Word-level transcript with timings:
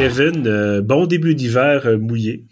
Kevin, 0.00 0.80
bon 0.80 1.04
début 1.04 1.34
d'hiver 1.34 1.86
mouillé. 1.98 2.46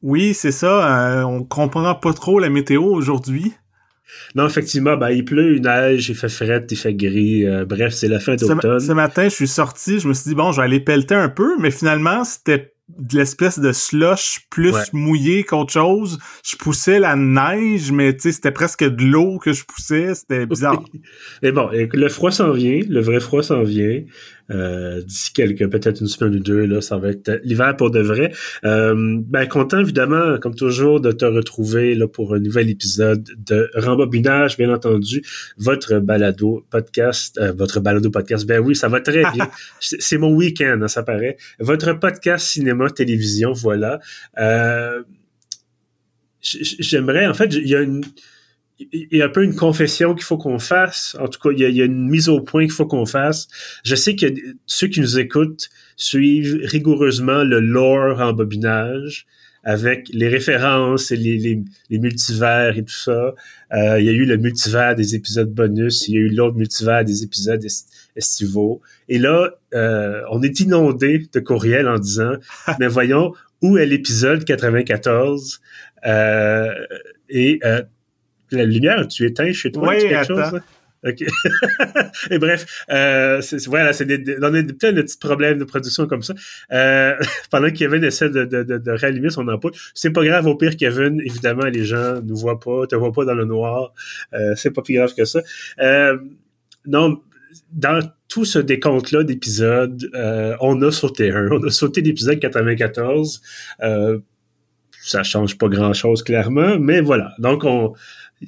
Oui, 0.00 0.32
c'est 0.32 0.52
ça. 0.52 1.26
on 1.26 1.42
comprend 1.42 1.92
pas 1.96 2.12
trop 2.12 2.38
la 2.38 2.50
météo 2.50 2.84
aujourd'hui. 2.84 3.52
Non, 4.36 4.46
effectivement, 4.46 4.96
ben, 4.96 5.10
il 5.10 5.24
pleut, 5.24 5.56
il 5.56 5.62
neige, 5.62 6.08
il 6.08 6.14
fait 6.14 6.28
fret, 6.28 6.64
il 6.70 6.76
fait 6.76 6.94
gris. 6.94 7.44
bref, 7.66 7.92
c'est 7.92 8.06
la 8.06 8.20
fin 8.20 8.36
d'automne. 8.36 8.78
Ce, 8.78 8.92
matin, 8.92 9.24
je 9.24 9.34
suis 9.34 9.48
sorti, 9.48 9.98
je 9.98 10.06
me 10.06 10.14
suis 10.14 10.28
dit, 10.28 10.34
bon, 10.36 10.52
je 10.52 10.58
vais 10.58 10.62
aller 10.62 10.78
pelleter 10.78 11.16
un 11.16 11.28
peu, 11.28 11.56
mais 11.58 11.72
finalement, 11.72 12.22
c'était 12.22 12.72
de 12.88 13.16
l'espèce 13.16 13.58
de 13.58 13.72
slush 13.72 14.46
plus 14.50 14.74
mouillé 14.92 15.44
qu'autre 15.44 15.72
chose. 15.72 16.18
Je 16.44 16.56
poussais 16.56 16.98
la 16.98 17.16
neige, 17.16 17.90
mais 17.90 18.16
c'était 18.18 18.50
presque 18.50 18.84
de 18.84 19.04
l'eau 19.04 19.38
que 19.38 19.52
je 19.52 19.64
poussais. 19.64 20.14
C'était 20.14 20.46
bizarre. 20.46 20.84
mais 21.42 21.52
bon, 21.52 21.70
le 21.72 22.08
froid 22.08 22.30
s'en 22.30 22.52
vient, 22.52 22.80
le 22.88 23.00
vrai 23.00 23.20
froid 23.20 23.42
s'en 23.42 23.62
vient. 23.62 24.02
Euh, 24.52 25.02
d'ici 25.02 25.32
quelques, 25.32 25.68
peut-être 25.68 26.00
une 26.00 26.06
semaine 26.06 26.34
ou 26.34 26.40
deux, 26.40 26.66
là, 26.66 26.80
ça 26.80 26.98
va 26.98 27.08
être 27.08 27.40
l'hiver 27.42 27.76
pour 27.76 27.90
de 27.90 28.00
vrai. 28.00 28.32
Euh, 28.64 28.94
ben, 29.20 29.46
content, 29.46 29.80
évidemment, 29.80 30.38
comme 30.38 30.54
toujours, 30.54 31.00
de 31.00 31.12
te 31.12 31.24
retrouver 31.24 31.94
là, 31.94 32.06
pour 32.06 32.34
un 32.34 32.38
nouvel 32.38 32.68
épisode 32.68 33.28
de 33.38 33.70
Rembobinage, 33.74 34.56
bien 34.56 34.72
entendu, 34.72 35.22
votre 35.56 35.98
balado 36.00 36.64
podcast, 36.70 37.38
euh, 37.38 37.52
votre 37.52 37.80
balado 37.80 38.10
podcast, 38.10 38.46
ben 38.46 38.60
oui, 38.60 38.76
ça 38.76 38.88
va 38.88 39.00
très 39.00 39.22
bien. 39.32 39.48
C'est 39.80 40.18
mon 40.18 40.34
week-end, 40.34 40.80
hein, 40.82 40.88
ça 40.88 41.02
paraît. 41.02 41.36
Votre 41.58 41.94
podcast 41.94 42.46
cinéma, 42.46 42.90
télévision, 42.90 43.52
voilà. 43.52 44.00
J'aimerais, 46.42 47.26
en 47.26 47.34
fait, 47.34 47.54
il 47.54 47.68
y 47.68 47.76
a 47.76 47.80
une 47.80 48.02
il 48.92 49.16
y 49.16 49.22
a 49.22 49.26
un 49.26 49.28
peu 49.28 49.44
une 49.44 49.54
confession 49.54 50.14
qu'il 50.14 50.24
faut 50.24 50.38
qu'on 50.38 50.58
fasse. 50.58 51.16
En 51.20 51.28
tout 51.28 51.38
cas, 51.38 51.50
il 51.54 51.76
y, 51.76 51.82
a, 51.82 51.84
une 51.84 52.08
mise 52.08 52.28
au 52.28 52.40
point 52.40 52.62
qu'il 52.62 52.72
faut 52.72 52.86
qu'on 52.86 53.06
fasse. 53.06 53.48
Je 53.84 53.94
sais 53.94 54.16
que 54.16 54.26
ceux 54.66 54.88
qui 54.88 55.00
nous 55.00 55.18
écoutent 55.18 55.68
suivent 55.96 56.60
rigoureusement 56.64 57.44
le 57.44 57.60
lore 57.60 58.20
en 58.20 58.32
bobinage 58.32 59.26
avec 59.64 60.08
les 60.12 60.28
références 60.28 61.10
et 61.12 61.16
les, 61.16 61.62
les, 61.88 61.98
multivers 61.98 62.76
et 62.76 62.84
tout 62.84 62.92
ça. 62.92 63.34
Euh, 63.72 64.00
il 64.00 64.06
y 64.06 64.08
a 64.08 64.12
eu 64.12 64.24
le 64.24 64.36
multivers 64.36 64.96
des 64.96 65.14
épisodes 65.14 65.52
bonus, 65.52 66.08
il 66.08 66.14
y 66.14 66.16
a 66.18 66.20
eu 66.20 66.28
l'autre 66.28 66.56
multivers 66.56 67.04
des 67.04 67.22
épisodes 67.22 67.64
estivaux. 68.16 68.80
Et 69.08 69.18
là, 69.18 69.52
euh, 69.74 70.22
on 70.30 70.42
est 70.42 70.60
inondé 70.60 71.28
de 71.32 71.40
courriels 71.40 71.88
en 71.88 71.98
disant, 71.98 72.34
mais 72.80 72.88
voyons, 72.88 73.34
où 73.62 73.78
est 73.78 73.86
l'épisode 73.86 74.44
94? 74.44 75.60
Euh, 76.04 76.74
et 77.28 77.60
la 78.56 78.64
lumière, 78.64 79.06
tu 79.08 79.26
éteins 79.26 79.52
chez 79.52 79.72
toi? 79.72 79.88
Oui, 79.88 79.98
quelque 79.98 80.26
chose? 80.26 80.60
OK. 81.04 81.24
Et 82.30 82.38
bref, 82.38 82.84
euh, 82.90 83.42
voilà, 83.66 83.92
c'est 83.92 84.04
des, 84.04 84.36
on 84.40 84.54
a 84.54 84.62
peut-être 84.62 84.94
des 84.94 85.02
petits 85.02 85.18
problèmes 85.18 85.58
de 85.58 85.64
production 85.64 86.06
comme 86.06 86.22
ça. 86.22 86.34
Euh, 86.72 87.16
pendant 87.50 87.68
que 87.68 87.74
Kevin 87.74 88.04
essaie 88.04 88.30
de, 88.30 88.44
de, 88.44 88.62
de, 88.62 88.90
réallumer 88.92 89.30
son 89.30 89.48
ampoule, 89.48 89.72
c'est 89.94 90.12
pas 90.12 90.24
grave. 90.24 90.46
Au 90.46 90.54
pire, 90.54 90.76
Kevin, 90.76 91.20
évidemment, 91.24 91.64
les 91.64 91.84
gens 91.84 92.20
nous 92.22 92.36
voient 92.36 92.60
pas, 92.60 92.86
te 92.86 92.94
voient 92.94 93.12
pas 93.12 93.24
dans 93.24 93.34
le 93.34 93.44
noir. 93.44 93.92
Euh, 94.32 94.54
c'est 94.54 94.70
pas 94.70 94.82
plus 94.82 94.94
grave 94.94 95.12
que 95.14 95.24
ça. 95.24 95.40
Non, 96.86 97.20
dans 97.72 98.00
tout 98.28 98.44
ce 98.44 98.58
décompte-là 98.58 99.24
d'épisodes, 99.24 100.08
euh, 100.14 100.56
on 100.60 100.80
a 100.82 100.90
sauté 100.90 101.30
un. 101.30 101.48
On 101.50 101.62
a 101.64 101.70
sauté 101.70 102.00
l'épisode 102.00 102.38
94. 102.38 103.42
Euh, 103.82 104.18
ça 105.02 105.22
change 105.22 105.58
pas 105.58 105.68
grand-chose, 105.68 106.22
clairement, 106.22 106.78
mais 106.78 107.00
voilà. 107.00 107.32
Donc, 107.38 107.64
on 107.64 107.94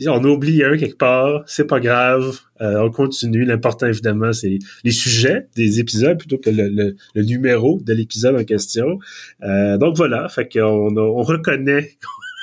on 0.07 0.25
a 0.25 0.29
oublié 0.29 0.65
un 0.65 0.77
quelque 0.77 0.97
part, 0.97 1.43
c'est 1.47 1.67
pas 1.67 1.81
grave, 1.81 2.39
euh, 2.61 2.81
on 2.81 2.91
continue. 2.91 3.45
L'important, 3.45 3.87
évidemment, 3.87 4.33
c'est 4.33 4.59
les 4.83 4.91
sujets 4.91 5.47
des 5.57 5.81
épisodes 5.81 6.19
plutôt 6.19 6.39
que 6.39 6.51
le, 6.51 6.97
numéro 7.17 7.81
de 7.83 7.93
l'épisode 7.93 8.37
en 8.37 8.45
question. 8.45 8.99
Euh, 9.43 9.77
donc 9.79 9.97
voilà, 9.97 10.29
fait 10.29 10.49
qu'on 10.49 10.97
on 10.97 11.23
reconnaît 11.23 11.93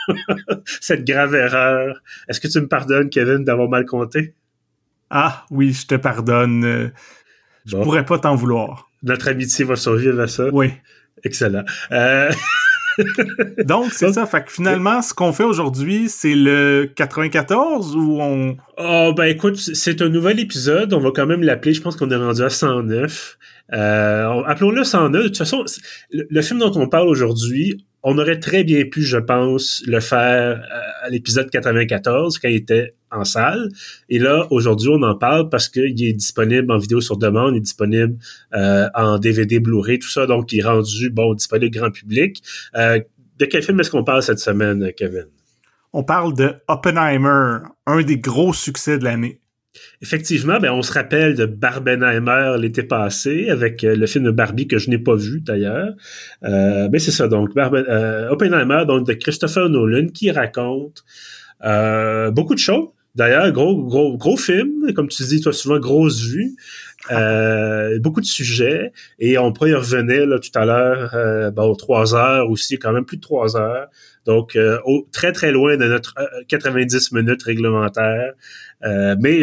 cette 0.82 1.06
grave 1.06 1.36
erreur. 1.36 2.02
Est-ce 2.28 2.40
que 2.40 2.48
tu 2.48 2.60
me 2.60 2.68
pardonnes, 2.68 3.10
Kevin, 3.10 3.44
d'avoir 3.44 3.70
mal 3.70 3.86
compté? 3.86 4.34
Ah 5.10 5.46
oui, 5.52 5.74
je 5.74 5.88
te 5.88 5.96
pardonne. 5.96 6.92
Je 7.66 7.78
pourrais 7.78 8.06
pas 8.06 8.20
t'en 8.20 8.36
vouloir. 8.36 8.90
Notre 9.04 9.28
amitié 9.28 9.66
va 9.66 9.76
survivre 9.76 10.20
à 10.22 10.28
ça. 10.28 10.50
Oui. 10.52 10.72
Excellent. 11.24 11.64
Euh... 11.92 12.32
Donc, 13.66 13.92
c'est 13.92 14.14
ça. 14.14 14.26
Fait 14.26 14.44
que 14.44 14.52
finalement, 14.52 15.02
ce 15.02 15.14
qu'on 15.14 15.34
fait 15.34 15.44
aujourd'hui, 15.44 16.10
c'est 16.10 16.36
le 16.36 16.92
94 16.96 17.96
ou 17.96 18.22
on... 18.22 18.58
Oh, 18.78 19.14
ben 19.16 19.26
écoute, 19.26 19.58
c'est 19.58 20.02
un 20.02 20.10
nouvel 20.10 20.40
épisode. 20.40 20.94
On 20.94 21.00
va 21.00 21.12
quand 21.12 21.26
même 21.26 21.44
l'appeler. 21.44 21.74
Je 21.74 21.82
pense 21.82 21.96
qu'on 21.96 22.10
est 22.10 22.16
rendu 22.16 22.42
à 22.42 22.50
109. 22.50 23.38
Euh, 23.74 24.44
Appelons-le 24.46 24.84
109. 24.84 25.24
De 25.24 25.28
toute 25.28 25.38
façon, 25.38 25.64
le, 26.12 26.42
film 26.42 26.60
dont 26.60 26.72
on 26.76 26.88
parle 26.88 27.08
aujourd'hui, 27.08 27.86
on 28.04 28.18
aurait 28.18 28.40
très 28.40 28.64
bien 28.64 28.86
pu, 28.86 29.02
je 29.02 29.18
pense, 29.18 29.84
le 29.86 30.00
faire 30.00 30.62
euh, 30.62 30.91
à 31.02 31.10
l'épisode 31.10 31.50
94 31.50 32.38
quand 32.38 32.48
il 32.48 32.56
était 32.56 32.96
en 33.12 33.24
salle. 33.26 33.70
Et 34.10 34.20
là, 34.20 34.48
aujourd'hui, 34.52 34.90
on 34.90 35.02
en 35.04 35.16
parle 35.16 35.50
parce 35.50 35.68
qu'il 35.70 36.04
est 36.04 36.14
disponible 36.14 36.72
en 36.72 36.78
vidéo 36.78 37.02
sur 37.02 37.18
demande, 37.18 37.56
il 37.56 37.58
est 37.58 37.62
disponible 37.62 38.18
euh, 38.54 38.88
en 38.96 39.20
DVD, 39.20 39.60
Blu-ray, 39.60 40.00
tout 40.00 40.10
ça. 40.10 40.26
Donc, 40.26 40.52
il 40.54 40.60
est 40.60 40.64
rendu, 40.64 41.10
bon, 41.10 41.34
disponible 41.34 41.76
grand 41.76 41.92
public. 41.92 42.42
Euh, 42.76 43.00
de 43.38 43.46
quel 43.46 43.64
film 43.64 43.80
est-ce 43.80 43.92
qu'on 43.92 44.04
parle 44.04 44.24
cette 44.24 44.40
semaine, 44.40 44.92
Kevin? 44.96 45.26
On 45.94 46.04
parle 46.04 46.34
de 46.36 46.54
Oppenheimer, 46.68 47.58
un 47.86 48.02
des 48.02 48.18
gros 48.18 48.54
succès 48.54 48.98
de 48.98 49.04
l'année. 49.04 49.41
Effectivement, 50.02 50.60
ben 50.60 50.72
on 50.72 50.82
se 50.82 50.92
rappelle 50.92 51.36
de 51.36 51.46
Barbenheimer 51.46 52.56
l'été 52.60 52.84
passé 52.84 53.50
avec 53.50 53.84
euh, 53.84 53.96
le 53.96 54.06
film 54.06 54.26
de 54.26 54.32
Barbie 54.32 54.68
que 54.68 54.78
je 54.78 54.90
n'ai 54.90 54.98
pas 54.98 55.16
vu 55.16 55.42
d'ailleurs. 55.42 55.94
Euh, 56.44 56.90
ben 56.90 57.00
c'est 57.00 57.12
ça 57.12 57.28
donc 57.28 57.54
Barben, 57.54 57.86
euh, 57.88 58.30
Oppenheimer 58.30 58.84
donc 58.86 59.08
de 59.08 59.14
Christopher 59.14 59.70
Nolan 59.70 60.08
qui 60.08 60.30
raconte 60.32 61.04
euh, 61.64 62.32
beaucoup 62.32 62.54
de 62.54 62.60
choses. 62.60 62.90
D'ailleurs, 63.16 63.52
gros 63.52 63.84
gros 63.84 64.18
gros 64.18 64.38
film, 64.38 64.94
comme 64.94 65.10
tu 65.10 65.24
dis 65.24 65.42
toi 65.42 65.52
souvent 65.52 65.80
grosse 65.80 66.22
vue. 66.22 66.56
Euh, 67.10 67.98
beaucoup 68.00 68.22
de 68.22 68.26
sujets 68.28 68.92
et 69.18 69.40
on 69.40 69.52
pourrait 69.52 69.72
y 69.72 69.74
revenir 69.74 70.28
là, 70.28 70.38
tout 70.38 70.52
à 70.54 70.66
l'heure 70.66 71.16
euh, 71.16 71.52
aux 71.52 71.76
trois 71.76 72.14
heures 72.14 72.50
aussi, 72.50 72.78
quand 72.78 72.92
même 72.92 73.06
plus 73.06 73.18
de 73.18 73.22
trois 73.22 73.58
heures. 73.58 73.88
Donc, 74.26 74.56
au, 74.86 75.08
très, 75.12 75.32
très 75.32 75.52
loin 75.52 75.78
de 75.78 75.86
notre 75.86 76.14
90 76.48 77.12
minutes 77.12 77.42
réglementaire. 77.42 78.34
Euh, 78.84 79.16
mais 79.20 79.42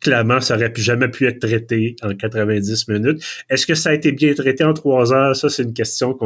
clairement, 0.00 0.40
ça 0.40 0.56
aurait 0.56 0.72
jamais 0.76 1.08
pu 1.08 1.26
être 1.26 1.40
traité 1.40 1.96
en 2.02 2.14
90 2.14 2.88
minutes. 2.88 3.22
Est-ce 3.50 3.66
que 3.66 3.74
ça 3.74 3.90
a 3.90 3.94
été 3.94 4.12
bien 4.12 4.34
traité 4.34 4.64
en 4.64 4.72
trois 4.72 5.12
heures? 5.12 5.36
Ça, 5.36 5.48
c'est 5.48 5.62
une 5.62 5.72
question 5.72 6.16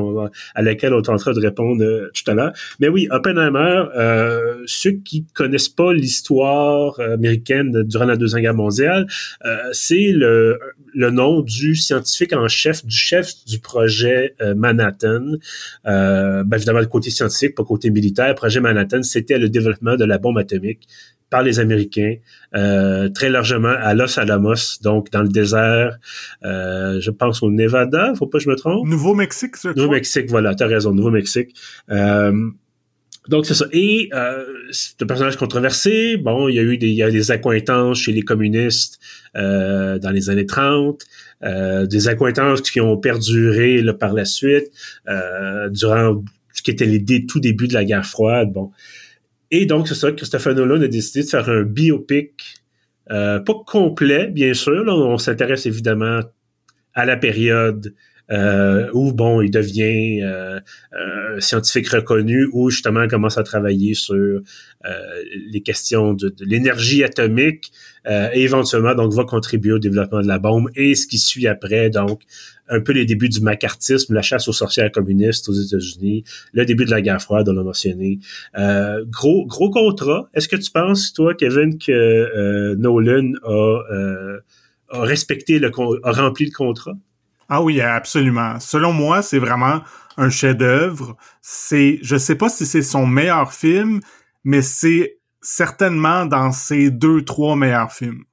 à 0.54 0.62
laquelle 0.62 0.94
on 0.94 1.02
tentera 1.02 1.32
de 1.32 1.40
répondre 1.40 1.82
euh, 1.82 2.10
tout 2.14 2.30
à 2.30 2.34
l'heure. 2.34 2.52
Mais 2.80 2.88
oui, 2.88 3.08
Oppenheimer, 3.10 3.84
euh, 3.96 4.62
ceux 4.66 4.92
qui 4.92 5.24
connaissent 5.34 5.68
pas 5.68 5.92
l'histoire 5.92 6.98
américaine 7.00 7.82
durant 7.84 8.04
la 8.04 8.16
Deuxième 8.16 8.42
Guerre 8.42 8.54
mondiale, 8.54 9.06
euh, 9.44 9.56
c'est 9.72 10.12
le, 10.12 10.58
nom 10.94 11.40
du 11.40 11.74
scientifique 11.74 12.32
en 12.32 12.46
chef, 12.48 12.84
du 12.84 12.96
chef 12.96 13.32
du 13.46 13.58
projet 13.58 14.34
Manhattan. 14.56 15.36
Ben 15.84 16.52
évidemment, 16.52 16.80
le 16.80 16.86
côté 16.86 17.10
scientifique, 17.10 17.54
pas 17.54 17.64
côté 17.64 17.90
militaire. 17.90 18.34
projet 18.34 18.60
Manhattan, 18.60 19.02
c'était 19.02 19.38
le 19.38 19.48
développement 19.48 19.96
de 19.96 20.04
la 20.04 20.18
bombe 20.18 20.38
atomique 20.38 20.86
par 21.30 21.42
les 21.42 21.60
Américains, 21.60 22.16
euh, 22.56 23.08
très 23.08 23.30
largement 23.30 23.68
à 23.80 23.94
Los 23.94 24.18
Alamos, 24.18 24.78
donc 24.82 25.10
dans 25.10 25.22
le 25.22 25.28
désert, 25.28 25.96
euh, 26.44 27.00
je 27.00 27.10
pense 27.10 27.42
au 27.42 27.50
Nevada, 27.50 28.12
faut 28.18 28.26
pas 28.26 28.38
que 28.38 28.44
je 28.44 28.50
me 28.50 28.56
trompe? 28.56 28.86
Nouveau-Mexique, 28.86 29.56
ça. 29.56 29.72
Nouveau-Mexique, 29.74 30.28
voilà, 30.28 30.54
t'as 30.54 30.66
raison, 30.66 30.92
Nouveau-Mexique. 30.92 31.54
Euh, 31.90 32.32
donc 33.28 33.46
c'est 33.46 33.54
ça. 33.54 33.66
Et 33.72 34.08
euh, 34.12 34.44
c'est 34.72 35.02
un 35.02 35.06
personnage 35.06 35.36
controversé. 35.36 36.16
Bon, 36.16 36.48
il 36.48 36.56
y 36.56 36.58
a 36.58 36.62
eu 36.62 36.78
des, 36.78 36.88
il 36.88 36.94
y 36.94 37.02
a 37.02 37.10
des 37.10 37.30
accointances 37.30 38.00
chez 38.00 38.12
les 38.12 38.22
communistes 38.22 38.98
euh, 39.36 39.98
dans 39.98 40.10
les 40.10 40.30
années 40.30 40.46
30, 40.46 41.04
euh, 41.44 41.86
des 41.86 42.08
accointances 42.08 42.62
qui 42.62 42.80
ont 42.80 42.96
perduré 42.96 43.82
là, 43.82 43.94
par 43.94 44.14
la 44.14 44.24
suite 44.24 44.70
euh, 45.08 45.68
durant 45.68 46.22
ce 46.52 46.62
qui 46.62 46.70
était 46.70 46.86
les 46.86 47.26
tout 47.26 47.40
début 47.40 47.68
de 47.68 47.74
la 47.74 47.84
guerre 47.84 48.06
froide. 48.06 48.52
Bon, 48.52 48.72
et 49.50 49.66
donc, 49.66 49.88
c'est 49.88 49.94
ça, 49.94 50.12
Christopher 50.12 50.54
Nolan 50.54 50.80
a 50.82 50.88
décidé 50.88 51.24
de 51.24 51.28
faire 51.28 51.48
un 51.48 51.62
biopic, 51.62 52.56
euh, 53.10 53.40
pas 53.40 53.54
complet, 53.66 54.28
bien 54.28 54.54
sûr. 54.54 54.84
Là, 54.84 54.94
on 54.94 55.18
s'intéresse 55.18 55.66
évidemment 55.66 56.20
à 56.94 57.04
la 57.04 57.16
période 57.16 57.94
euh, 58.30 58.88
où 58.92 59.12
bon, 59.12 59.40
il 59.40 59.50
devient 59.50 60.22
euh, 60.22 60.60
un 60.92 61.40
scientifique 61.40 61.88
reconnu, 61.88 62.48
où 62.52 62.70
justement 62.70 63.02
il 63.02 63.08
commence 63.08 63.38
à 63.38 63.42
travailler 63.42 63.94
sur 63.94 64.14
euh, 64.16 64.40
les 65.50 65.60
questions 65.62 66.14
de, 66.14 66.34
l'énergie 66.40 67.02
atomique 67.02 67.72
euh, 68.06 68.28
et 68.32 68.42
éventuellement 68.42 68.94
donc 68.94 69.12
va 69.12 69.24
contribuer 69.24 69.72
au 69.72 69.78
développement 69.78 70.22
de 70.22 70.26
la 70.26 70.38
bombe 70.38 70.70
et 70.74 70.94
ce 70.94 71.06
qui 71.06 71.18
suit 71.18 71.46
après 71.46 71.90
donc 71.90 72.22
un 72.68 72.80
peu 72.80 72.92
les 72.92 73.04
débuts 73.04 73.28
du 73.28 73.40
macartisme, 73.40 74.14
la 74.14 74.22
chasse 74.22 74.46
aux 74.46 74.52
sorcières 74.52 74.92
communistes 74.92 75.48
aux 75.48 75.52
États-Unis, 75.52 76.22
le 76.52 76.64
début 76.64 76.84
de 76.84 76.92
la 76.92 77.02
guerre 77.02 77.20
froide, 77.20 77.48
on 77.48 77.52
l'a 77.52 77.64
mentionné. 77.64 78.20
Euh, 78.56 79.04
gros 79.06 79.44
gros 79.44 79.70
contrat. 79.70 80.30
Est-ce 80.34 80.46
que 80.46 80.56
tu 80.56 80.70
penses 80.70 81.12
toi 81.12 81.34
Kevin 81.34 81.78
que 81.78 82.76
Nolan 82.76 83.32
a, 83.42 84.38
a 84.90 85.00
respecté 85.00 85.58
le 85.58 85.70
a 86.04 86.12
rempli 86.12 86.46
le 86.46 86.52
contrat? 86.52 86.96
Ah 87.50 87.62
oui, 87.62 87.80
absolument. 87.80 88.60
Selon 88.60 88.92
moi, 88.92 89.22
c'est 89.22 89.40
vraiment 89.40 89.80
un 90.16 90.30
chef-d'œuvre. 90.30 91.16
C'est, 91.42 91.98
je 92.00 92.16
sais 92.16 92.36
pas 92.36 92.48
si 92.48 92.64
c'est 92.64 92.82
son 92.82 93.06
meilleur 93.06 93.52
film, 93.52 94.00
mais 94.44 94.62
c'est 94.62 95.18
certainement 95.42 96.26
dans 96.26 96.52
ses 96.52 96.90
deux, 96.90 97.24
trois 97.24 97.56
meilleurs 97.56 97.92
films. 97.92 98.24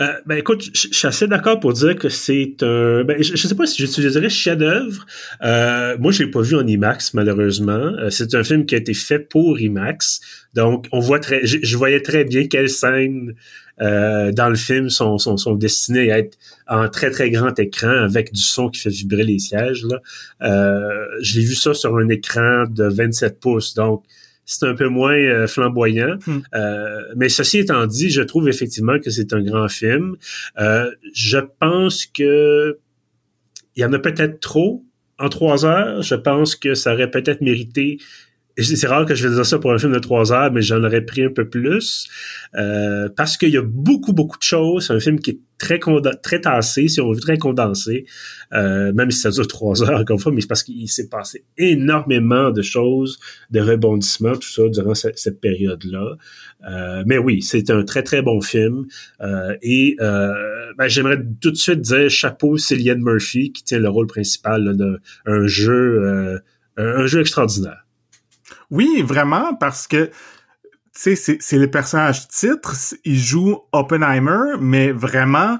Euh, 0.00 0.12
ben 0.26 0.38
écoute, 0.38 0.70
je 0.72 0.88
suis 0.92 1.06
assez 1.06 1.26
d'accord 1.26 1.58
pour 1.60 1.72
dire 1.72 1.96
que 1.96 2.08
c'est 2.08 2.56
un. 2.62 3.04
Ben, 3.04 3.22
je, 3.22 3.36
sais 3.36 3.54
pas 3.54 3.66
si 3.66 3.82
j'utiliserais 3.82 4.28
chef-d'œuvre. 4.28 5.06
Euh, 5.42 5.96
moi, 5.98 6.12
je 6.12 6.22
l'ai 6.22 6.30
pas 6.30 6.40
vu 6.40 6.56
en 6.56 6.66
IMAX 6.66 7.14
malheureusement. 7.14 7.72
Euh, 7.72 8.10
c'est 8.10 8.34
un 8.34 8.44
film 8.44 8.66
qui 8.66 8.74
a 8.74 8.78
été 8.78 8.94
fait 8.94 9.18
pour 9.18 9.58
IMAX, 9.60 10.20
donc 10.54 10.86
on 10.92 11.00
voit 11.00 11.18
très. 11.18 11.44
Je, 11.44 11.76
voyais 11.76 12.00
très 12.00 12.24
bien 12.24 12.46
quelles 12.46 12.70
scènes 12.70 13.34
euh, 13.80 14.32
dans 14.32 14.48
le 14.48 14.56
film 14.56 14.90
sont, 14.90 15.18
sont, 15.18 15.36
sont 15.36 15.54
destinées 15.54 16.10
à 16.10 16.18
être 16.18 16.36
en 16.66 16.88
très 16.88 17.10
très 17.10 17.30
grand 17.30 17.56
écran 17.58 17.90
avec 17.90 18.32
du 18.32 18.40
son 18.40 18.68
qui 18.68 18.80
fait 18.80 18.90
vibrer 18.90 19.24
les 19.24 19.38
sièges. 19.38 19.84
Là. 19.84 20.00
Je 21.20 21.38
l'ai 21.38 21.44
vu 21.44 21.54
ça 21.54 21.74
sur 21.74 21.96
un 21.96 22.08
écran 22.08 22.64
de 22.68 22.84
27 22.84 23.40
pouces, 23.40 23.74
donc 23.74 24.04
c'est 24.48 24.66
un 24.66 24.74
peu 24.74 24.88
moins 24.88 25.12
euh, 25.12 25.46
flamboyant. 25.46 26.16
Hmm. 26.26 26.38
Euh, 26.54 27.02
mais 27.16 27.28
ceci 27.28 27.58
étant 27.58 27.86
dit, 27.86 28.08
je 28.08 28.22
trouve 28.22 28.48
effectivement 28.48 28.98
que 28.98 29.10
c'est 29.10 29.34
un 29.34 29.42
grand 29.42 29.68
film. 29.68 30.16
Euh, 30.58 30.90
je 31.12 31.38
pense 31.60 32.06
que 32.06 32.78
il 33.76 33.82
y 33.82 33.84
en 33.84 33.92
a 33.92 33.98
peut-être 33.98 34.40
trop 34.40 34.82
en 35.18 35.28
trois 35.28 35.66
heures. 35.66 36.00
Je 36.00 36.14
pense 36.14 36.56
que 36.56 36.74
ça 36.74 36.94
aurait 36.94 37.10
peut-être 37.10 37.42
mérité 37.42 37.98
c'est 38.60 38.86
rare 38.88 39.06
que 39.06 39.14
je 39.14 39.28
vais 39.28 39.34
dire 39.34 39.46
ça 39.46 39.58
pour 39.58 39.72
un 39.72 39.78
film 39.78 39.92
de 39.92 39.98
trois 39.98 40.32
heures, 40.32 40.50
mais 40.52 40.62
j'en 40.62 40.82
aurais 40.82 41.02
pris 41.02 41.22
un 41.22 41.30
peu 41.30 41.48
plus. 41.48 42.08
Euh, 42.56 43.08
parce 43.16 43.36
qu'il 43.36 43.50
y 43.50 43.56
a 43.56 43.62
beaucoup, 43.62 44.12
beaucoup 44.12 44.38
de 44.38 44.42
choses. 44.42 44.88
C'est 44.88 44.94
un 44.94 45.00
film 45.00 45.20
qui 45.20 45.30
est 45.30 45.38
très 45.58 45.80
très 46.22 46.40
tassé, 46.40 46.88
si 46.88 47.00
on 47.00 47.12
veut, 47.12 47.20
très 47.20 47.38
condensé. 47.38 48.06
Euh, 48.52 48.92
même 48.92 49.10
si 49.10 49.20
ça 49.20 49.30
dure 49.30 49.46
trois 49.46 49.82
heures, 49.88 50.00
encore 50.00 50.16
une 50.16 50.22
fois, 50.22 50.32
mais 50.32 50.40
c'est 50.40 50.46
parce 50.46 50.62
qu'il 50.62 50.88
s'est 50.88 51.08
passé 51.08 51.44
énormément 51.56 52.50
de 52.50 52.62
choses, 52.62 53.18
de 53.50 53.60
rebondissements, 53.60 54.34
tout 54.34 54.48
ça, 54.48 54.68
durant 54.68 54.94
cette, 54.94 55.40
période-là. 55.40 56.16
Euh, 56.68 57.02
mais 57.06 57.18
oui, 57.18 57.42
c'est 57.42 57.70
un 57.70 57.84
très, 57.84 58.02
très 58.02 58.22
bon 58.22 58.40
film. 58.40 58.86
et 59.62 59.96
ben, 59.98 60.86
j'aimerais 60.86 61.18
tout 61.40 61.50
de 61.50 61.56
suite 61.56 61.80
dire 61.80 62.08
chapeau 62.08 62.56
Cillian 62.56 62.98
Murphy, 62.98 63.52
qui 63.52 63.64
tient 63.64 63.78
le 63.78 63.88
rôle 63.88 64.06
principal 64.06 64.76
d'un 64.76 65.46
jeu, 65.46 66.40
un 66.76 67.06
jeu 67.06 67.20
extraordinaire. 67.20 67.84
Oui, 68.70 69.02
vraiment, 69.02 69.54
parce 69.54 69.86
que 69.86 70.10
tu 71.00 71.14
sais, 71.16 71.38
c'est 71.40 71.58
le 71.58 71.70
personnage 71.70 72.26
titre, 72.28 72.74
il 73.04 73.18
joue 73.18 73.58
Oppenheimer, 73.72 74.56
mais 74.60 74.90
vraiment, 74.90 75.58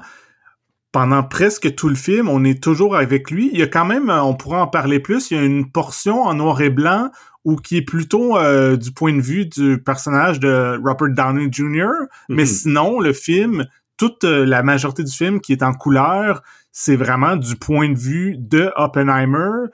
pendant 0.91 1.23
presque 1.23 1.75
tout 1.77 1.89
le 1.89 1.95
film, 1.95 2.29
on 2.29 2.43
est 2.45 2.63
toujours 2.63 2.97
avec 2.97 3.31
lui. 3.31 3.51
Il 3.53 3.59
y 3.59 3.63
a 3.63 3.69
quand 3.69 3.85
même, 3.85 4.11
on 4.11 4.35
pourra 4.35 4.63
en 4.63 4.67
parler 4.67 4.99
plus, 4.99 5.31
il 5.31 5.37
y 5.37 5.41
a 5.41 5.45
une 5.45 5.71
portion 5.71 6.23
en 6.23 6.35
noir 6.35 6.61
et 6.61 6.71
blanc 6.71 7.11
ou 7.45 7.57
qui 7.57 7.77
est 7.77 7.83
plutôt 7.83 8.37
euh, 8.37 8.77
du 8.77 8.91
point 8.91 9.15
de 9.15 9.21
vue 9.21 9.47
du 9.47 9.79
personnage 9.81 10.41
de 10.41 10.79
Robert 10.85 11.15
Downey 11.15 11.49
Jr. 11.51 11.89
Mais 12.29 12.43
mhm. 12.43 12.49
sinon, 12.49 13.01
le 13.01 13.13
film, 13.13 13.67
toute 13.97 14.25
euh, 14.25 14.45
la 14.45 14.63
majorité 14.63 15.05
du 15.05 15.13
film 15.13 15.41
qui 15.41 15.53
est 15.53 15.63
en 15.63 15.73
couleur, 15.73 16.43
c'est 16.73 16.97
vraiment 16.97 17.37
du 17.37 17.57
point 17.57 17.91
de 17.91 17.99
vue 17.99 18.37
de 18.39 18.71
Oppenheimer. 18.77 19.69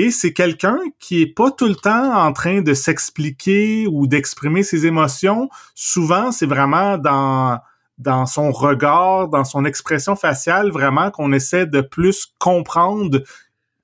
Et 0.00 0.12
c'est 0.12 0.32
quelqu'un 0.32 0.78
qui 1.00 1.22
est 1.22 1.34
pas 1.34 1.50
tout 1.50 1.66
le 1.66 1.74
temps 1.74 2.14
en 2.14 2.32
train 2.32 2.60
de 2.60 2.72
s'expliquer 2.72 3.88
ou 3.88 4.06
d'exprimer 4.06 4.62
ses 4.62 4.86
émotions. 4.86 5.50
Souvent, 5.74 6.30
c'est 6.30 6.46
vraiment 6.46 6.98
dans 6.98 7.58
dans 7.98 8.24
son 8.24 8.52
regard, 8.52 9.26
dans 9.26 9.42
son 9.42 9.64
expression 9.64 10.14
faciale, 10.14 10.70
vraiment 10.70 11.10
qu'on 11.10 11.32
essaie 11.32 11.66
de 11.66 11.80
plus 11.80 12.32
comprendre 12.38 13.24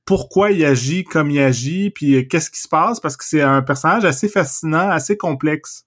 pourquoi 0.04 0.52
il 0.52 0.64
agit 0.64 1.02
comme 1.02 1.32
il 1.32 1.40
agit, 1.40 1.90
puis 1.90 2.14
euh, 2.14 2.22
qu'est-ce 2.22 2.52
qui 2.52 2.60
se 2.60 2.68
passe, 2.68 3.00
parce 3.00 3.16
que 3.16 3.24
c'est 3.24 3.42
un 3.42 3.62
personnage 3.62 4.04
assez 4.04 4.28
fascinant, 4.28 4.90
assez 4.90 5.16
complexe. 5.16 5.84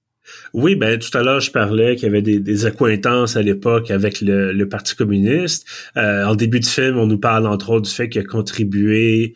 Oui, 0.54 0.76
ben 0.76 1.00
tout 1.00 1.18
à 1.18 1.24
l'heure 1.24 1.40
je 1.40 1.52
parlais 1.52 1.96
qu'il 1.96 2.04
y 2.04 2.10
avait 2.10 2.22
des, 2.22 2.42
des 2.42 2.66
à 2.66 3.42
l'époque 3.42 3.92
avec 3.92 4.20
le, 4.20 4.66
Parti 4.66 4.94
communiste. 4.94 5.66
Euh, 5.96 6.26
en 6.26 6.36
début 6.36 6.60
de 6.60 6.66
film, 6.66 6.98
on 6.98 7.08
nous 7.08 7.18
parle 7.18 7.48
entre 7.48 7.70
autres 7.70 7.88
du 7.88 7.96
fait 7.96 8.10
qu'il 8.10 8.20
a 8.20 8.26
contribué 8.26 9.36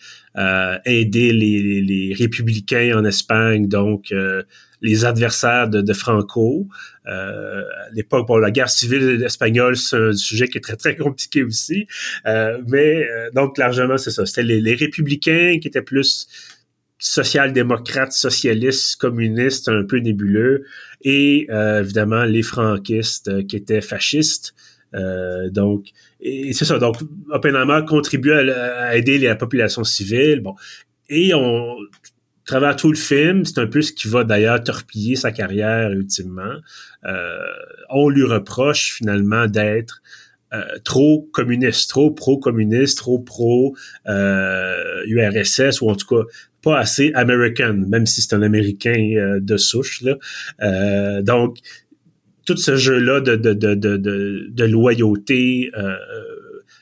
aider 0.85 1.33
les, 1.33 1.81
les, 1.81 2.13
républicains 2.13 2.97
en 2.97 3.03
Espagne, 3.05 3.67
donc 3.67 4.11
euh, 4.11 4.43
les 4.81 5.05
adversaires 5.05 5.69
de, 5.69 5.81
de 5.81 5.93
Franco. 5.93 6.67
Euh, 7.07 7.61
à 7.61 7.89
l'époque, 7.93 8.27
bon, 8.27 8.37
la 8.37 8.51
guerre 8.51 8.69
civile 8.69 9.21
espagnole, 9.23 9.75
c'est 9.75 9.97
un 9.97 10.13
sujet 10.13 10.47
qui 10.47 10.57
est 10.57 10.61
très, 10.61 10.77
très 10.77 10.95
compliqué 10.95 11.43
aussi. 11.43 11.87
Euh, 12.25 12.59
mais 12.67 13.05
donc, 13.33 13.57
largement, 13.57 13.97
c'est 13.97 14.11
ça. 14.11 14.25
C'était 14.25 14.43
les, 14.43 14.61
les, 14.61 14.75
républicains 14.75 15.57
qui 15.61 15.67
étaient 15.67 15.81
plus 15.81 16.27
social-démocrates, 16.97 18.13
socialistes, 18.13 18.95
communistes, 18.97 19.69
un 19.69 19.83
peu 19.83 19.97
nébuleux, 19.97 20.65
et 21.01 21.47
évidemment 21.51 22.25
les 22.25 22.43
franquistes 22.43 23.47
qui 23.47 23.55
étaient 23.55 23.81
fascistes. 23.81 24.53
Euh, 24.93 25.49
donc, 25.49 25.87
et 26.21 26.53
c'est 26.53 26.65
ça. 26.65 26.77
Donc, 26.77 26.97
Oppenheimer 27.29 27.81
contribue 27.87 28.31
à, 28.31 28.95
aider 28.95 29.17
la 29.17 29.35
population 29.35 29.83
civile. 29.83 30.41
Bon, 30.41 30.55
et 31.09 31.33
on 31.33 31.75
travers 32.45 32.75
tout 32.75 32.89
le 32.89 32.97
film, 32.97 33.45
c'est 33.45 33.59
un 33.59 33.67
peu 33.67 33.81
ce 33.81 33.93
qui 33.93 34.07
va 34.07 34.23
d'ailleurs 34.23 34.63
torpiller 34.63 35.15
sa 35.15 35.31
carrière 35.31 35.91
ultimement. 35.91 36.55
Euh, 37.05 37.39
on 37.89 38.09
lui 38.09 38.23
reproche 38.23 38.93
finalement 38.95 39.47
d'être 39.47 40.01
euh, 40.53 40.61
trop 40.83 41.29
communiste, 41.31 41.89
trop 41.89 42.11
pro-communiste, 42.11 42.97
trop 42.97 43.19
pro-URSS, 43.19 43.79
ou 45.81 45.89
en 45.89 45.95
tout 45.95 46.07
cas 46.07 46.23
pas 46.61 46.77
assez 46.77 47.13
American, 47.15 47.73
même 47.87 48.05
si 48.05 48.21
c'est 48.21 48.35
un 48.35 48.41
Américain 48.41 49.37
de 49.39 49.57
souche. 49.57 50.03
Là. 50.03 50.17
donc, 51.21 51.57
tout 52.45 52.57
ce 52.57 52.75
jeu-là 52.75 53.21
de, 53.21 53.35
de, 53.35 54.63
loyauté 54.65 55.71
euh, 55.77 55.95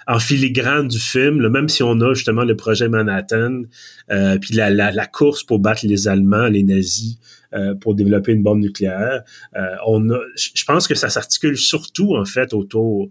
en 0.07 0.19
filigrane 0.19 0.87
du 0.87 0.99
film, 0.99 1.47
même 1.49 1.69
si 1.69 1.83
on 1.83 1.99
a 2.01 2.13
justement 2.13 2.43
le 2.43 2.55
projet 2.55 2.89
Manhattan, 2.89 3.63
euh, 4.11 4.37
puis 4.39 4.55
la, 4.55 5.07
course 5.07 5.43
pour 5.43 5.59
battre 5.59 5.85
les 5.85 6.07
Allemands, 6.07 6.47
les 6.47 6.63
nazis, 6.63 7.17
euh, 7.53 7.75
pour 7.75 7.95
développer 7.95 8.31
une 8.31 8.43
bombe 8.43 8.59
nucléaire, 8.59 9.23
on 9.85 10.09
a, 10.11 10.19
je 10.35 10.63
pense 10.65 10.87
que 10.87 10.95
ça 10.95 11.09
s'articule 11.09 11.57
surtout 11.57 12.15
en 12.15 12.25
fait 12.25 12.53
autour 12.53 13.09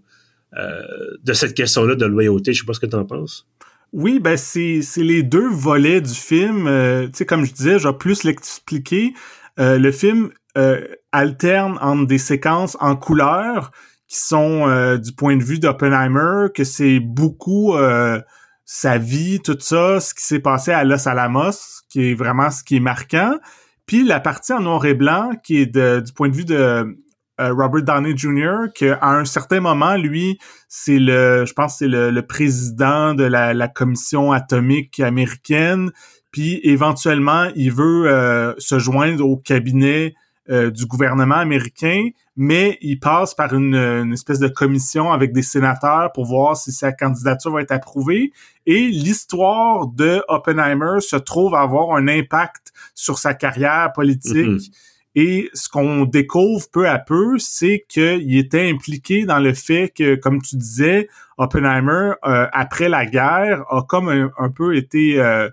de 0.55 1.33
cette 1.35 1.55
question-là 1.55 1.95
de 1.95 2.07
loyauté. 2.07 2.53
Je 2.53 2.61
sais 2.61 2.67
pas 2.67 2.73
ce 2.73 2.81
que 2.81 2.87
tu 2.87 2.97
en 2.97 3.05
penses. 3.05 3.47
Oui, 3.93 4.19
ben 4.19 4.37
c'est 4.37 4.83
les 4.97 5.23
deux 5.23 5.49
volets 5.49 6.01
du 6.01 6.15
film. 6.15 6.65
tu 7.07 7.11
sais, 7.13 7.27
comme 7.27 7.45
je 7.45 7.53
disais, 7.53 7.79
je 7.79 7.89
plus 7.91 8.25
l'expliquer. 8.25 9.13
le 9.59 9.91
film 9.93 10.31
euh, 10.59 10.81
alterne 11.13 11.79
entre 11.81 12.09
des 12.09 12.19
séquences 12.19 12.77
en 12.81 12.97
couleur 12.97 13.71
qui 14.09 14.19
sont 14.19 14.67
euh, 14.67 14.99
du 14.99 15.13
point 15.13 15.37
de 15.37 15.45
vue 15.45 15.61
d'Oppenheimer, 15.61 16.49
que 16.53 16.65
c'est 16.65 16.99
beaucoup 16.99 17.77
euh, 17.77 18.21
sa 18.65 18.99
vie, 18.99 19.39
tout 19.39 19.57
ça, 19.61 20.01
ce 20.01 20.15
qui 20.15 20.25
s'est 20.25 20.41
passé 20.41 20.73
à 20.73 20.83
Los 20.83 21.09
Alamos, 21.09 21.53
qui 21.89 22.11
est 22.11 22.15
vraiment 22.15 22.51
ce 22.51 22.65
qui 22.65 22.77
est 22.77 22.81
marquant. 22.81 23.39
Puis 23.87 24.03
la 24.03 24.19
partie 24.19 24.53
en 24.53 24.61
noir 24.61 24.85
et 24.85 24.95
blanc, 24.95 25.31
qui 25.45 25.59
est 25.59 25.79
du 25.79 26.13
point 26.13 26.29
de 26.29 26.35
vue 26.35 26.45
de 26.45 26.99
Robert 27.39 27.85
Downey 27.85 28.17
Jr., 28.17 28.73
qu'à 28.75 28.99
un 29.01 29.25
certain 29.25 29.61
moment, 29.61 29.97
lui, 29.97 30.39
c'est 30.69 30.99
le, 30.99 31.45
je 31.47 31.53
pense, 31.53 31.79
c'est 31.79 31.89
le, 31.89 32.21
président 32.23 33.15
de 33.15 33.25
la, 33.25 33.55
la, 33.55 33.69
commission 33.69 34.33
atomique 34.33 34.99
américaine. 34.99 35.93
Puis 36.33 36.61
éventuellement, 36.65 37.49
il 37.55 37.73
veut 37.73 38.55
se 38.59 38.79
joindre 38.79 39.25
au 39.25 39.37
cabinet 39.37 40.15
euh, 40.51 40.71
du 40.71 40.87
gouvernement 40.87 41.37
américain, 41.37 42.09
mais 42.37 42.79
il 42.81 42.99
passe 42.99 43.35
par 43.35 43.55
une, 43.55 44.13
espèce 44.13 44.39
de 44.39 44.49
commission 44.49 45.13
avec 45.13 45.33
des 45.33 45.43
sénateurs 45.43 46.13
pour 46.13 46.25
voir 46.25 46.57
si 46.57 46.73
sa 46.73 46.93
candidature 46.93 47.53
va 47.53 47.63
être 47.63 47.73
approuvée. 47.73 48.33
Et 48.67 48.87
l'histoire 48.89 49.87
de 49.89 50.23
Oppenheimer 50.29 51.01
se 51.01 51.17
trouve 51.17 51.55
avoir 51.55 51.97
un 51.97 52.09
impact 52.09 52.73
sur 52.95 53.19
sa 53.19 53.35
carrière 53.35 53.93
politique. 53.93 54.33
Mm-hmm. 54.35 54.71
Et 55.15 55.51
ce 55.53 55.69
qu'on 55.69 56.05
découvre 56.05 56.71
peu 56.71 56.89
à 56.89 56.99
peu, 56.99 57.39
c'est 57.39 57.85
qu'il 57.89 58.37
était 58.37 58.71
impliqué 58.71 59.27
dans 59.27 59.41
le 59.41 59.53
fait 59.53 59.93
que, 59.95 60.15
comme 60.15 60.41
tu 60.41 60.57
disais, 60.57 61.09
Oppenheimer, 61.39 62.13
euh, 62.25 62.47
après 62.53 62.89
la 62.89 63.05
guerre, 63.05 63.65
a 63.69 63.83
comme 63.83 64.09
un, 64.09 64.51
peu 64.51 64.77
été 64.77 65.21
euh, 65.21 65.49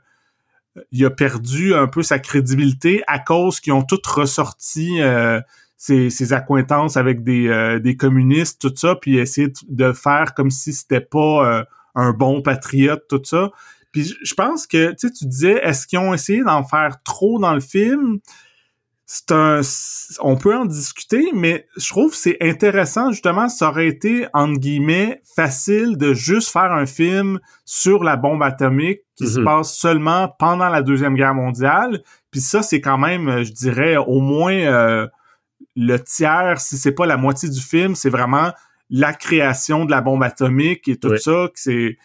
il 0.92 1.06
a 1.06 1.10
perdu 1.10 1.74
un 1.74 1.88
peu 1.88 2.04
sa 2.04 2.20
crédibilité 2.20 3.04
à 3.08 3.20
cause 3.20 3.60
qu'ils 3.60 3.74
ont 3.74 3.84
toutes 3.84 4.06
ressorti 4.08 5.02
euh, 5.02 5.40
ses, 5.78 6.34
accointances 6.34 6.98
avec 6.98 7.24
des, 7.24 7.48
euh, 7.48 7.80
des 7.80 7.96
communistes, 7.96 8.62
tout 8.62 8.74
ça, 8.76 8.96
puis 8.96 9.18
essayer 9.18 9.52
de 9.68 9.94
faire 9.94 10.34
comme 10.34 10.52
si 10.52 10.74
c'était 10.74 11.02
pas 11.02 11.60
euh, 11.60 11.64
un 11.96 12.12
bon 12.12 12.42
patriote, 12.42 13.04
tout 13.10 13.22
ça. 13.24 13.52
Puis 13.92 14.14
je 14.22 14.34
pense 14.34 14.68
que 14.68 14.94
tu 14.94 15.26
disais, 15.26 15.62
est-ce 15.64 15.88
qu'ils 15.88 16.00
ont 16.00 16.14
essayé 16.14 16.44
d'en 16.44 16.64
faire 16.64 17.02
trop 17.04 17.40
dans 17.40 17.54
le 17.54 17.62
film? 17.62 18.20
C'est 19.08 19.32
un 19.32 19.62
on 20.20 20.36
peut 20.36 20.56
en 20.56 20.66
discuter 20.66 21.30
mais 21.34 21.68
je 21.78 21.88
trouve 21.90 22.12
que 22.12 22.18
c'est 22.18 22.38
intéressant 22.42 23.12
justement 23.12 23.50
ça 23.50 23.70
aurait 23.70 23.88
été 23.88 24.28
entre 24.34 24.60
guillemets 24.60 25.22
facile 25.36 25.98
de 25.98 26.14
juste 26.14 26.52
faire 26.52 26.72
un 26.72 26.88
film 26.88 27.40
sur 27.66 28.04
la 28.04 28.16
bombe 28.16 28.42
atomique 28.42 29.02
qui 29.16 29.28
se 29.28 29.40
mhm. 29.40 29.46
passe 29.46 29.78
seulement 29.78 30.34
pendant 30.40 30.70
la 30.70 30.82
deuxième 30.82 31.16
guerre 31.16 31.36
mondiale 31.36 32.02
puis 32.32 32.42
ça 32.42 32.64
c'est 32.64 32.82
quand 32.82 32.98
même 32.98 33.44
je 33.44 33.52
dirais 33.52 33.96
au 33.96 34.22
moins 34.22 34.56
euh, 34.56 35.08
le 35.76 35.98
tiers 35.98 36.60
si 36.60 36.78
c'est 36.78 36.92
pas 36.92 37.06
la 37.06 37.18
moitié 37.18 37.48
du 37.48 37.62
film 37.62 37.94
c'est 37.94 38.10
vraiment 38.10 38.52
la 38.90 39.14
création 39.14 39.86
de 39.86 39.92
la 39.92 40.02
bombe 40.02 40.24
atomique 40.24 40.88
et 40.88 40.98
tout 40.98 41.16
ça 41.18 41.48
que 41.54 41.60
c'est 41.60 41.98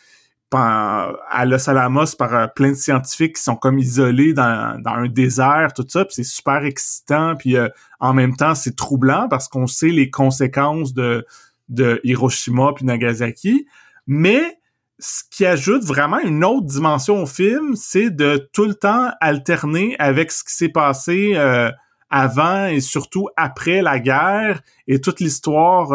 à 0.58 1.44
Los 1.46 1.68
Alamos 1.68 2.16
par 2.18 2.34
euh, 2.34 2.46
plein 2.48 2.70
de 2.70 2.74
scientifiques 2.74 3.36
qui 3.36 3.42
sont 3.42 3.56
comme 3.56 3.78
isolés 3.78 4.32
dans, 4.32 4.80
dans 4.80 4.92
un 4.92 5.08
désert, 5.08 5.72
tout 5.74 5.86
ça, 5.88 6.04
puis 6.04 6.14
c'est 6.14 6.24
super 6.24 6.64
excitant, 6.64 7.36
puis 7.36 7.56
euh, 7.56 7.68
en 8.00 8.12
même 8.14 8.36
temps 8.36 8.54
c'est 8.54 8.74
troublant 8.74 9.28
parce 9.28 9.48
qu'on 9.48 9.66
sait 9.66 9.88
les 9.88 10.10
conséquences 10.10 10.92
de, 10.92 11.24
de 11.68 12.00
Hiroshima 12.04 12.72
puis 12.74 12.84
Nagasaki, 12.84 13.66
mais 14.06 14.58
ce 14.98 15.22
qui 15.30 15.46
ajoute 15.46 15.84
vraiment 15.84 16.18
une 16.18 16.44
autre 16.44 16.66
dimension 16.66 17.22
au 17.22 17.26
film, 17.26 17.74
c'est 17.74 18.10
de 18.10 18.48
tout 18.52 18.66
le 18.66 18.74
temps 18.74 19.10
alterner 19.20 19.96
avec 19.98 20.30
ce 20.30 20.44
qui 20.44 20.54
s'est 20.54 20.68
passé 20.68 21.32
euh, 21.36 21.70
avant 22.10 22.66
et 22.66 22.80
surtout 22.80 23.28
après 23.36 23.82
la 23.82 23.98
guerre 23.98 24.60
et 24.88 25.00
toute 25.00 25.20
l'histoire 25.20 25.92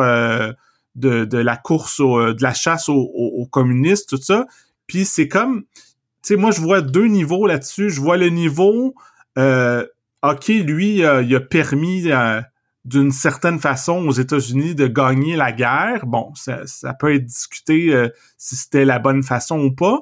de, 0.96 1.38
la 1.38 1.58
course, 1.58 2.00
au, 2.00 2.34
de 2.34 2.42
la 2.42 2.54
chasse 2.54 2.90
aux, 2.90 3.48
communistes, 3.52 4.10
tout 4.10 4.22
ça. 4.22 4.46
Puis 4.88 5.06
c'est 5.06 5.28
comme, 5.28 5.64
tu 5.64 6.34
sais, 6.34 6.36
moi 6.36 6.52
je 6.52 6.62
vois 6.62 6.82
deux 6.82 7.08
niveaux 7.08 7.48
là-dessus. 7.48 7.90
Je 7.90 8.02
vois 8.02 8.18
le 8.18 8.30
niveau, 8.30 8.96
euh, 9.38 9.86
ok, 10.24 10.48
lui, 10.48 11.04
euh, 11.04 11.22
il 11.22 11.36
a 11.36 11.40
permis 11.40 12.12
euh, 12.12 12.42
d'une 12.86 13.12
certaine 13.12 13.60
façon 13.60 14.08
aux 14.08 14.12
États-Unis 14.12 14.76
de 14.76 14.88
gagner 14.88 15.36
la 15.36 15.52
guerre. 15.52 16.06
Bon, 16.06 16.34
ça, 16.36 16.66
ça 16.66 16.94
peut 16.94 17.14
être 17.14 17.26
discuté 17.26 17.94
euh, 17.94 18.10
si 18.38 18.56
c'était 18.56 18.86
la 18.86 19.00
bonne 19.00 19.24
façon 19.24 19.60
ou 19.60 19.72
pas, 19.72 20.02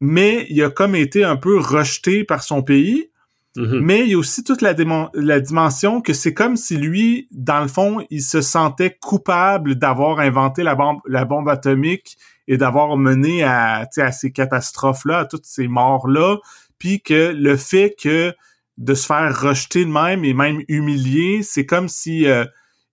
mais 0.00 0.46
il 0.48 0.62
a 0.62 0.70
comme 0.70 0.94
été 0.94 1.24
un 1.24 1.36
peu 1.36 1.58
rejeté 1.58 2.24
par 2.24 2.42
son 2.42 2.62
pays. 2.62 3.10
Mm-hmm. 3.58 3.80
Mais 3.80 4.00
il 4.02 4.10
y 4.10 4.14
a 4.14 4.18
aussi 4.18 4.44
toute 4.44 4.62
la, 4.62 4.74
la 5.14 5.40
dimension 5.40 6.00
que 6.00 6.12
c'est 6.12 6.32
comme 6.32 6.56
si 6.56 6.76
lui, 6.76 7.26
dans 7.32 7.60
le 7.60 7.66
fond, 7.66 8.06
il 8.08 8.22
se 8.22 8.40
sentait 8.40 8.96
coupable 9.00 9.74
d'avoir 9.74 10.20
inventé 10.20 10.62
la 10.62 10.76
bombe, 10.76 11.00
la 11.06 11.24
bombe 11.24 11.48
atomique 11.48 12.16
et 12.46 12.56
d'avoir 12.56 12.96
mené 12.96 13.42
à, 13.42 13.88
à 13.96 14.12
ces 14.12 14.30
catastrophes-là, 14.30 15.20
à 15.20 15.24
toutes 15.24 15.44
ces 15.44 15.66
morts-là, 15.66 16.36
puis 16.78 17.02
que 17.02 17.34
le 17.36 17.56
fait 17.56 17.96
que 18.00 18.32
de 18.76 18.94
se 18.94 19.06
faire 19.06 19.38
rejeter 19.40 19.84
de 19.84 19.90
même 19.90 20.24
et 20.24 20.34
même 20.34 20.62
humilier, 20.68 21.42
c'est 21.42 21.66
comme 21.66 21.88
si 21.88 22.26
euh, 22.26 22.44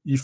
il, 0.04 0.20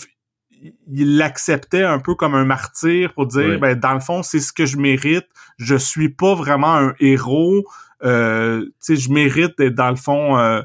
l'acceptait 1.18 1.84
un 1.84 2.00
peu 2.00 2.16
comme 2.16 2.34
un 2.34 2.46
martyr 2.46 3.14
pour 3.14 3.28
dire 3.28 3.60
ben 3.60 3.80
dans 3.80 3.94
le 3.94 4.00
fond 4.00 4.22
c'est 4.22 4.40
ce 4.40 4.54
que 4.54 4.68
je 4.68 4.78
mérite 4.78 5.26
je 5.58 5.76
suis 5.76 6.10
pas 6.10 6.36
vraiment 6.36 6.76
un 6.76 6.94
héros 7.00 7.66
euh, 8.04 8.66
je 8.88 9.10
mérite 9.10 9.58
d'être 9.58 9.76
dans 9.76 9.90
le 9.90 9.96
fond 9.96 10.38
euh, 10.38 10.62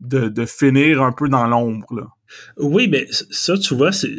de, 0.00 0.44
finir 0.46 1.02
un 1.02 1.12
peu 1.12 1.28
dans 1.28 1.46
l'ombre. 1.46 2.16
Oui, 2.56 2.88
mais 2.88 3.06
ça, 3.30 3.58
tu 3.58 3.74
vois, 3.74 3.92
c'est 3.92 4.12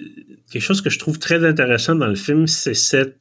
quelque 0.52 0.62
chose 0.62 0.82
que 0.82 0.90
je 0.90 1.00
trouve 1.00 1.18
très 1.18 1.46
intéressant 1.46 1.96
dans 1.96 2.08
le 2.08 2.16
film, 2.16 2.48
c'est 2.48 2.74
cette 2.74 3.18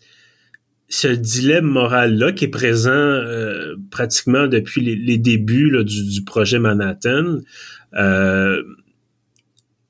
ce 0.93 1.07
dilemme 1.07 1.67
moral-là 1.67 2.33
qui 2.33 2.47
est 2.47 2.49
présent 2.49 2.91
euh, 2.91 3.77
pratiquement 3.93 4.49
depuis 4.49 4.81
les, 4.81 5.19
débuts 5.19 5.71
là, 5.71 5.85
du, 5.85 6.05
du, 6.05 6.25
projet 6.25 6.59
Manhattan. 6.59 7.39
Euh, 7.95 8.61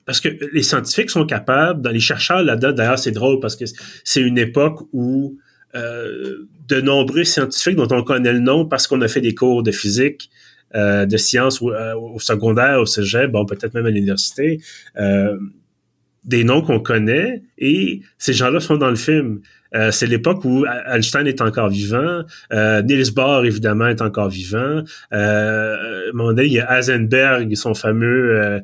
parce 0.04 0.20
que 0.20 0.28
les 0.52 0.62
scientifiques 0.62 1.08
sont 1.08 1.24
capables, 1.24 1.80
dans 1.80 1.90
les 1.90 2.00
chercheurs 2.00 2.42
là-dedans, 2.42 2.72
d'ailleurs 2.72 2.98
c'est 2.98 3.12
drôle 3.12 3.40
parce 3.40 3.56
que 3.56 3.64
c'est 4.04 4.20
une 4.20 4.36
époque 4.36 4.80
où 4.92 5.38
euh, 5.76 6.48
de 6.68 6.80
nombreux 6.80 7.24
scientifiques 7.24 7.76
dont 7.76 7.88
on 7.90 8.02
connaît 8.02 8.32
le 8.32 8.40
nom 8.40 8.64
parce 8.64 8.86
qu'on 8.86 9.00
a 9.02 9.08
fait 9.08 9.20
des 9.20 9.34
cours 9.34 9.62
de 9.62 9.70
physique, 9.70 10.30
euh, 10.74 11.06
de 11.06 11.16
sciences 11.16 11.62
euh, 11.62 11.94
au, 11.94 12.18
secondaire, 12.18 12.80
au 12.80 12.86
cégep, 12.86 13.30
bon, 13.30 13.44
peut-être 13.44 13.74
même 13.74 13.86
à 13.86 13.90
l'université, 13.90 14.60
des 16.24 16.44
noms 16.44 16.60
qu'on 16.60 16.80
connaît 16.80 17.42
et 17.56 18.02
ces 18.18 18.32
gens-là 18.32 18.60
sont 18.60 18.76
dans 18.76 18.90
le 18.90 18.96
film. 18.96 19.40
c'est 19.90 20.06
l'époque 20.06 20.44
où 20.44 20.66
Einstein 20.86 21.26
est 21.26 21.40
encore 21.40 21.70
vivant, 21.70 22.24
Niels 22.52 23.14
Bohr 23.14 23.44
évidemment 23.46 23.86
est 23.86 24.02
encore 24.02 24.28
vivant. 24.28 24.82
à 25.10 25.16
un 25.16 26.12
donné, 26.12 26.44
il 26.44 26.52
y 26.52 26.60
a 26.60 26.78
Heisenberg, 26.78 27.54
son 27.54 27.74
fameux 27.74 28.60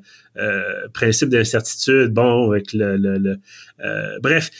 principe 0.92 1.30
d'incertitude. 1.30 2.12
Bon, 2.12 2.50
avec 2.50 2.72
le, 2.74 2.96
le 2.96 3.38
bref, 4.20 4.50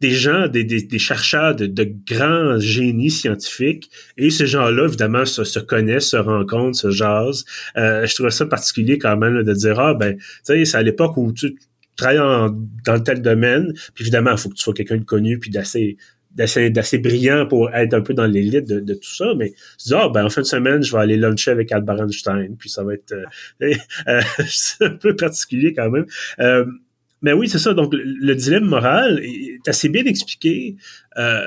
des 0.00 0.12
gens, 0.12 0.48
des, 0.48 0.64
des, 0.64 0.98
chercheurs 0.98 1.54
de, 1.54 1.66
de, 1.66 1.92
grands 2.06 2.58
génies 2.58 3.10
scientifiques. 3.10 3.90
Et 4.16 4.30
ces 4.30 4.46
gens-là, 4.46 4.86
évidemment, 4.86 5.26
se, 5.26 5.44
se, 5.44 5.58
connaissent, 5.58 6.08
se 6.08 6.16
rencontrent, 6.16 6.76
se 6.76 6.90
jasent. 6.90 7.44
Euh, 7.76 8.06
je 8.06 8.14
trouvais 8.14 8.30
ça 8.30 8.46
particulier 8.46 8.98
quand 8.98 9.16
même 9.16 9.42
de 9.42 9.52
dire, 9.52 9.78
ah 9.78 9.94
ben, 9.94 10.16
tu 10.16 10.24
sais, 10.44 10.64
c'est 10.64 10.76
à 10.76 10.82
l'époque 10.82 11.16
où 11.16 11.32
tu 11.32 11.56
travailles 11.96 12.50
dans 12.86 13.00
tel 13.00 13.20
domaine. 13.20 13.72
Puis 13.94 14.04
évidemment, 14.04 14.32
il 14.32 14.38
faut 14.38 14.48
que 14.48 14.54
tu 14.54 14.62
sois 14.62 14.74
quelqu'un 14.74 14.96
de 14.96 15.04
connu 15.04 15.38
puis 15.38 15.50
d'assez 15.50 15.96
d'assez 16.32 16.98
brillant 16.98 17.46
pour 17.46 17.74
être 17.74 17.92
un 17.92 18.02
peu 18.02 18.14
dans 18.14 18.26
l'élite 18.26 18.68
de, 18.68 18.78
de, 18.78 18.94
tout 18.94 19.12
ça 19.12 19.34
mais 19.36 19.52
dis 19.84 19.94
ah 19.94 20.08
ben 20.08 20.24
en 20.24 20.30
fin 20.30 20.42
de 20.42 20.46
semaine 20.46 20.80
je 20.80 20.92
vais 20.92 21.02
aller 21.02 21.16
luncher 21.16 21.50
avec 21.50 21.72
Albert 21.72 22.00
Einstein 22.02 22.56
puis 22.56 22.70
ça 22.70 22.84
va 22.84 22.94
être 22.94 23.12
euh, 23.12 23.74
euh, 24.08 24.22
un 24.80 24.90
peu 24.90 25.16
particulier 25.16 25.74
quand 25.74 25.90
même 25.90 26.06
euh, 26.38 26.64
mais 27.22 27.32
oui, 27.32 27.48
c'est 27.48 27.58
ça. 27.58 27.74
Donc, 27.74 27.92
le, 27.92 28.34
dilemme 28.34 28.64
moral 28.64 29.20
est 29.22 29.68
assez 29.68 29.88
bien 29.88 30.04
expliqué. 30.04 30.76
Euh, 31.18 31.46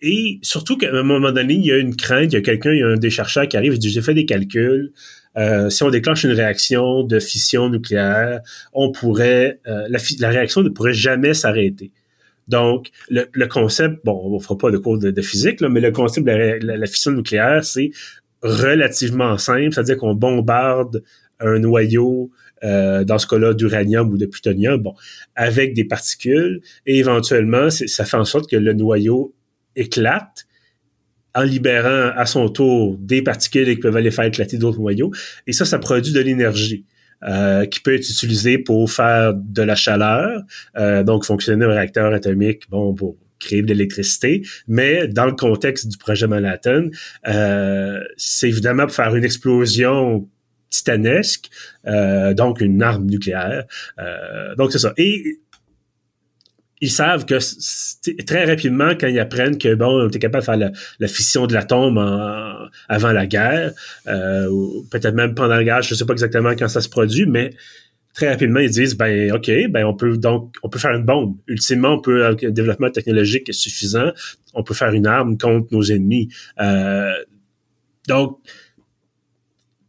et 0.00 0.38
surtout 0.42 0.78
qu'à 0.78 0.90
un 0.90 1.02
moment 1.02 1.30
donné, 1.30 1.54
il 1.54 1.64
y 1.64 1.72
a 1.72 1.76
une 1.76 1.94
crainte, 1.94 2.32
il 2.32 2.36
y 2.36 2.38
a 2.38 2.40
quelqu'un, 2.40 2.72
il 2.72 2.78
y 2.78 2.82
a 2.82 2.88
un 2.88 2.96
des 2.96 3.10
chercheurs 3.10 3.46
qui 3.46 3.56
arrive 3.56 3.74
et 3.74 3.78
dit, 3.78 3.90
j'ai 3.90 4.00
fait 4.00 4.14
des 4.14 4.24
calculs. 4.24 4.92
Euh, 5.36 5.68
si 5.70 5.82
on 5.82 5.90
déclenche 5.90 6.24
une 6.24 6.32
réaction 6.32 7.04
de 7.04 7.20
fission 7.20 7.68
nucléaire, 7.68 8.40
on 8.72 8.90
pourrait, 8.90 9.60
euh, 9.66 9.86
la, 9.88 9.98
la, 10.18 10.28
réaction 10.30 10.62
ne 10.62 10.70
pourrait 10.70 10.94
jamais 10.94 11.34
s'arrêter. 11.34 11.92
Donc, 12.48 12.90
le, 13.10 13.26
le, 13.32 13.46
concept, 13.46 14.04
bon, 14.04 14.20
on 14.24 14.36
ne 14.36 14.40
fera 14.40 14.58
pas 14.58 14.70
de 14.70 14.78
cours 14.78 14.98
de, 14.98 15.22
physique, 15.22 15.60
là, 15.60 15.68
mais 15.68 15.80
le 15.80 15.92
concept 15.92 16.26
de 16.26 16.32
la, 16.32 16.76
la 16.76 16.86
fission 16.86 17.12
nucléaire, 17.12 17.62
c'est 17.62 17.90
relativement 18.42 19.38
simple, 19.38 19.72
c'est-à-dire 19.72 19.98
qu'on 19.98 20.14
bombarde 20.14 21.04
un 21.38 21.58
noyau 21.58 22.30
euh, 22.64 23.04
dans 23.04 23.18
ce 23.18 23.26
cas-là 23.26 23.54
d'uranium 23.54 24.10
ou 24.10 24.18
de 24.18 24.26
plutonium, 24.26 24.82
bon, 24.82 24.94
avec 25.34 25.74
des 25.74 25.84
particules, 25.84 26.60
et 26.86 26.98
éventuellement, 26.98 27.70
ça 27.70 28.04
fait 28.04 28.16
en 28.16 28.24
sorte 28.24 28.50
que 28.50 28.56
le 28.56 28.72
noyau 28.72 29.34
éclate 29.76 30.46
en 31.34 31.42
libérant 31.42 32.10
à 32.16 32.26
son 32.26 32.48
tour 32.48 32.96
des 32.98 33.22
particules 33.22 33.66
qui 33.66 33.76
peuvent 33.76 33.96
aller 33.96 34.10
faire 34.10 34.24
éclater 34.24 34.58
d'autres 34.58 34.80
noyaux, 34.80 35.12
et 35.46 35.52
ça, 35.52 35.64
ça 35.64 35.78
produit 35.78 36.12
de 36.12 36.20
l'énergie. 36.20 36.84
Euh, 37.22 37.66
qui 37.66 37.80
peut 37.80 37.94
être 37.94 38.08
utilisée 38.08 38.56
pour 38.56 38.90
faire 38.90 39.34
de 39.34 39.60
la 39.60 39.74
chaleur, 39.74 40.40
euh, 40.78 41.02
donc 41.02 41.26
fonctionner 41.26 41.66
un 41.66 41.68
réacteur 41.68 42.14
atomique, 42.14 42.62
bon, 42.70 42.94
pour 42.94 43.18
créer 43.38 43.60
de 43.60 43.66
l'électricité, 43.66 44.40
mais 44.66 45.06
dans 45.06 45.26
le 45.26 45.32
contexte 45.32 45.88
du 45.88 45.98
projet 45.98 46.26
Manhattan, 46.26 46.84
euh, 47.28 48.00
c'est 48.16 48.48
évidemment 48.48 48.86
pour 48.86 48.94
faire 48.94 49.14
une 49.14 49.24
explosion 49.24 50.28
titanesque, 50.70 51.50
euh, 51.86 52.32
donc 52.32 52.60
une 52.60 52.82
arme 52.82 53.06
nucléaire. 53.06 53.64
Euh, 53.98 54.54
donc 54.54 54.72
c'est 54.72 54.78
ça. 54.78 54.94
Et 54.96 55.38
ils 56.80 56.90
savent 56.90 57.26
que 57.26 57.38
très 58.24 58.46
rapidement, 58.46 58.92
quand 58.98 59.08
ils 59.08 59.20
apprennent 59.20 59.58
que 59.58 59.74
bon, 59.74 60.02
on 60.02 60.08
était 60.08 60.18
capable 60.18 60.42
de 60.42 60.46
faire 60.46 60.72
la, 60.98 61.08
fission 61.08 61.46
de 61.46 61.52
l'atome 61.52 61.98
avant 62.88 63.12
la 63.12 63.26
guerre, 63.26 63.72
euh, 64.06 64.48
ou 64.48 64.86
peut-être 64.90 65.14
même 65.14 65.34
pendant 65.34 65.56
la 65.56 65.64
guerre, 65.64 65.82
je 65.82 65.92
ne 65.92 65.98
sais 65.98 66.06
pas 66.06 66.14
exactement 66.14 66.50
quand 66.50 66.68
ça 66.68 66.80
se 66.80 66.88
produit, 66.88 67.26
mais 67.26 67.50
très 68.14 68.30
rapidement 68.30 68.60
ils 68.60 68.70
disent 68.70 68.96
ben 68.96 69.30
ok, 69.32 69.50
ben 69.68 69.84
on 69.84 69.94
peut 69.94 70.16
donc 70.16 70.54
on 70.62 70.70
peut 70.70 70.78
faire 70.78 70.92
une 70.92 71.04
bombe. 71.04 71.36
Ultimement, 71.48 71.94
on 71.94 72.00
peut 72.00 72.24
avec 72.24 72.44
un 72.44 72.50
développement 72.50 72.90
technologique 72.90 73.52
suffisant, 73.52 74.12
on 74.54 74.62
peut 74.62 74.74
faire 74.74 74.92
une 74.92 75.06
arme 75.06 75.36
contre 75.36 75.68
nos 75.72 75.82
ennemis. 75.82 76.30
donc 78.08 78.38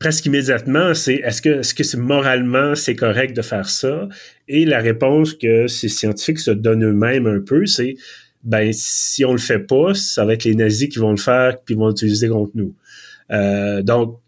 presque 0.02 0.26
immédiatement, 0.26 0.96
c'est 0.96 1.14
est-ce 1.14 1.44
que 1.44 1.60
est-ce 1.60 1.76
que 1.76 1.84
c'est 1.84 1.98
moralement 1.98 2.74
c'est 2.74 2.96
correct 2.96 3.36
de 3.36 3.44
faire 3.44 3.70
ça? 3.70 4.10
Et 4.48 4.66
la 4.66 4.80
réponse 4.80 5.36
que 5.36 5.68
ces 5.68 5.90
scientifiques 5.90 6.40
se 6.40 6.50
donnent 6.50 6.84
eux-mêmes 6.84 7.28
un 7.28 7.40
peu, 7.40 7.68
c'est 7.68 7.96
ben 8.44 8.72
si 8.74 9.24
on 9.26 9.32
le 9.32 9.38
fait 9.38 9.60
pas, 9.60 9.94
ça 9.94 10.26
va 10.26 10.34
être 10.34 10.44
les 10.44 10.56
nazis 10.56 10.90
qui 10.90 10.98
vont 10.98 11.12
le 11.12 11.18
faire 11.18 11.62
puis 11.64 11.76
vont 11.76 11.90
l'utiliser 11.90 12.30
contre 12.30 12.52
nous. 12.56 12.74
Euh, 13.30 13.84
donc 13.84 14.20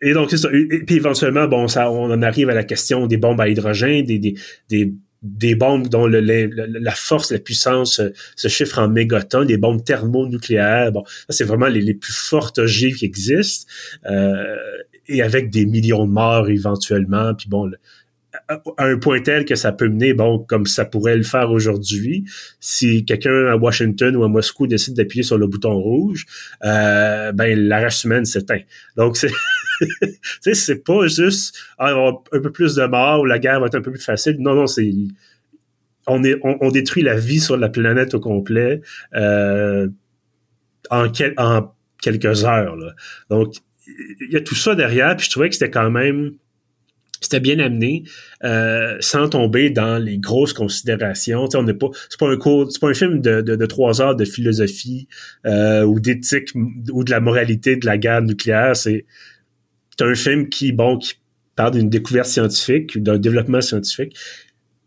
et 0.00 0.12
donc 0.12 0.30
c'est 0.30 0.36
ça. 0.36 0.48
Et, 0.52 0.84
puis 0.84 0.94
éventuellement, 0.94 1.48
bon, 1.48 1.66
ça, 1.66 1.90
on 1.90 2.08
en 2.08 2.22
arrive 2.22 2.50
à 2.50 2.54
la 2.54 2.62
question 2.62 3.08
des 3.08 3.16
bombes 3.16 3.40
à 3.40 3.48
hydrogène, 3.48 4.06
des, 4.06 4.92
des 5.22 5.54
bombes 5.54 5.88
dont 5.88 6.06
le, 6.06 6.20
la 6.20 6.90
force, 6.92 7.30
la 7.30 7.38
puissance 7.38 8.00
se 8.36 8.48
chiffre 8.48 8.78
en 8.78 8.88
mégatons, 8.88 9.44
des 9.44 9.56
bombes 9.56 9.84
thermonucléaires. 9.84 10.92
Bon, 10.92 11.04
c'est 11.28 11.44
vraiment 11.44 11.68
les, 11.68 11.80
les, 11.80 11.94
plus 11.94 12.12
fortes 12.12 12.58
ogives 12.58 12.96
qui 12.96 13.04
existent. 13.04 13.70
Euh, 14.06 14.56
et 15.08 15.22
avec 15.22 15.50
des 15.50 15.66
millions 15.66 16.06
de 16.06 16.12
morts 16.12 16.48
éventuellement. 16.48 17.34
Puis 17.34 17.48
bon, 17.48 17.70
à 18.48 18.84
un 18.84 18.98
point 18.98 19.20
tel 19.20 19.44
que 19.44 19.54
ça 19.54 19.72
peut 19.72 19.88
mener, 19.88 20.14
bon, 20.14 20.38
comme 20.38 20.66
ça 20.66 20.84
pourrait 20.84 21.16
le 21.16 21.22
faire 21.22 21.50
aujourd'hui, 21.50 22.24
si 22.60 23.04
quelqu'un 23.04 23.46
à 23.48 23.56
Washington 23.56 24.16
ou 24.16 24.24
à 24.24 24.28
Moscou 24.28 24.66
décide 24.66 24.94
d'appuyer 24.94 25.22
sur 25.22 25.38
le 25.38 25.46
bouton 25.46 25.74
rouge, 25.74 26.26
euh, 26.64 27.32
ben 27.32 27.58
la 27.58 27.80
race 27.80 28.04
humaine 28.04 28.24
s'éteint. 28.24 28.60
Donc 28.96 29.16
c'est 29.16 29.30
c'est 30.54 30.84
pas 30.84 31.06
juste 31.06 31.56
ah, 31.78 31.92
un 32.32 32.40
peu 32.40 32.52
plus 32.52 32.74
de 32.74 32.84
morts 32.86 33.20
ou 33.20 33.24
la 33.24 33.38
guerre 33.38 33.60
va 33.60 33.66
être 33.66 33.74
un 33.74 33.82
peu 33.82 33.92
plus 33.92 34.02
facile. 34.02 34.36
Non, 34.38 34.54
non, 34.54 34.66
c'est 34.66 34.90
on, 36.06 36.24
est, 36.24 36.38
on, 36.42 36.70
détruit 36.70 37.02
la 37.02 37.16
vie 37.16 37.40
sur 37.40 37.56
la 37.56 37.68
planète 37.68 38.14
au 38.14 38.20
complet 38.20 38.80
euh, 39.14 39.88
en, 40.90 41.08
quelques 42.00 42.44
heures. 42.44 42.76
Donc, 43.30 43.54
il 43.86 44.32
y 44.32 44.36
a 44.36 44.40
tout 44.40 44.54
ça 44.54 44.74
derrière, 44.74 45.16
puis 45.16 45.26
je 45.26 45.30
trouvais 45.30 45.48
que 45.48 45.54
c'était 45.54 45.70
quand 45.70 45.90
même 45.90 46.32
c'était 47.22 47.40
bien 47.40 47.58
amené 47.60 48.02
euh, 48.42 48.96
sans 49.00 49.28
tomber 49.28 49.70
dans 49.70 50.02
les 50.02 50.18
grosses 50.18 50.52
considérations. 50.52 51.48
on 51.54 51.62
n'est 51.62 51.74
pas, 51.74 51.88
c'est 52.10 52.18
pas 52.18 52.28
un 52.28 52.36
cours, 52.36 52.70
c'est 52.70 52.80
pas 52.80 52.88
un 52.88 52.94
film 52.94 53.20
de, 53.20 53.40
de, 53.40 53.66
trois 53.66 54.02
heures 54.02 54.16
de 54.16 54.24
philosophie 54.24 55.06
euh, 55.46 55.84
ou 55.84 56.00
d'éthique 56.00 56.50
ou 56.92 57.04
de 57.04 57.10
la 57.10 57.20
moralité 57.20 57.76
de 57.76 57.86
la 57.86 57.96
guerre 57.96 58.22
nucléaire. 58.22 58.74
C'est, 58.76 59.06
c'est 59.96 60.04
un 60.04 60.14
film 60.14 60.48
qui, 60.48 60.72
bon, 60.72 60.98
qui 60.98 61.14
parle 61.56 61.72
d'une 61.72 61.90
découverte 61.90 62.26
scientifique, 62.26 63.02
d'un 63.02 63.18
développement 63.18 63.60
scientifique, 63.60 64.16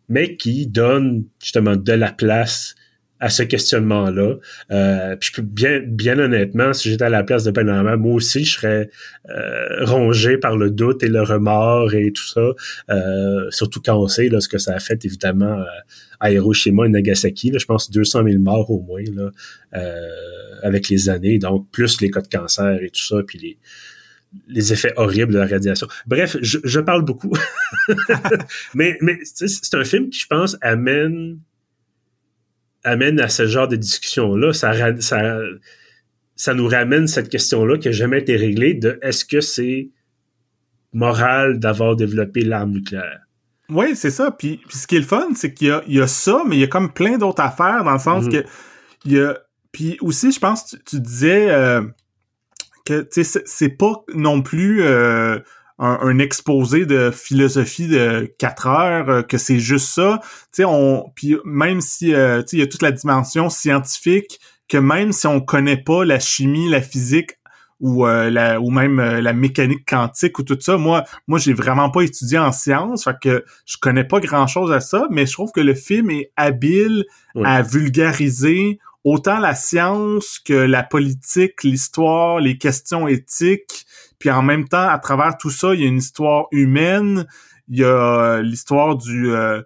mais 0.10 0.36
qui 0.36 0.68
donne 0.68 1.26
justement 1.42 1.76
de 1.76 1.94
la 1.94 2.12
place 2.12 2.76
à 3.20 3.30
ce 3.30 3.44
questionnement-là. 3.44 4.36
Euh, 4.72 5.16
puis 5.16 5.30
je 5.32 5.36
peux 5.36 5.42
bien, 5.42 5.80
bien 5.80 6.20
honnêtement, 6.20 6.74
si 6.74 6.90
j'étais 6.90 7.06
à 7.06 7.10
la 7.10 7.24
place 7.24 7.44
de 7.46 7.52
Benjamin, 7.52 7.96
moi 7.96 8.14
aussi, 8.14 8.44
je 8.44 8.56
serais 8.56 8.90
euh, 9.30 9.86
rongé 9.86 10.38
par 10.38 10.58
le 10.58 10.70
doute 10.70 11.02
et 11.02 11.08
le 11.08 11.22
remords 11.22 11.94
et 11.94 12.12
tout 12.12 12.28
ça. 12.28 12.52
Euh, 12.90 13.50
surtout 13.52 13.82
quand 13.84 13.98
on 13.98 14.08
sait 14.08 14.28
là, 14.28 14.42
ce 14.42 14.50
que 14.50 14.58
ça 14.58 14.76
a 14.76 14.80
fait, 14.80 15.06
évidemment, 15.06 15.64
à 16.20 16.32
Hiroshima 16.32 16.86
et 16.86 16.90
Nagasaki. 16.90 17.52
Là, 17.52 17.58
je 17.58 17.66
pense 17.66 17.90
200 17.90 18.24
000 18.26 18.40
morts 18.40 18.70
au 18.70 18.82
moins 18.82 19.04
là, 19.14 19.32
avec 20.62 20.90
les 20.90 21.10
années. 21.10 21.40
Donc, 21.40 21.70
plus 21.72 22.02
les 22.02 22.12
cas 22.12 22.22
de 22.22 22.28
cancer 22.28 22.80
et 22.82 22.90
tout 22.90 23.04
ça, 23.04 23.24
puis 23.26 23.40
les 23.40 23.58
les 24.48 24.74
effets 24.74 24.94
horribles 24.98 25.34
de 25.34 25.39
la 25.39 25.48
radiation. 25.48 25.88
Bref, 26.06 26.38
je, 26.42 26.60
je 26.63 26.80
parle 26.80 27.04
beaucoup. 27.04 27.34
mais 28.74 28.98
mais 29.01 29.20
c'est 29.24 29.74
un 29.74 29.84
film 29.84 30.10
qui, 30.10 30.20
je 30.20 30.27
pense, 30.27 30.58
amène 30.62 31.39
amène 32.86 33.20
à 33.20 33.27
ce 33.27 33.48
genre 33.48 33.68
de 33.68 33.75
discussion-là, 33.75 34.54
ça, 34.54 34.74
ça, 35.01 35.39
ça 36.36 36.54
nous 36.54 36.68
ramène 36.68 37.08
cette 37.08 37.30
question-là 37.30 37.77
qui 37.77 37.88
n'a 37.88 37.92
jamais 37.92 38.20
été 38.20 38.36
réglée 38.36 38.75
de 38.75 39.00
est-ce 39.01 39.25
que 39.25 39.42
c'est 39.42 39.89
moral 40.94 41.60
d'avoir 41.60 41.96
développé 41.96 42.42
l'arme 42.42 42.72
nucléaire? 42.72 43.22
Oui, 43.70 43.96
c'est 43.96 44.12
ça. 44.12 44.32
Puis, 44.32 44.62
ce 44.70 44.86
qui 44.86 44.96
est 44.96 45.00
le 45.00 45.06
fun, 45.06 45.30
c'est 45.36 45.54
qu'il 45.54 45.82
y, 45.88 46.00
a, 46.00 46.08
ça, 46.08 46.44
mais 46.48 46.56
il 46.56 46.60
y 46.60 46.63
a 46.63 46.68
comme 46.68 46.94
plein 46.94 47.18
d'autres 47.18 47.42
affaires 47.42 47.84
dans 47.84 47.94
le 47.94 48.00
sens 48.00 48.25
mhm. 48.25 48.32
que 48.32 48.46
il 49.06 49.13
y 49.13 49.20
a. 49.20 49.38
Puis 49.72 49.98
aussi, 50.00 50.32
je 50.32 50.39
pense, 50.39 50.68
tu, 50.68 50.77
tu 50.86 51.00
disais 51.01 51.50
euh, 51.50 51.82
c'est 53.24 53.77
pas 53.77 54.04
non 54.13 54.42
plus 54.42 54.84
euh, 54.84 55.39
un, 55.77 56.20
exposé 56.20 56.86
de 56.86 57.12
philosophie 57.12 57.88
de 57.88 58.34
quatre 58.39 58.68
heures, 58.68 59.10
euh, 59.10 59.22
que 59.22 59.38
c'est 59.38 59.60
juste 59.60 59.89
ça. 59.89 60.20
Tu 60.22 60.30
sais, 60.54 60.65
on, 60.65 61.12
puis 61.15 61.38
même 61.44 61.82
si, 61.82 62.13
euh, 62.13 62.42
tu 62.42 62.50
sais, 62.50 62.58
il 62.58 62.60
y 62.62 62.63
a 62.63 62.68
toute 62.68 62.82
la 62.82 62.92
dimension 62.92 63.50
scientifique, 63.50 64.39
que 64.68 64.77
même 64.77 65.12
si 65.12 65.27
on 65.27 65.42
connaît 65.42 65.82
pas 65.82 66.06
la 66.06 66.20
chimie, 66.20 66.70
la 66.70 66.82
physique 66.82 67.32
ou 67.82 68.08
euh, 68.08 68.30
la 68.30 68.62
ou 68.62 68.72
même 68.72 69.01
la 69.01 69.34
mécanique 69.34 69.86
quantique 69.86 70.39
ou 70.39 70.44
tout 70.44 70.58
ça, 70.60 70.77
moi, 70.77 71.04
moi, 71.27 71.39
j'ai 71.39 71.54
vraiment 71.54 71.89
pas 71.89 72.01
étudié 72.01 72.39
en 72.39 72.54
sciences, 72.54 73.04
fait 73.04 73.18
que 73.22 73.46
je 73.65 73.77
connais 73.80 74.06
pas 74.06 74.22
grand 74.22 74.48
chose 74.48 74.72
à 74.72 74.80
ça, 74.80 75.08
mais 75.12 75.25
je 75.25 75.34
trouve 75.34 75.51
que 75.51 75.60
le 75.60 75.74
film 75.74 76.10
est 76.10 76.31
habile 76.38 77.03
à 77.44 77.62
vulgariser 77.62 78.79
autant 79.05 79.39
la 79.39 79.53
science 79.55 80.39
que 80.39 80.53
la 80.53 80.83
politique, 80.83 81.63
l'histoire, 81.63 82.39
les 82.39 82.57
questions 82.57 83.07
éthiques. 83.07 83.85
Puis 84.20 84.31
en 84.31 84.41
même 84.41 84.68
temps, 84.68 84.89
à 84.89 84.98
travers 84.98 85.37
tout 85.37 85.51
ça, 85.51 85.74
il 85.74 85.81
y 85.81 85.83
a 85.83 85.87
une 85.87 86.00
histoire 86.00 86.48
humaine, 86.51 87.27
il 87.70 87.79
y 87.79 87.83
a 87.83 87.87
euh, 87.87 88.41
l'histoire 88.41 88.98
du 88.98 89.31
euh, 89.31 89.61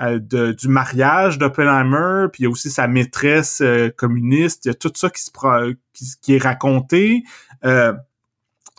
euh, 0.00 0.18
du 0.18 0.68
mariage 0.68 1.38
d'Oppenheimer, 1.38 2.26
puis 2.32 2.42
il 2.42 2.44
y 2.44 2.46
a 2.46 2.50
aussi 2.50 2.70
sa 2.70 2.88
maîtresse 2.88 3.62
communiste, 3.96 4.64
il 4.64 4.68
y 4.68 4.70
a 4.70 4.74
tout 4.74 4.90
ça 4.94 5.10
qui 5.10 5.22
se 5.22 5.30
qui, 6.22 6.34
est 6.34 6.42
raconté. 6.42 7.22
il 7.62 7.94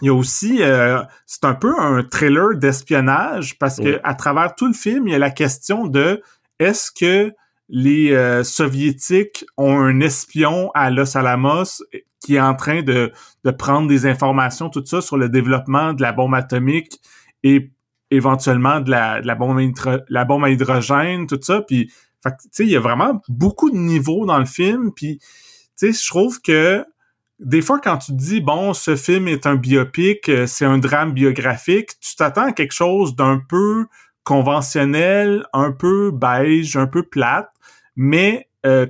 y 0.02 0.10
a 0.10 0.14
aussi 0.14 0.62
c'est 1.28 1.46
un 1.46 1.54
peu 1.54 1.80
un 1.80 2.02
thriller 2.04 2.56
d'espionnage 2.56 3.60
parce 3.60 3.78
que 3.78 4.02
à 4.04 4.16
travers 4.16 4.56
tout 4.56 4.66
le 4.66 4.74
film, 4.74 5.08
il 5.08 5.12
y 5.12 5.16
a 5.16 5.20
la 5.20 5.30
question 5.30 5.86
de 5.86 6.24
est-ce 6.58 6.92
que 6.92 7.32
les 7.72 8.44
soviétiques 8.44 9.46
ont 9.58 9.80
un 9.80 10.02
espion 10.02 10.70
à 10.74 10.92
Los 10.92 11.18
Alamos 11.18 11.82
qui 12.22 12.36
est 12.36 12.42
en 12.42 12.54
train 12.54 12.84
de, 12.84 13.12
de 13.44 13.52
prendre 13.52 13.88
des 13.88 14.06
informations, 14.06 14.70
tout 14.70 14.86
ça, 14.86 15.02
sur 15.02 15.18
le 15.18 15.28
développement 15.28 15.94
de 15.94 16.02
la 16.02 16.12
bombe 16.12 16.36
atomique 16.36 17.00
et 17.44 17.72
éventuellement 18.12 18.80
de 18.80 18.92
la, 18.92 19.22
de 19.22 19.28
la, 19.28 19.36
bombe, 19.36 19.60
la 20.10 20.26
bombe 20.26 20.44
à 20.44 20.50
hydrogène, 20.50 21.26
tout 21.26 21.40
ça. 21.42 21.62
Puis, 21.62 21.88
tu 22.24 22.32
sais, 22.52 22.64
il 22.64 22.70
y 22.70 22.76
a 22.76 22.80
vraiment 22.80 23.22
beaucoup 23.28 23.72
de 23.72 23.78
niveaux 23.78 24.26
dans 24.26 24.38
le 24.38 24.46
film. 24.46 24.92
Puis, 24.94 25.18
tu 25.18 25.28
sais, 25.76 25.94
je 25.94 26.08
trouve 26.08 26.42
que 26.42 26.86
des 27.40 27.64
fois, 27.64 27.80
quand 27.80 27.98
tu 27.98 28.14
dis, 28.14 28.40
bon, 28.40 28.74
ce 28.74 28.96
film 28.96 29.28
est 29.28 29.48
un 29.48 29.56
biopic, 29.56 30.30
euh, 30.30 30.46
c'est 30.46 30.66
un 30.66 30.78
drame 30.78 31.12
biographique, 31.12 32.00
tu 32.00 32.16
t'attends 32.16 32.50
à 32.50 32.52
quelque 32.52 32.74
chose 32.74 33.16
d'un 33.16 33.42
peu 33.50 33.88
conventionnel, 34.24 35.48
un 35.52 35.72
peu 35.72 36.12
beige, 36.12 36.78
un 36.78 36.86
peu 36.86 37.02
plate, 37.02 37.50
mais 37.96 38.48
euh, 38.66 38.86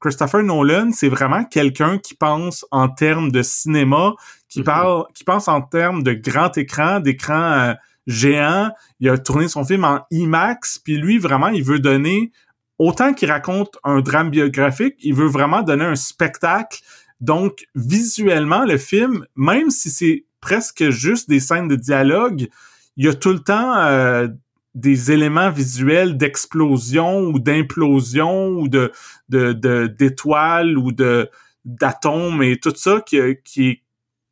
Christopher 0.00 0.42
Nolan, 0.42 0.90
c'est 0.92 1.08
vraiment 1.08 1.44
quelqu'un 1.44 1.98
qui 1.98 2.14
pense 2.14 2.66
en 2.70 2.88
termes 2.88 3.30
de 3.30 3.42
cinéma, 3.42 4.14
qui 4.48 4.60
mm-hmm. 4.60 4.64
parle, 4.64 5.04
qui 5.14 5.24
pense 5.24 5.48
en 5.48 5.62
termes 5.62 6.02
de 6.02 6.12
grand 6.12 6.56
écran, 6.58 7.00
d'écran 7.00 7.52
euh, 7.52 7.74
géant. 8.06 8.70
Il 9.00 9.08
a 9.08 9.16
tourné 9.18 9.48
son 9.48 9.64
film 9.64 9.84
en 9.84 10.00
IMAX, 10.10 10.78
puis 10.78 10.96
lui 10.96 11.18
vraiment, 11.18 11.48
il 11.48 11.64
veut 11.64 11.78
donner 11.78 12.30
autant 12.78 13.14
qu'il 13.14 13.30
raconte 13.30 13.78
un 13.84 14.00
drame 14.00 14.30
biographique, 14.30 14.96
il 15.00 15.14
veut 15.14 15.28
vraiment 15.28 15.62
donner 15.62 15.84
un 15.84 15.96
spectacle. 15.96 16.80
Donc 17.20 17.66
visuellement, 17.74 18.64
le 18.64 18.76
film, 18.76 19.26
même 19.34 19.70
si 19.70 19.90
c'est 19.90 20.24
presque 20.40 20.90
juste 20.90 21.28
des 21.28 21.40
scènes 21.40 21.68
de 21.68 21.76
dialogue, 21.76 22.48
il 22.96 23.04
y 23.04 23.08
a 23.08 23.14
tout 23.14 23.32
le 23.32 23.40
temps 23.40 23.74
euh, 23.76 24.28
des 24.76 25.10
éléments 25.10 25.50
visuels 25.50 26.18
d'explosion 26.18 27.20
ou 27.22 27.38
d'implosion 27.38 28.48
ou 28.50 28.68
de 28.68 28.92
d'étoiles 29.28 30.76
ou 30.76 30.92
de 30.92 31.30
d'atomes 31.64 32.42
et 32.42 32.58
tout 32.58 32.74
ça 32.76 33.00
qui 33.00 33.18
qui 33.42 33.82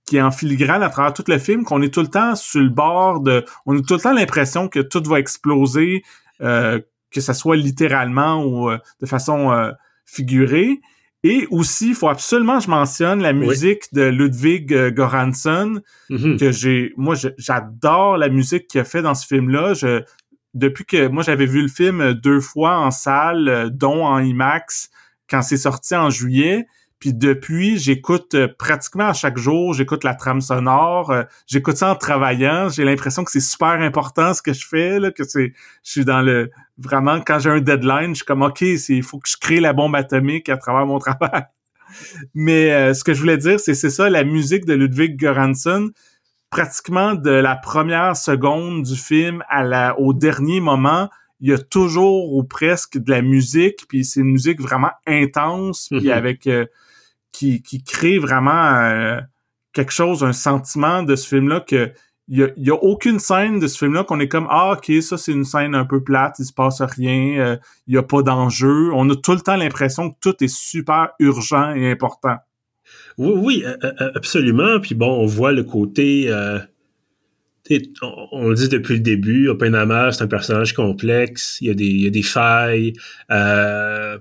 qui 0.05 0.19
est 0.19 0.23
en 0.23 0.31
filigrane 0.31 0.83
à 0.83 0.91
travers 0.91 1.15
tout 1.15 1.25
le 1.29 1.39
film 1.39 1.65
qu'on 1.65 1.81
est 1.81 1.93
tout 1.93 2.03
le 2.03 2.09
temps 2.09 2.37
sur 2.37 2.61
le 2.61 2.69
bord 2.69 3.21
de 3.21 3.43
on 3.65 3.77
a 3.77 3.81
tout 3.81 3.95
le 3.95 4.01
temps 4.01 4.13
l'impression 4.13 4.69
que 4.69 4.81
tout 4.81 5.03
va 5.07 5.19
exploser 5.19 6.03
euh, 6.43 6.79
que 7.11 7.23
ça 7.23 7.33
soit 7.33 7.57
littéralement 7.57 8.45
ou 8.45 8.71
euh, 8.71 8.79
de 9.01 9.07
façon 9.07 9.51
euh, 9.51 9.73
figurée 10.05 10.81
et 11.27 11.47
aussi, 11.51 11.89
il 11.89 11.95
faut 11.95 12.11
absolument 12.11 12.59
que 12.59 12.65
je 12.65 12.71
mentionne 12.71 13.23
la 13.23 13.33
musique 13.33 13.85
de 13.95 14.03
Ludwig 14.03 14.69
Göransson, 14.95 15.81
mm-hmm. 16.11 16.39
que 16.39 16.53
j'ai, 16.53 16.93
moi, 16.99 17.15
j'adore 17.39 18.19
la 18.19 18.29
musique 18.29 18.67
qu'il 18.69 18.83
a 18.83 18.85
fait 18.85 19.01
dans 19.01 19.15
ce 19.15 19.27
film-là. 19.27 19.73
Je, 19.73 20.03
depuis 20.55 20.85
que 20.85 21.09
moi 21.09 21.23
j'avais 21.23 21.47
vu 21.47 21.61
le 21.61 21.69
film 21.69 22.15
deux 22.15 22.41
fois 22.41 22.79
en 22.79 22.91
salle, 22.91 23.49
euh, 23.49 23.69
dont 23.69 24.05
en 24.05 24.21
IMAX 24.21 24.91
quand 25.29 25.43
c'est 25.43 25.57
sorti 25.57 25.95
en 25.95 26.11
juillet. 26.11 26.67
Puis 27.01 27.13
depuis, 27.13 27.77
j'écoute 27.77 28.35
euh, 28.35 28.49
pratiquement 28.57 29.09
à 29.09 29.13
chaque 29.13 29.37
jour, 29.37 29.75
j'écoute 29.75 30.05
la 30.05 30.15
trame 30.15 30.41
sonore, 30.41 31.11
euh, 31.11 31.25
j'écoute 31.47 31.77
ça 31.77 31.91
en 31.91 31.97
travaillant. 31.97 32.69
J'ai 32.69 32.85
l'impression 32.85 33.25
que 33.25 33.31
c'est 33.31 33.41
super 33.41 33.69
important 33.69 34.33
ce 34.33 34.41
que 34.41 34.53
je 34.53 34.67
fais, 34.67 35.01
là, 35.01 35.11
que 35.11 35.25
c'est, 35.25 35.53
je 35.83 35.91
suis 35.91 36.05
dans 36.05 36.23
le 36.23 36.51
vraiment 36.79 37.21
quand 37.21 37.39
j'ai 37.41 37.51
un 37.51 37.61
deadline, 37.61 38.11
je 38.11 38.17
suis 38.17 38.25
comme 38.25 38.43
ok, 38.43 38.63
il 38.63 39.03
faut 39.03 39.19
que 39.19 39.29
je 39.29 39.37
crée 39.37 39.61
la 39.61 39.73
bombe 39.73 39.95
atomique 39.97 40.49
à 40.49 40.57
travers 40.57 40.87
mon 40.87 40.99
travail. 41.01 41.45
Mais 42.35 42.93
ce 42.95 43.05
que 43.05 43.15
je 43.15 43.21
voulais 43.21 43.37
dire, 43.37 43.61
c'est 43.61 43.75
c'est 43.75 43.91
ça, 43.91 44.11
la 44.11 44.25
musique 44.25 44.65
de 44.65 44.75
Ludwig 44.75 45.17
Göransson, 45.17 45.91
pratiquement 46.55 47.17
de 47.17 47.33
la 47.33 47.57
première 47.57 48.17
seconde 48.17 48.85
du 48.85 48.95
film 48.95 49.43
à 49.49 49.65
la, 49.65 49.99
au 49.99 50.15
dernier 50.15 50.61
moment, 50.61 51.11
il 51.41 51.51
y 51.51 51.53
a 51.53 51.59
toujours 51.59 52.33
ou 52.33 52.45
presque 52.45 52.97
de 52.97 53.11
la 53.11 53.23
musique, 53.23 53.89
puis 53.89 54.05
c'est 54.05 54.21
une 54.21 54.31
musique 54.31 54.61
vraiment 54.61 54.93
intense, 55.05 55.89
puis 55.91 56.07
mhm. 56.07 56.13
avec 56.13 56.47
euh, 56.47 56.67
qui, 57.33 57.61
qui 57.61 57.83
crée 57.83 58.19
vraiment 58.19 58.53
euh, 58.53 59.21
quelque 59.73 59.91
chose, 59.91 60.23
un 60.23 60.33
sentiment 60.33 61.03
de 61.03 61.17
ce 61.17 61.27
film-là 61.27 61.59
que 61.59 61.91
il 62.29 62.39
y 62.39 62.45
a, 62.45 62.51
y 62.57 62.71
a, 62.71 62.75
aucune 62.75 63.19
scène 63.19 63.59
de 63.59 63.67
ce 63.67 63.77
film-là 63.77 64.05
qu'on 64.05 64.21
est 64.21 64.29
comme 64.29 64.47
ah 64.49 64.79
ok 64.79 65.03
ça 65.03 65.19
c'est 65.19 65.33
une 65.33 65.45
scène 65.45 65.75
un 65.75 65.85
peu 65.85 66.05
plate, 66.05 66.37
il 66.39 66.45
se 66.45 66.53
passe 66.53 66.81
rien, 66.81 67.37
euh, 67.41 67.57
il 67.89 67.95
y 67.95 67.99
a 67.99 68.05
pas 68.05 68.23
d'enjeu. 68.23 68.93
On 68.95 69.11
a 69.11 69.17
tout 69.17 69.33
le 69.33 69.41
temps 69.41 69.57
l'impression 69.57 70.13
que 70.13 70.17
tout 70.21 70.37
est 70.43 70.55
super 70.55 71.11
urgent 71.19 71.75
et 71.75 71.91
important. 71.91 72.37
Oui, 73.19 73.33
oui, 73.37 73.65
absolument. 74.15 74.81
Puis 74.81 74.95
bon, 74.95 75.11
on 75.11 75.27
voit 75.27 75.53
le 75.53 75.65
côté, 75.65 76.27
euh, 76.29 76.59
on, 78.33 78.49
le 78.49 78.55
dit 78.55 78.69
depuis 78.69 78.95
le 78.95 79.01
début, 79.01 79.49
Oppenheimer, 79.49 80.11
c'est 80.13 80.23
un 80.23 80.29
personnage 80.29 80.73
complexe, 80.73 81.59
il 81.61 81.69
y 81.69 81.71
a 81.71 81.75
des, 81.75 81.87
il 81.87 82.01
y 82.03 82.07
a 82.07 82.11
des 82.11 82.23
failles, 82.23 82.93
euh, 83.31 84.19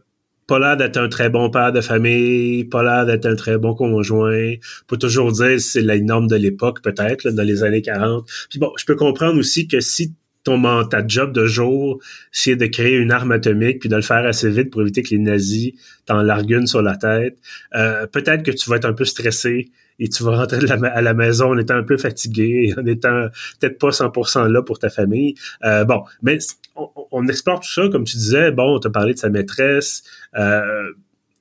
pas 0.48 0.60
l'air 0.60 0.78
d'être 0.78 0.98
un 0.98 1.10
très 1.10 1.30
bon 1.30 1.50
père 1.50 1.72
de 1.72 1.82
famille, 1.82 2.66
pas 2.66 2.84
l'air 2.84 3.06
d'être 3.06 3.26
un 3.26 3.36
très 3.36 3.58
bon 3.58 3.74
conjoint. 3.74 4.54
Pas 4.88 4.98
toujours 4.98 5.32
dire 5.32 5.60
c'est 5.60 5.82
la 5.82 5.98
norme 6.00 6.28
de 6.28 6.36
l'époque, 6.36 6.82
peut-être, 6.82 7.30
dans 7.30 7.44
les 7.44 7.64
années 7.64 7.82
40. 7.82 8.28
Puis 8.50 8.60
bon, 8.60 8.72
je 8.78 8.86
peux 8.86 8.96
comprendre 8.96 9.40
aussi 9.40 9.68
que 9.68 9.80
si 9.80 10.14
ton 10.44 10.84
ta 10.86 11.06
job 11.08 11.32
de 11.32 11.46
jour, 11.46 12.00
c'est 12.32 12.56
de 12.56 12.66
créer 12.66 12.96
une 12.96 13.12
arme 13.12 13.32
atomique 13.32 13.80
puis 13.80 13.90
de 13.90 13.96
le 13.96 14.02
faire 14.02 14.26
assez 14.26 14.50
vite 14.50 14.72
pour 14.72 14.82
éviter 14.82 15.04
que 15.04 15.10
les 15.12 15.20
nazis 15.20 15.74
t'en 16.06 16.22
larguent 16.22 16.66
sur 16.66 16.82
la 16.82 16.98
tête. 16.98 17.38
Euh, 17.76 18.08
peut-être 18.08 18.44
que 18.44 18.52
tu 18.52 18.70
vas 18.70 18.78
être 18.78 18.86
un 18.86 18.94
peu 18.94 19.06
stressé 19.06 19.72
et 20.00 20.10
tu 20.10 20.24
vas 20.24 20.36
rentrer 20.36 20.60
à 20.70 21.02
la 21.02 21.14
maison 21.14 21.52
en 21.52 21.58
étant 21.58 21.76
un 21.76 21.84
peu 21.84 21.98
fatigué, 21.98 22.74
en 22.78 22.86
étant 22.86 23.28
peut-être 23.60 23.78
pas 23.78 23.90
100% 23.90 24.48
là 24.52 24.62
pour 24.62 24.80
ta 24.80 24.90
famille. 24.90 25.36
Euh, 25.64 25.86
bon, 25.86 26.04
mais 26.22 26.40
on, 26.76 27.28
explore 27.28 27.60
tout 27.60 27.72
ça, 27.72 27.88
comme 27.90 28.04
tu 28.04 28.18
disais. 28.18 28.52
Bon, 28.52 28.76
on 28.76 28.80
t'a 28.80 28.90
parlé 28.90 29.14
de 29.14 29.20
sa 29.20 29.30
maîtresse. 29.30 30.04
Euh, 30.36 30.92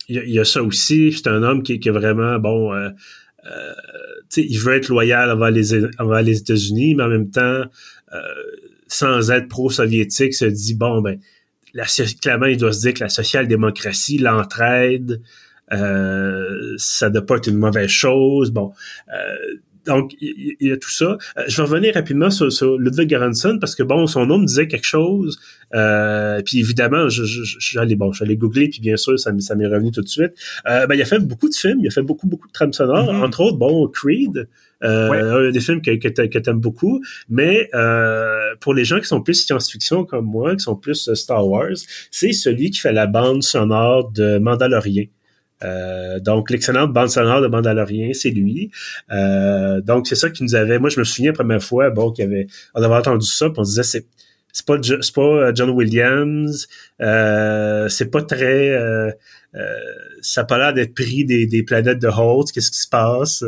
il 0.08 0.30
y, 0.30 0.38
a 0.38 0.44
ça 0.44 0.62
aussi. 0.62 1.12
C'est 1.12 1.28
un 1.28 1.42
homme 1.42 1.62
qui, 1.62 1.74
est 1.74 1.90
vraiment 1.90 2.38
bon. 2.38 2.74
Euh, 2.74 2.90
euh 3.46 3.72
il 4.36 4.58
veut 4.58 4.74
être 4.74 4.88
loyal 4.88 5.30
envers 5.30 5.50
les, 5.50 6.22
les 6.24 6.38
États-Unis, 6.38 6.94
mais 6.94 7.02
en 7.02 7.08
même 7.08 7.30
temps, 7.30 7.64
sans 8.92 9.30
être 9.30 9.48
pro-soviétique, 9.48 10.34
se 10.34 10.44
dit 10.44 10.74
bon 10.74 11.00
ben, 11.00 11.18
la, 11.74 11.84
clairement, 12.20 12.46
il 12.46 12.56
doit 12.56 12.72
se 12.72 12.80
dire 12.80 12.94
que 12.94 13.00
la 13.00 13.08
social-démocratie, 13.08 14.18
l'entraide, 14.18 15.20
euh, 15.72 16.74
ça 16.76 17.08
ne 17.08 17.14
doit 17.14 17.26
pas 17.26 17.36
être 17.36 17.48
une 17.48 17.56
mauvaise 17.56 17.88
chose. 17.88 18.50
Bon, 18.50 18.72
euh, 19.12 19.56
donc, 19.86 20.14
il 20.20 20.54
y, 20.60 20.70
a 20.70 20.76
tout 20.76 20.90
ça. 20.90 21.16
Euh, 21.36 21.42
je 21.48 21.56
vais 21.56 21.62
revenir 21.62 21.94
rapidement 21.94 22.30
sur, 22.30 22.52
sur 22.52 22.78
Ludwig 22.78 23.08
Göransson 23.08 23.58
parce 23.58 23.74
que, 23.74 23.82
bon, 23.82 24.06
son 24.06 24.26
nom 24.26 24.38
me 24.38 24.46
disait 24.46 24.68
quelque 24.68 24.86
chose. 24.86 25.40
Puis 26.44 26.60
évidemment, 26.60 27.08
je, 27.08 27.24
je, 27.24 27.42
j'allais, 27.58 27.96
bon, 27.96 28.12
j'allais 28.12 28.36
googler, 28.36 28.68
puis 28.68 28.80
bien 28.80 28.96
sûr, 28.96 29.18
ça, 29.18 29.32
ça 29.40 29.54
m'est 29.54 29.66
revenu 29.66 29.90
tout 29.90 30.02
de 30.02 30.08
suite. 30.08 30.32
Ben, 30.64 30.92
il 30.92 31.02
a 31.02 31.06
fait 31.06 31.18
beaucoup 31.18 31.48
de 31.48 31.54
films, 31.54 31.80
il 31.80 31.88
a 31.88 31.90
fait 31.90 32.02
beaucoup, 32.02 32.28
beaucoup 32.28 32.46
de 32.46 32.52
trames 32.52 32.72
sonores, 32.72 33.12
mm-hmm. 33.12 33.24
entre 33.24 33.40
autres, 33.40 33.56
bon, 33.56 33.88
Creed, 33.88 34.46
euh, 34.82 35.50
des 35.50 35.60
films 35.60 35.80
que, 35.80 35.92
que, 35.96 36.08
que 36.08 36.38
t'aimes 36.38 36.60
beaucoup, 36.60 37.02
mais 37.28 37.68
euh, 37.74 38.54
pour 38.60 38.74
les 38.74 38.84
gens 38.84 38.98
qui 38.98 39.06
sont 39.06 39.22
plus 39.22 39.34
science-fiction 39.34 40.04
comme 40.04 40.26
moi, 40.26 40.54
qui 40.56 40.60
sont 40.60 40.76
plus 40.76 41.12
Star 41.14 41.46
Wars, 41.46 41.76
c'est 42.10 42.32
celui 42.32 42.70
qui 42.70 42.80
fait 42.80 42.92
la 42.92 43.06
bande 43.06 43.42
sonore 43.42 44.10
de 44.10 44.38
Mandalorian. 44.38 45.04
Euh, 45.64 46.18
donc, 46.18 46.50
l'excellente 46.50 46.92
bande 46.92 47.08
sonore 47.08 47.40
de 47.40 47.46
Mandalorian, 47.46 48.10
c'est 48.14 48.30
lui. 48.30 48.70
Euh, 49.12 49.80
donc, 49.80 50.06
c'est 50.06 50.16
ça 50.16 50.28
qui 50.30 50.42
nous 50.42 50.54
avait... 50.56 50.78
Moi, 50.78 50.90
je 50.90 50.98
me 50.98 51.04
souviens 51.04 51.30
la 51.30 51.36
première 51.36 51.62
fois, 51.62 51.90
bon, 51.90 52.10
qu'il 52.10 52.24
y 52.24 52.26
avait... 52.26 52.46
On 52.74 52.82
avait 52.82 52.94
entendu 52.94 53.26
ça, 53.26 53.48
puis 53.48 53.60
on 53.60 53.62
disait, 53.62 53.84
c'est 53.84 54.06
c'est 54.52 54.66
pas 54.66 54.76
c'est 54.82 55.14
pas 55.14 55.22
euh, 55.22 55.52
John 55.54 55.70
Williams 55.70 56.68
euh, 57.00 57.88
c'est 57.88 58.10
pas 58.10 58.22
très 58.22 58.68
euh, 58.70 59.10
ça 60.22 60.40
a 60.40 60.44
pas 60.44 60.58
l'air 60.58 60.72
d'être 60.72 60.94
pris 60.94 61.24
des, 61.24 61.46
des 61.46 61.62
planètes 61.62 61.98
de 61.98 62.08
Holt 62.08 62.50
qu'est-ce 62.52 62.70
qui 62.70 62.78
se 62.78 62.88
passe? 62.88 63.44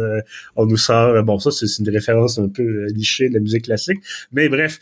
On 0.56 0.66
nous 0.66 0.76
sort 0.76 1.22
bon 1.24 1.38
ça 1.38 1.50
c'est 1.50 1.66
une 1.78 1.90
référence 1.90 2.38
un 2.38 2.48
peu 2.48 2.86
lichée 2.86 3.28
de 3.28 3.34
la 3.34 3.40
musique 3.40 3.64
classique. 3.64 4.00
Mais 4.32 4.48
bref 4.48 4.78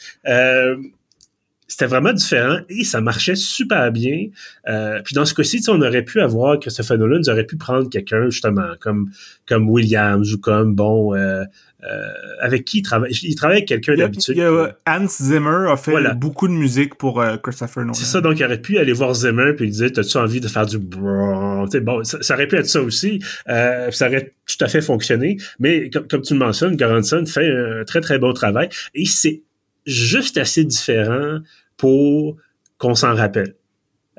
c'était 1.73 1.87
vraiment 1.87 2.13
différent 2.13 2.59
et 2.69 2.85
ça 2.85 3.01
marchait 3.01 3.35
super 3.35 3.91
bien. 3.93 4.27
Euh, 4.69 5.01
puis 5.05 5.15
dans 5.15 5.25
ce 5.25 5.33
cas-ci, 5.33 5.63
on 5.69 5.81
aurait 5.81 6.03
pu 6.03 6.21
avoir 6.21 6.59
Christopher 6.59 6.99
Nolan, 6.99 7.21
ils 7.25 7.31
auraient 7.31 7.47
pu 7.47 7.57
prendre 7.57 7.89
quelqu'un 7.89 8.29
justement 8.29 8.75
comme 8.79 9.11
comme 9.47 9.69
Williams 9.71 10.35
ou 10.35 10.39
comme 10.39 10.75
bon 10.75 11.15
euh, 11.15 11.45
euh, 11.85 12.13
avec 12.41 12.65
qui 12.67 12.79
il 12.79 12.83
travaille. 12.83 13.13
Il 13.23 13.35
travaille 13.37 13.59
avec 13.59 13.69
quelqu'un 13.69 13.95
d'habitude. 13.95 14.39
Hans 14.87 15.07
Zimmer 15.09 15.71
a 15.71 15.77
fait 15.77 16.15
beaucoup 16.15 16.47
de 16.47 16.53
musique 16.53 16.97
pour 16.97 17.25
Christopher 17.43 17.85
Nolan. 17.85 17.95
C'est 17.95 18.05
ça, 18.05 18.21
donc 18.21 18.39
il 18.39 18.45
aurait 18.45 18.61
pu 18.61 18.77
aller 18.79 18.93
voir 18.93 19.15
Zimmer 19.15 19.55
puis 19.57 19.67
lui 19.67 19.73
dire 19.73 19.93
T'as-tu 19.93 20.19
envie 20.19 20.41
de 20.41 20.49
faire 20.49 20.67
du 20.67 20.79
bon, 20.79 21.67
ça, 22.05 22.19
ça, 22.21 22.35
aurait 22.35 22.49
pu 22.49 22.57
être 22.57 22.69
ça 22.69 22.83
aussi. 22.83 23.21
ça 23.47 24.09
aurait 24.09 24.35
tout 24.47 24.65
à 24.65 24.69
fait 24.69 24.83
fonctionné. 24.83 25.39
Mais 25.59 25.89
comme, 25.89 26.07
comme 26.07 26.23
tu 26.23 26.35
le 26.35 26.41
mentionnes, 26.41 26.77
Garanson 26.77 27.25
fait 27.25 27.51
un 27.51 27.85
très 27.85 28.01
très 28.01 28.19
bon 28.19 28.33
travail 28.33 28.69
et 28.95 29.07
c'est 29.07 29.43
juste 29.87 30.37
assez 30.37 30.65
différent 30.65 31.39
pour 31.77 32.37
qu'on 32.79 32.95
s'en 32.95 33.15
rappelle. 33.15 33.55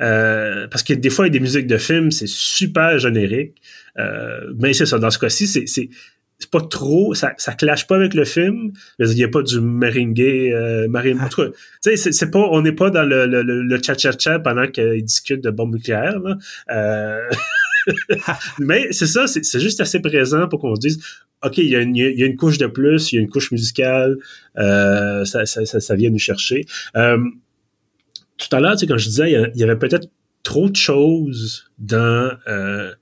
Euh, 0.02 0.68
parce 0.68 0.84
que 0.84 0.94
des 0.94 1.10
fois, 1.10 1.26
il 1.26 1.30
y 1.30 1.32
a 1.32 1.34
des 1.34 1.40
musiques 1.40 1.68
de 1.68 1.78
films, 1.78 2.12
c'est 2.12 2.28
super 2.28 2.98
générique. 2.98 3.62
Euh, 4.00 4.54
mais 4.58 4.74
c'est 4.74 4.86
ça, 4.86 5.00
dans 5.00 5.12
ce 5.12 5.20
cas-ci, 5.20 5.48
c'est, 5.48 5.68
c'est, 5.68 5.90
pas 6.52 6.62
trop, 6.62 7.14
ça, 7.14 7.34
ça 7.38 7.54
clash 7.54 7.88
pas 7.88 7.96
avec 7.96 8.14
le 8.14 8.26
film. 8.26 8.74
Il 9.00 9.08
n'y 9.08 9.24
a 9.24 9.30
pas 9.30 9.42
du 9.44 9.62
meringue, 9.62 10.20
euh, 10.20 10.88
En 10.94 11.30
tout 11.30 11.54
sais, 11.80 11.96
c'est, 11.96 12.32
pas, 12.32 12.40
on 12.52 12.62
n'est 12.62 12.74
pas 12.74 12.90
dans 12.90 13.04
le, 13.04 13.26
le, 13.28 13.44
le 13.44 13.82
cha-cha-cha 13.82 14.40
pendant 14.40 14.68
qu'ils 14.68 15.04
discutent 15.06 15.44
de 15.44 15.52
bombes 15.52 15.76
nucléaires. 15.76 16.20
mais 18.60 18.92
c'est 18.92 19.08
ça, 19.08 19.28
c'est, 19.28 19.60
juste 19.60 19.82
assez 19.82 20.00
présent 20.00 20.48
pour 20.48 20.60
qu'on 20.60 20.76
se 20.76 20.80
dise, 20.80 21.04
OK, 21.44 21.58
il 21.58 21.70
y, 21.70 21.76
a 21.76 21.82
une, 21.82 21.96
y, 21.96 22.24
a 22.24 22.26
une, 22.26 22.38
couche 22.38 22.58
de 22.58 22.68
plus, 22.68 23.12
il 23.12 23.16
y 23.16 23.20
a 23.20 23.22
une 23.22 23.30
couche 23.30 23.52
musicale, 23.52 24.18
euh, 24.58 25.26
ça, 25.26 25.46
ça, 25.46 25.66
ça, 25.66 25.96
vient 25.96 26.10
nous 26.10 26.20
chercher. 26.20 26.66
Euh, 26.96 27.20
tout 28.38 28.56
à 28.56 28.60
l'heure, 28.60 28.74
tu 28.74 28.80
sais, 28.80 28.88
quand 28.88 28.98
je 28.98 29.10
disais, 29.10 29.50
il 29.54 29.60
y 29.60 29.64
avait 29.64 29.78
peut-être 29.78 30.08
trop 30.44 30.70
de 30.70 30.76
choses 30.76 31.72
dans 31.80 32.32
euh, 32.48 32.94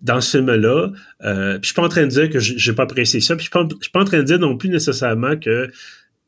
dans 0.00 0.20
ce 0.20 0.36
film-là. 0.38 0.90
Euh, 1.22 1.58
je 1.62 1.66
suis 1.66 1.74
pas 1.74 1.84
en 1.84 1.88
train 1.88 2.02
de 2.02 2.08
dire 2.08 2.28
que 2.28 2.40
j'ai 2.40 2.72
pas 2.72 2.82
apprécié 2.82 3.20
ça. 3.20 3.36
Puis 3.36 3.46
je 3.46 3.56
suis 3.56 3.68
pas, 3.68 3.76
suis 3.80 3.90
pas 3.92 4.00
en 4.00 4.04
train 4.04 4.18
de 4.18 4.24
dire 4.24 4.38
non 4.38 4.56
plus 4.56 4.68
nécessairement 4.68 5.36
que 5.36 5.70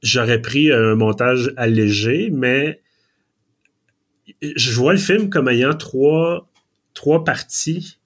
j'aurais 0.00 0.40
pris 0.40 0.72
un 0.72 0.94
montage 0.94 1.52
allégé, 1.56 2.30
mais 2.32 2.80
je 4.42 4.72
vois 4.72 4.92
le 4.92 4.98
film 4.98 5.28
comme 5.28 5.48
ayant 5.48 5.74
trois 5.74 6.48
trois 6.94 7.24
parties. 7.24 7.98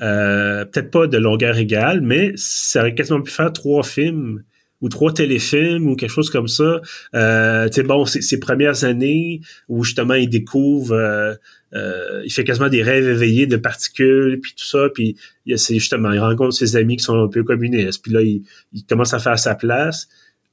Euh, 0.00 0.64
peut-être 0.64 0.90
pas 0.90 1.06
de 1.06 1.18
longueur 1.18 1.56
égale, 1.58 2.00
mais 2.00 2.32
ça 2.36 2.80
aurait 2.80 2.94
quasiment 2.94 3.20
pu 3.20 3.30
faire 3.30 3.52
trois 3.52 3.82
films 3.82 4.42
ou 4.82 4.88
trois 4.88 5.14
téléfilms 5.14 5.88
ou 5.88 5.96
quelque 5.96 6.10
chose 6.10 6.28
comme 6.28 6.48
ça. 6.48 6.80
Euh, 7.14 7.68
tu 7.68 7.74
sais, 7.74 7.82
bon, 7.84 8.04
ses 8.04 8.40
premières 8.40 8.84
années 8.84 9.40
où 9.68 9.84
justement 9.84 10.14
il 10.14 10.28
découvre, 10.28 10.92
euh, 10.92 11.34
euh, 11.74 12.20
il 12.24 12.32
fait 12.32 12.44
quasiment 12.44 12.68
des 12.68 12.82
rêves 12.82 13.08
éveillés 13.08 13.46
de 13.46 13.56
particules, 13.56 14.40
puis 14.40 14.52
tout 14.56 14.64
ça, 14.64 14.88
puis 14.92 15.16
il, 15.46 15.56
justement, 15.56 16.10
il 16.12 16.18
rencontre 16.18 16.52
ses 16.52 16.76
amis 16.76 16.96
qui 16.96 17.04
sont 17.04 17.22
un 17.22 17.28
peu 17.28 17.44
communistes, 17.44 18.02
puis 18.02 18.12
là, 18.12 18.20
il, 18.20 18.42
commence 18.88 19.14
à 19.14 19.20
faire 19.20 19.38
sa 19.38 19.54
place. 19.54 20.08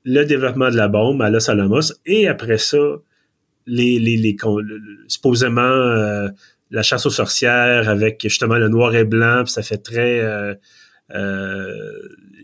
Le 0.05 0.23
développement 0.23 0.69
de 0.69 0.77
la 0.77 0.87
bombe 0.87 1.21
à 1.21 1.29
Los 1.29 1.49
Alamos, 1.49 1.93
et 2.05 2.27
après 2.27 2.57
ça, 2.57 2.77
les, 3.65 3.99
les, 3.99 4.15
les, 4.15 4.37
supposément 5.07 5.61
euh, 5.61 6.29
la 6.71 6.83
chasse 6.83 7.05
aux 7.05 7.11
sorcières 7.11 7.89
avec 7.89 8.21
justement 8.23 8.55
le 8.55 8.69
noir 8.69 8.95
et 8.95 9.03
blanc, 9.03 9.43
puis 9.43 9.53
ça 9.53 9.63
fait 9.63 9.77
très 9.77 10.19
euh, 10.19 10.53
euh, 11.15 11.73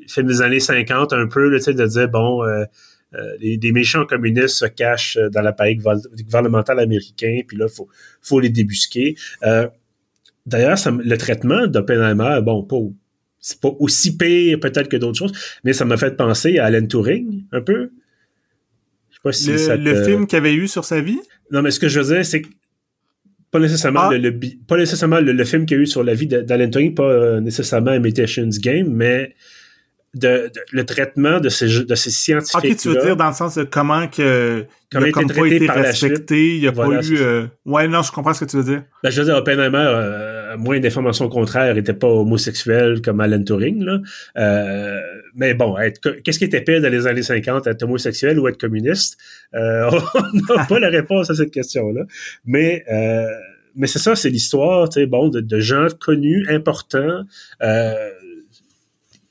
film 0.07 0.27
des 0.27 0.41
années 0.41 0.59
50 0.59 1.13
un 1.13 1.27
peu, 1.27 1.49
là, 1.49 1.59
de 1.59 1.85
dire, 1.87 2.09
bon, 2.09 2.43
euh, 2.43 2.65
euh, 3.13 3.35
les, 3.39 3.57
des 3.57 3.71
méchants 3.71 4.05
communistes 4.05 4.57
se 4.57 4.65
cachent 4.65 5.17
dans 5.31 5.41
l'appareil 5.41 5.77
gouvernemental 5.77 6.79
américain, 6.79 7.41
puis 7.47 7.57
là, 7.57 7.67
il 7.69 7.73
faut, 7.75 7.87
faut 8.21 8.39
les 8.39 8.49
débusquer. 8.49 9.15
Euh, 9.43 9.67
D'ailleurs, 10.45 10.77
le 11.03 11.17
traitement 11.17 11.65
d'Oppenheimer, 11.65 12.39
bon, 12.43 12.61
pas, 12.63 12.77
c'est 13.39 13.59
pas 13.59 13.71
aussi 13.79 14.15
pire 14.15 14.59
peut-être 14.59 14.89
que 14.89 14.97
d'autres 14.97 15.17
choses, 15.17 15.33
mais 15.63 15.73
ça 15.73 15.85
m'a 15.85 15.97
fait 15.97 16.15
penser 16.15 16.59
à 16.59 16.65
Alan 16.65 16.85
Turing, 16.85 17.45
un 17.51 17.61
peu. 17.61 17.91
Je 19.09 19.15
sais 19.15 19.21
pas 19.23 19.31
si 19.31 19.51
le, 19.51 19.75
le 19.77 20.03
film 20.03 20.27
qu'il 20.27 20.37
avait 20.37 20.53
eu 20.53 20.67
sur 20.67 20.85
sa 20.85 21.01
vie? 21.01 21.19
Non, 21.49 21.63
mais 21.63 21.71
ce 21.71 21.79
que 21.79 21.87
je 21.87 21.99
veux 21.99 22.13
dire, 22.13 22.23
c'est 22.23 22.43
que 22.43 22.49
pas 23.55 23.61
nécessairement, 23.61 24.09
ah. 24.11 24.17
le, 24.17 24.37
pas 24.67 24.75
nécessairement 24.75 25.21
le, 25.21 25.43
film 25.45 25.65
qu'il 25.65 25.77
y 25.77 25.79
a 25.79 25.83
eu 25.83 25.87
sur 25.87 26.03
la 26.03 26.13
vie 26.13 26.27
d'Alan 26.27 26.69
Turing, 26.69 26.93
pas 26.93 27.39
nécessairement 27.39 27.93
Imitations 27.93 28.49
Game, 28.61 28.89
mais 28.89 29.33
de, 30.13 30.51
le 30.73 30.85
traitement 30.85 31.39
de 31.39 31.47
ces, 31.47 31.85
de 31.85 31.95
ces 31.95 32.09
scientifiques. 32.11 32.71
Ok, 32.71 32.77
tu 32.77 32.89
veux 32.89 33.01
dire 33.01 33.15
dans 33.15 33.27
le 33.27 33.33
sens 33.33 33.55
de 33.55 33.63
comment 33.63 34.07
que 34.09 34.65
comment 34.91 35.05
il 35.05 35.31
a 35.31 35.33
pas 35.33 35.47
été 35.47 35.71
respecté, 35.71 36.55
il 36.55 36.61
n'y 36.61 36.67
a 36.67 36.73
pas 36.73 36.87
eu. 36.87 37.17
Euh... 37.17 37.47
Ouais, 37.65 37.87
non, 37.87 38.01
je 38.01 38.11
comprends 38.11 38.33
ce 38.33 38.43
que 38.43 38.49
tu 38.49 38.57
veux 38.57 38.63
dire. 38.63 38.83
Ben, 39.03 39.09
je 39.09 39.21
veux 39.21 39.25
dire, 39.25 39.35
Oppenheimer, 39.35 39.85
euh, 39.87 40.57
moins 40.57 40.79
d'informations 40.79 41.29
contraires, 41.29 41.75
n'était 41.75 41.93
pas 41.93 42.07
homosexuel 42.07 43.01
comme 43.01 43.21
Alan 43.21 43.41
Turing. 43.41 43.83
Là. 43.83 43.99
Euh, 44.37 44.99
mais 45.35 45.53
bon, 45.53 45.75
qu'est-ce 46.23 46.39
qui 46.39 46.45
était 46.45 46.61
pire 46.61 46.81
dans 46.81 46.91
les 46.91 47.07
années 47.07 47.23
50, 47.23 47.67
être 47.67 47.83
homosexuel 47.83 48.39
ou 48.39 48.47
être 48.47 48.57
communiste? 48.57 49.17
Euh, 49.53 49.91
On 50.15 50.55
n'a 50.55 50.65
pas 50.65 50.79
la 50.79 50.89
réponse 50.89 51.29
à 51.29 51.35
cette 51.35 51.51
question-là. 51.51 52.03
Mais 52.45 52.85
euh, 52.89 53.27
mais 53.75 53.87
c'est 53.87 53.99
ça, 53.99 54.15
c'est 54.15 54.29
l'histoire, 54.29 54.89
tu 54.89 55.01
sais, 55.01 55.05
bon, 55.05 55.29
de, 55.29 55.41
de, 55.41 55.59
gens 55.59 55.87
connus, 55.99 56.45
importants. 56.49 57.23
Euh, 57.61 58.09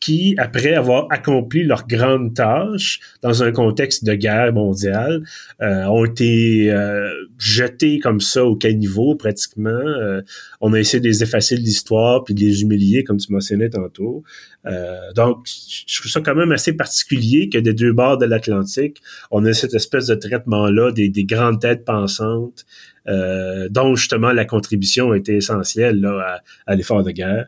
qui, 0.05 0.35
après 0.37 0.75
avoir 0.75 1.07
accompli 1.09 1.63
leur 1.63 1.87
grande 1.87 2.35
tâche 2.35 3.01
dans 3.23 3.43
un 3.43 3.53
contexte 3.53 4.05
de 4.05 4.13
guerre 4.13 4.53
mondiale, 4.53 5.25
euh, 5.63 5.87
ont 5.87 6.05
été 6.05 6.71
euh, 6.71 7.09
jetés 7.39 8.01
comme 8.01 8.21
ça 8.21 8.45
au 8.45 8.55
caniveau 8.55 9.15
pratiquement. 9.15 9.71
Euh, 9.71 10.21
on 10.61 10.75
a 10.75 10.79
essayé 10.79 11.01
de 11.01 11.09
les 11.09 11.23
effacer 11.23 11.57
de 11.57 11.63
l'histoire 11.63 12.23
puis 12.23 12.35
de 12.35 12.41
les 12.41 12.61
humilier, 12.61 13.03
comme 13.03 13.17
tu 13.17 13.33
mentionnais 13.33 13.71
tantôt. 13.71 14.23
donc, 15.17 15.47
je 15.47 16.01
trouve 16.01 16.13
ça 16.13 16.21
quand 16.21 16.35
même 16.35 16.53
assez 16.53 16.75
particulier 16.75 17.49
que 17.49 17.57
des 17.57 17.73
deux 17.73 17.95
bords 17.95 18.19
de 18.19 18.27
l'Atlantique, 18.27 19.01
on 19.31 19.47
ait 19.47 19.55
cette 19.55 19.73
espèce 19.73 20.07
de 20.07 20.17
traitement-là 20.17 20.93
des, 20.93 21.09
des 21.09 21.25
grandes 21.25 21.61
têtes 21.63 21.87
pensantes. 21.87 22.67
Dont 23.07 23.95
justement 23.95 24.33
la 24.33 24.45
contribution 24.45 25.13
a 25.13 25.17
été 25.17 25.37
essentielle 25.37 26.01
là, 26.01 26.41
à, 26.67 26.73
à 26.73 26.75
l'effort 26.75 27.03
de 27.03 27.11
guerre. 27.11 27.47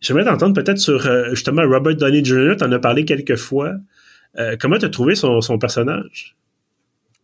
J'aimerais 0.00 0.24
t'entendre 0.24 0.54
peut-être 0.54 0.78
sur 0.78 1.06
euh, 1.06 1.30
justement 1.30 1.62
Robert 1.62 1.96
Downey 1.96 2.24
Jr. 2.24 2.56
T'en 2.58 2.70
as 2.70 2.78
parlé 2.78 3.04
quelques 3.04 3.36
fois. 3.36 3.72
Euh, 4.38 4.56
comment 4.60 4.78
t'as 4.78 4.88
trouvé 4.88 5.14
son, 5.14 5.40
personnage? 5.58 6.36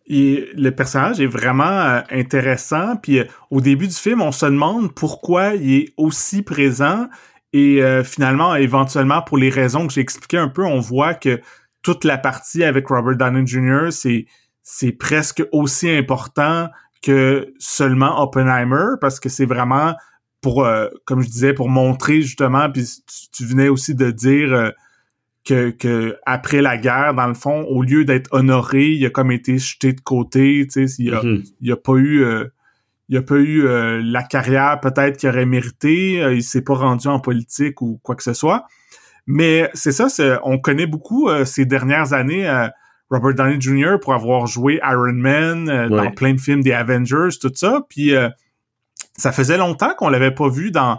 Et 0.06 0.48
le 0.56 0.70
personnage 0.70 1.20
est 1.20 1.26
vraiment 1.26 1.64
euh, 1.64 2.00
intéressant. 2.10 2.96
Puis 2.96 3.20
au 3.50 3.60
début 3.60 3.88
du 3.88 3.94
film, 3.94 4.22
on 4.22 4.32
se 4.32 4.46
demande 4.46 4.94
pourquoi 4.94 5.54
il 5.54 5.72
est 5.74 5.94
aussi 5.96 6.42
présent. 6.42 7.08
Et 7.54 7.82
finalement, 8.02 8.56
éventuellement, 8.56 9.20
pour 9.20 9.36
les 9.36 9.50
raisons 9.50 9.86
que 9.86 9.92
j'ai 9.92 10.00
expliquées 10.00 10.38
un 10.38 10.48
peu, 10.48 10.64
on 10.64 10.80
voit 10.80 11.12
que 11.12 11.38
toute 11.82 12.04
la 12.04 12.16
partie 12.16 12.64
avec 12.64 12.88
Robert 12.88 13.16
Downey 13.16 13.46
Jr., 13.46 13.88
c'est, 13.90 14.24
c'est 14.62 14.92
presque 14.92 15.44
aussi 15.52 15.90
important 15.90 16.68
que 17.02 17.52
seulement 17.58 18.22
Oppenheimer, 18.22 18.96
parce 19.00 19.20
que 19.20 19.28
c'est 19.28 19.44
vraiment 19.44 19.94
pour, 20.40 20.64
euh, 20.64 20.88
comme 21.04 21.22
je 21.22 21.28
disais, 21.28 21.52
pour 21.52 21.68
montrer 21.68 22.22
justement, 22.22 22.70
puis 22.70 22.86
tu, 23.32 23.44
venais 23.44 23.68
aussi 23.68 23.94
de 23.94 24.10
dire 24.10 24.52
euh, 24.52 24.70
que, 25.44 25.70
que 25.70 26.16
après 26.26 26.62
la 26.62 26.76
guerre, 26.76 27.14
dans 27.14 27.26
le 27.26 27.34
fond, 27.34 27.62
au 27.62 27.82
lieu 27.82 28.04
d'être 28.04 28.28
honoré, 28.32 28.90
il 28.90 29.06
a 29.06 29.10
comme 29.10 29.30
été 29.32 29.58
jeté 29.58 29.92
de 29.92 30.00
côté, 30.00 30.66
tu 30.70 30.86
sais, 30.88 31.02
il 31.02 31.14
a, 31.14 31.22
il 31.60 31.72
a 31.72 31.76
pas 31.76 31.94
eu... 31.94 32.22
Euh, 32.24 32.44
il 33.08 33.18
a 33.18 33.22
pas 33.22 33.36
eu 33.36 33.66
la 34.00 34.22
carrière 34.22 34.80
peut-être 34.80 35.18
qu'il 35.18 35.28
aurait 35.28 35.44
mérité, 35.44 36.14
il 36.32 36.42
s'est 36.42 36.62
pas 36.62 36.72
rendu 36.72 37.08
en 37.08 37.20
politique 37.20 37.82
ou 37.82 38.00
quoi 38.02 38.14
que 38.14 38.22
ce 38.22 38.32
soit. 38.32 38.64
Mais 39.26 39.68
c'est 39.74 39.92
ça, 39.92 40.06
on 40.44 40.56
connaît 40.56 40.86
beaucoup 40.86 41.28
ces 41.44 41.66
dernières 41.66 42.14
années 42.14 42.48
Robert 43.12 43.34
Downey 43.34 43.60
Jr. 43.60 43.98
pour 44.00 44.14
avoir 44.14 44.46
joué 44.46 44.80
Iron 44.82 45.12
Man 45.12 45.88
dans 45.88 46.10
plein 46.10 46.34
de 46.34 46.40
films 46.40 46.62
des 46.62 46.72
Avengers, 46.72 47.28
tout 47.40 47.52
ça. 47.54 47.82
Puis 47.88 48.12
ça 49.16 49.32
faisait 49.32 49.58
longtemps 49.58 49.94
qu'on 49.96 50.08
l'avait 50.08 50.34
pas 50.34 50.48
vu 50.48 50.70
dans 50.70 50.98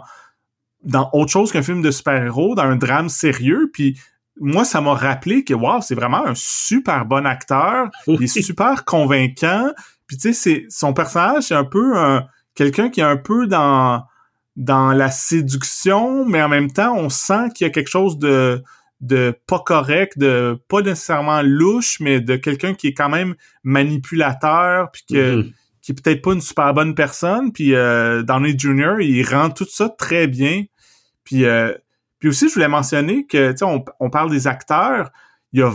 dans 0.84 1.08
autre 1.12 1.30
chose 1.30 1.50
qu'un 1.50 1.62
film 1.62 1.82
de 1.82 1.90
super-héros, 1.90 2.54
dans 2.54 2.64
un 2.64 2.76
drame 2.76 3.08
sérieux, 3.08 3.70
puis 3.72 3.98
moi, 4.40 4.64
ça 4.64 4.80
m'a 4.80 4.94
rappelé 4.94 5.44
que, 5.44 5.54
wow, 5.54 5.80
c'est 5.80 5.94
vraiment 5.94 6.26
un 6.26 6.34
super 6.34 7.04
bon 7.04 7.26
acteur, 7.26 7.88
il 8.06 8.22
est 8.22 8.42
super 8.42 8.84
convaincant, 8.84 9.70
puis 10.06 10.16
tu 10.16 10.32
sais, 10.32 10.32
c'est 10.32 10.66
son 10.68 10.92
personnage, 10.92 11.44
c'est 11.44 11.54
un 11.54 11.64
peu 11.64 11.96
un, 11.96 12.26
quelqu'un 12.54 12.90
qui 12.90 13.00
est 13.00 13.04
un 13.04 13.16
peu 13.16 13.46
dans 13.46 14.04
dans 14.56 14.92
la 14.92 15.10
séduction, 15.10 16.24
mais 16.24 16.40
en 16.40 16.48
même 16.48 16.70
temps, 16.70 16.94
on 16.96 17.08
sent 17.08 17.50
qu'il 17.54 17.66
y 17.66 17.70
a 17.70 17.72
quelque 17.72 17.90
chose 17.90 18.18
de 18.20 18.62
de 19.04 19.34
pas 19.46 19.60
correct, 19.60 20.18
de 20.18 20.58
pas 20.68 20.82
nécessairement 20.82 21.42
louche, 21.42 22.00
mais 22.00 22.20
de 22.20 22.36
quelqu'un 22.36 22.74
qui 22.74 22.88
est 22.88 22.94
quand 22.94 23.08
même 23.08 23.34
manipulateur, 23.62 24.90
puis 24.90 25.02
que 25.08 25.40
mm-hmm 25.40 25.52
qui 25.84 25.92
est 25.92 26.02
peut-être 26.02 26.22
pas 26.22 26.32
une 26.32 26.40
super 26.40 26.72
bonne 26.72 26.94
personne. 26.94 27.52
Puis 27.52 27.74
euh, 27.74 28.22
Downey 28.22 28.58
Jr., 28.58 28.96
il 29.00 29.22
rend 29.22 29.50
tout 29.50 29.66
ça 29.68 29.90
très 29.90 30.26
bien. 30.26 30.64
Puis, 31.24 31.44
euh, 31.44 31.74
puis 32.18 32.30
aussi, 32.30 32.48
je 32.48 32.54
voulais 32.54 32.68
mentionner 32.68 33.26
que, 33.26 33.50
tu 33.50 33.58
sais, 33.58 33.64
on, 33.66 33.84
on, 34.00 34.08
parle 34.08 34.30
des 34.30 34.46
acteurs. 34.46 35.10
Il 35.52 35.60
y 35.60 35.62
a, 35.62 35.70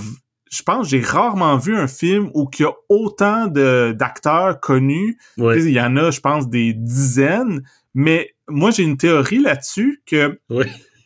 je 0.52 0.64
pense, 0.64 0.90
j'ai 0.90 1.00
rarement 1.00 1.58
vu 1.58 1.78
un 1.78 1.88
film 1.88 2.32
où 2.34 2.50
il 2.58 2.64
y 2.64 2.66
a 2.66 2.74
autant 2.90 3.46
de 3.46 3.96
d'acteurs 3.98 4.60
connus. 4.60 5.20
Il 5.38 5.70
y 5.70 5.80
en 5.80 5.96
a, 5.96 6.10
je 6.10 6.22
pense, 6.22 6.50
des 6.50 6.74
dizaines. 6.74 7.62
Mais 7.94 8.34
moi, 8.48 8.72
j'ai 8.72 8.84
une 8.84 8.98
théorie 8.98 9.44
là-dessus 9.44 10.02
que, 10.08 10.40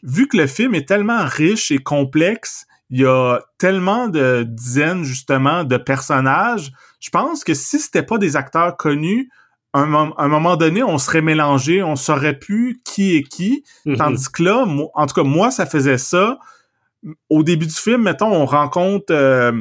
vu 0.04 0.28
que 0.28 0.38
le 0.38 0.48
film 0.48 0.76
est 0.76 0.88
tellement 0.88 1.26
riche 1.26 1.72
et 1.72 1.80
complexe, 1.80 2.66
il 2.90 3.00
y 3.00 3.06
a 3.06 3.40
tellement 3.58 4.08
de 4.08 4.44
dizaines, 4.48 5.04
justement, 5.04 5.64
de 5.64 5.78
personnages 5.78 6.72
je 7.04 7.10
pense 7.10 7.44
que 7.44 7.54
si 7.54 7.80
c'était 7.80 8.02
pas 8.02 8.18
des 8.18 8.38
acteurs 8.38 8.78
connus, 8.78 9.30
à 9.74 9.80
un, 9.80 10.28
moment 10.30 10.56
donné, 10.56 10.84
on 10.84 10.98
serait 10.98 11.22
mélangé, 11.22 11.84
on 11.84 11.98
saurait 11.98 12.40
plus 12.40 12.80
qui 12.86 13.18
est 13.18 13.24
qui. 13.24 13.66
Mhm. 13.86 13.98
Tandis 13.98 14.32
que 14.32 14.42
là, 14.42 14.66
en 14.94 15.06
tout 15.06 15.14
cas, 15.14 15.24
moi, 15.24 15.52
ça 15.52 15.66
faisait 15.66 15.98
ça. 15.98 16.40
Au 17.30 17.44
début 17.44 17.66
du 17.66 17.74
film, 17.74 18.04
mettons, 18.04 18.32
on 18.32 18.46
rencontre 18.46 19.12
euh, 19.12 19.52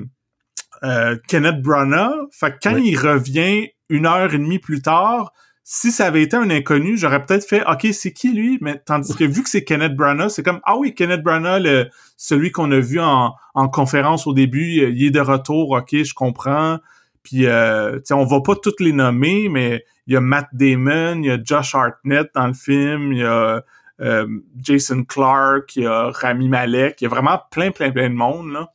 euh, 0.84 1.16
Kenneth 1.26 1.60
Branagh. 1.62 2.14
Fait 2.30 2.52
que 2.52 2.58
quand 2.62 2.76
il 2.76 2.96
revient 2.96 3.70
une 3.88 4.06
heure 4.06 4.32
et 4.32 4.38
demie 4.38 4.60
plus 4.60 4.80
tard, 4.80 5.32
si 5.74 5.90
ça 5.90 6.04
avait 6.04 6.22
été 6.22 6.36
un 6.36 6.50
inconnu, 6.50 6.98
j'aurais 6.98 7.24
peut-être 7.24 7.48
fait 7.48 7.62
OK, 7.66 7.86
c'est 7.94 8.12
qui 8.12 8.30
lui? 8.30 8.58
Mais 8.60 8.78
tandis 8.84 9.14
que 9.16 9.24
vu 9.24 9.42
que 9.42 9.48
c'est 9.48 9.64
Kenneth 9.64 9.96
Branagh, 9.96 10.28
c'est 10.28 10.42
comme 10.42 10.60
ah 10.64 10.76
oui, 10.76 10.94
Kenneth 10.94 11.22
Branagh, 11.22 11.88
celui 12.18 12.50
qu'on 12.50 12.70
a 12.72 12.78
vu 12.78 13.00
en, 13.00 13.32
en 13.54 13.68
conférence 13.70 14.26
au 14.26 14.34
début, 14.34 14.92
il 14.92 15.02
est 15.02 15.10
de 15.10 15.20
retour, 15.20 15.70
OK, 15.70 15.88
je 16.04 16.12
comprends. 16.12 16.78
Puis, 17.22 17.46
euh, 17.46 18.00
on 18.10 18.26
va 18.26 18.42
pas 18.42 18.54
toutes 18.54 18.80
les 18.80 18.92
nommer, 18.92 19.48
mais 19.48 19.82
il 20.06 20.12
y 20.12 20.16
a 20.16 20.20
Matt 20.20 20.48
Damon, 20.52 21.22
il 21.22 21.28
y 21.28 21.30
a 21.30 21.38
Josh 21.42 21.74
Hartnett 21.74 22.28
dans 22.34 22.48
le 22.48 22.52
film, 22.52 23.14
il 23.14 23.20
y 23.20 23.24
a 23.24 23.64
euh, 24.02 24.26
Jason 24.60 25.04
Clark, 25.04 25.74
il 25.76 25.84
y 25.84 25.86
a 25.86 26.10
Rami 26.10 26.50
Malek, 26.50 27.00
il 27.00 27.04
y 27.04 27.06
a 27.06 27.10
vraiment 27.10 27.40
plein, 27.50 27.70
plein, 27.70 27.92
plein 27.92 28.10
de 28.10 28.14
monde, 28.14 28.52
là. 28.52 28.68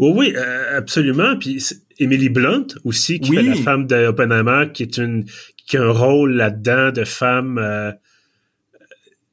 Oui, 0.00 0.12
oui, 0.14 0.34
euh, 0.36 0.78
absolument. 0.78 1.36
Puis 1.38 1.64
Emily 2.00 2.28
Blunt 2.28 2.66
aussi, 2.84 3.20
qui 3.20 3.36
est 3.36 3.42
la 3.42 3.54
femme 3.54 3.86
d'Oppenheimer, 3.86 4.72
qui 4.72 4.82
est 4.82 4.98
une 4.98 5.24
qui 5.70 5.76
a 5.76 5.82
un 5.82 5.92
rôle 5.92 6.34
là-dedans 6.34 6.90
de 6.90 7.04
femme 7.04 7.58
euh, 7.58 7.92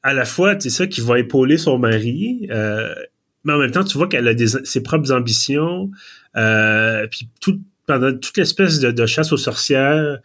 à 0.04 0.14
la 0.14 0.26
fois, 0.26 0.56
c'est 0.60 0.70
ça, 0.70 0.88
qui 0.88 1.02
va 1.02 1.20
épauler 1.20 1.58
son 1.58 1.78
mari, 1.78 2.48
mais 3.44 3.54
en 3.54 3.58
même 3.58 3.72
temps, 3.72 3.84
tu 3.84 3.98
vois 3.98 4.08
qu'elle 4.08 4.28
a 4.28 4.34
des, 4.34 4.48
ses 4.48 4.82
propres 4.82 5.12
ambitions, 5.12 5.92
puis 6.34 7.30
tout, 7.42 7.60
pendant 7.88 8.14
toute 8.14 8.38
l'espèce 8.38 8.80
de, 8.80 9.06
chasse 9.06 9.32
aux 9.32 9.38
sorcières 9.38 10.20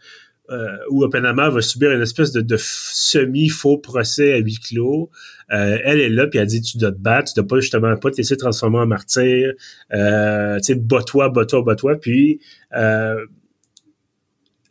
euh, 0.51 0.77
où 0.89 1.03
Oppenheimer 1.03 1.49
va 1.49 1.61
subir 1.61 1.91
une 1.91 2.01
espèce 2.01 2.33
de, 2.33 2.57
semi-faux 2.57 3.77
procès 3.77 4.33
à 4.33 4.37
huis 4.37 4.59
clos. 4.59 5.09
Euh, 5.51 5.77
elle 5.83 6.01
est 6.01 6.09
là, 6.09 6.27
puis 6.27 6.39
elle 6.39 6.47
dit 6.47 6.61
tu 6.61 6.77
dois 6.77 6.91
te 6.91 6.97
battre, 6.97 7.31
tu 7.33 7.39
dois 7.39 7.47
pas 7.47 7.59
justement 7.61 7.95
pas 7.95 8.11
te 8.11 8.17
laisser 8.17 8.35
transformer 8.35 8.79
en 8.79 8.85
martyr. 8.85 9.53
Euh, 9.93 10.57
tu 10.57 10.63
sais, 10.63 10.75
bats-toi, 10.75 11.29
bats-toi, 11.29 11.63
bats-toi. 11.63 11.95
Puis 11.95 12.41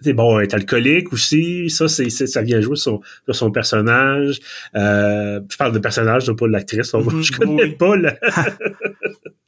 euh, 0.07 0.13
bon, 0.13 0.39
elle 0.39 0.49
est 0.49 0.55
alcoolique 0.55 1.13
aussi. 1.13 1.71
Ça, 1.71 1.89
c'est, 1.89 2.11
ça 2.11 2.43
vient 2.43 2.61
jouer 2.61 2.77
sur, 2.77 3.01
son 3.29 3.51
personnage. 3.51 4.41
Euh, 4.75 5.41
je 5.51 5.57
parle 5.57 5.73
de 5.73 5.79
personnage, 5.79 6.29
non 6.29 6.35
pas 6.35 6.47
de 6.47 6.53
l'actrice. 6.53 6.93
Mm-hmm. 6.93 7.23
je 7.23 7.39
connais 7.39 7.69
pas 7.69 7.97
là. 7.97 8.17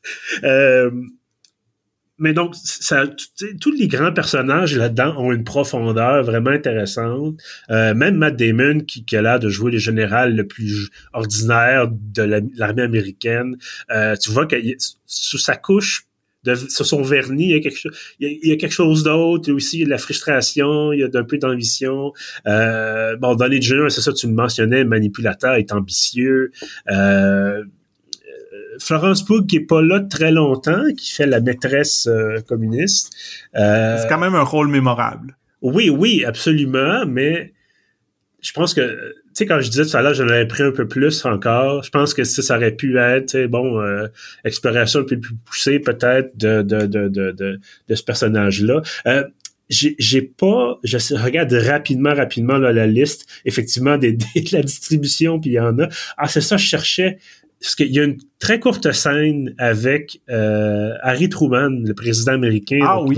euh, 0.45 0.90
mais 2.19 2.33
donc, 2.33 2.55
ça, 2.55 3.05
tous 3.61 3.73
les 3.73 3.88
grands 3.88 4.12
personnages 4.12 4.77
là-dedans 4.77 5.17
ont 5.19 5.33
une 5.33 5.43
profondeur 5.43 6.23
vraiment 6.23 6.51
intéressante. 6.51 7.40
Euh, 7.71 7.93
même 7.93 8.17
Matt 8.17 8.37
Damon, 8.37 8.81
qui, 8.81 9.05
qui 9.05 9.17
a 9.17 9.23
l'air 9.23 9.40
de 9.40 9.49
jouer 9.49 9.73
le 9.73 9.79
général 9.79 10.37
le 10.37 10.47
plus 10.47 10.90
ordinaire 11.12 11.88
de 11.90 12.23
l'armée 12.57 12.83
américaine, 12.83 13.57
euh, 13.90 14.14
tu 14.17 14.31
vois 14.31 14.47
que 14.47 14.57
sous 15.07 15.38
sa 15.38 15.57
couche, 15.57 16.07
de, 16.45 16.55
sur 16.55 16.87
son 16.87 17.03
vernis, 17.03 17.45
il 17.45 17.51
y 17.51 17.55
a 17.55 17.61
quelque 17.61 17.79
chose, 17.79 17.93
il 18.21 18.39
y 18.43 18.53
a, 18.53 18.57
quelque 18.57 18.73
chose 18.73 19.03
d'autre. 19.03 19.45
Il 19.47 19.51
y 19.51 19.53
a 19.53 19.55
aussi 19.55 19.85
de 19.85 19.91
la 19.91 19.99
frustration, 19.99 20.93
il 20.93 21.01
y 21.01 21.03
a 21.03 21.09
un 21.13 21.25
peu 21.25 21.39
d'ambition. 21.39 22.13
Euh, 22.47 23.17
bon, 23.17 23.35
dans 23.35 23.47
les 23.47 23.63
jeux, 23.63 23.89
c'est 23.89 24.01
ça, 24.01 24.13
tu 24.13 24.27
le 24.27 24.35
mentionnais, 24.35 24.85
manipulateur, 24.85 25.55
est 25.55 25.73
ambitieux. 25.73 26.53
Euh, 26.91 27.65
Florence 28.79 29.25
Pugh 29.25 29.47
qui 29.47 29.57
est 29.57 29.67
pas 29.67 29.83
là 29.83 30.01
très 30.01 30.31
longtemps, 30.31 30.83
qui 30.97 31.13
fait 31.13 31.27
la 31.27 31.41
maîtresse 31.41 32.07
euh, 32.07 32.41
communiste. 32.47 33.13
Euh, 33.57 33.99
c'est 33.99 34.09
quand 34.09 34.19
même 34.19 34.35
un 34.35 34.43
rôle 34.43 34.69
mémorable. 34.69 35.37
Oui, 35.63 35.89
oui, 35.89 36.25
absolument, 36.25 37.07
mais 37.07 37.54
je 38.45 38.53
pense 38.53 38.75
que, 38.75 38.81
tu 38.81 39.31
sais, 39.33 39.47
quand 39.47 39.59
je 39.61 39.71
disais 39.71 39.87
tout 39.87 39.97
à 39.97 40.03
l'heure, 40.03 40.13
j'en 40.13 40.29
avais 40.29 40.47
pris 40.47 40.63
un 40.63 40.71
peu 40.71 40.87
plus 40.87 41.25
encore. 41.25 41.83
Je 41.83 41.89
pense 41.89 42.13
que 42.13 42.25
ça, 42.25 42.43
ça 42.43 42.57
aurait 42.59 42.77
pu 42.77 42.99
être, 42.99 43.47
bon, 43.47 43.81
euh, 43.81 44.07
exploration 44.45 45.01
un 45.01 45.05
peu 45.05 45.19
plus 45.19 45.35
poussée 45.47 45.79
peut-être 45.81 46.37
de, 46.37 46.61
de, 46.61 46.85
de, 46.85 47.09
de, 47.09 47.33
de, 47.33 47.95
ce 47.95 48.03
personnage-là. 48.03 48.83
Euh, 49.07 49.25
j'ai 49.71 50.21
pas, 50.21 50.79
je 50.85 51.15
regarde 51.17 51.55
rapidement, 51.55 52.13
rapidement 52.13 52.59
la 52.59 52.87
liste, 52.87 53.27
effectivement, 53.47 53.97
des, 53.97 54.13
de 54.37 54.53
la 54.53 54.63
distribution, 54.63 55.41
puis 55.41 55.51
il 55.51 55.55
y 55.55 55.61
en 55.61 55.79
a. 55.79 55.89
Ah, 56.19 56.29
c'est 56.29 56.43
ça, 56.43 56.59
je 56.59 56.67
cherchais 56.67 57.17
parce 57.64 57.77
qu'il 57.77 57.94
y 57.94 57.98
a 57.98 58.05
une 58.05 58.18
très 58.40 58.61
courte 58.61 58.92
scène 58.92 59.55
avec 59.57 60.20
euh, 60.29 60.92
Harry 61.00 61.31
Truman, 61.31 61.70
le 61.70 61.94
président 61.94 62.33
américain, 62.33 62.81
ah, 62.83 63.00
qui, 63.09 63.14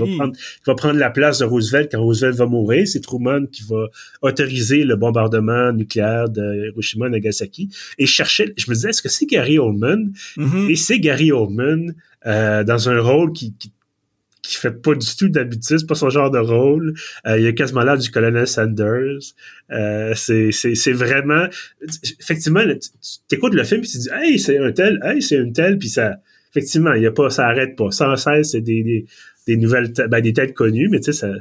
va 0.65 0.73
prendre, 0.73 0.97
la 0.97 1.09
place 1.09 1.39
de 1.39 1.43
Roosevelt 1.43 1.91
quand 1.91 2.01
Roosevelt 2.01 2.37
va 2.37 2.45
mourir. 2.45 2.87
C'est 2.87 3.01
Truman 3.01 3.45
qui 3.51 3.63
va 3.63 3.87
autoriser 4.21 4.85
le 4.85 4.95
bombardement 4.95 5.73
nucléaire 5.73 6.29
de 6.29 6.69
Hiroshima 6.69 7.07
et 7.07 7.09
Nagasaki. 7.09 7.67
Et 7.97 8.05
je 8.05 8.11
cherchais, 8.11 8.53
je 8.55 8.69
me 8.69 8.75
disais, 8.75 8.91
est-ce 8.91 9.01
que 9.01 9.09
c'est 9.09 9.25
Gary 9.25 9.59
Oldman? 9.59 10.13
Mm-hmm. 10.37 10.71
Et 10.71 10.75
c'est 10.77 10.99
Gary 11.01 11.33
Oldman 11.33 11.93
euh, 12.25 12.63
dans 12.63 12.87
un 12.87 13.01
rôle 13.01 13.33
qui, 13.33 13.53
qui 13.59 13.73
qui 14.47 14.55
fait 14.57 14.71
pas 14.71 14.95
du 14.95 15.15
tout 15.15 15.29
d'habitude, 15.29 15.79
c'est 15.79 15.87
pas 15.87 15.95
son 15.95 16.09
genre 16.09 16.31
de 16.31 16.39
rôle. 16.39 16.93
Euh, 17.25 17.37
il 17.37 17.43
y 17.43 17.47
a 17.47 17.53
quasiment 17.53 17.81
l'air 17.83 17.97
du 17.97 18.09
colonel 18.09 18.47
Sanders. 18.47 19.33
Euh, 19.71 20.13
c'est, 20.15 20.91
vraiment... 20.93 21.47
Effectivement, 22.19 22.63
tu 23.29 23.35
écoutes 23.35 23.53
le 23.53 23.63
film 23.63 23.81
et 23.83 23.87
tu 23.87 23.97
dis 23.97 24.09
«Hey, 24.13 24.39
c'est 24.39 24.57
un 24.57 24.71
tel, 24.71 24.99
hey, 25.03 25.21
c'est 25.21 25.35
une 25.35 25.53
telle», 25.53 25.77
puis 25.79 25.89
ça... 25.89 26.17
Effectivement, 26.51 26.93
il 26.93 27.03
y 27.03 27.05
a 27.05 27.11
pas, 27.11 27.29
ça 27.29 27.45
arrête 27.45 27.75
pas. 27.75 27.91
Sans 27.91 28.15
cesse, 28.15 28.51
c'est 28.51 28.61
des, 28.61 28.83
des, 28.83 29.05
des 29.47 29.57
nouvelles... 29.57 29.91
Ben, 30.09 30.21
des 30.21 30.33
têtes 30.33 30.53
connues, 30.53 30.87
mais 30.89 30.99
tu 30.99 31.11
sais, 31.11 31.13
ça... 31.13 31.31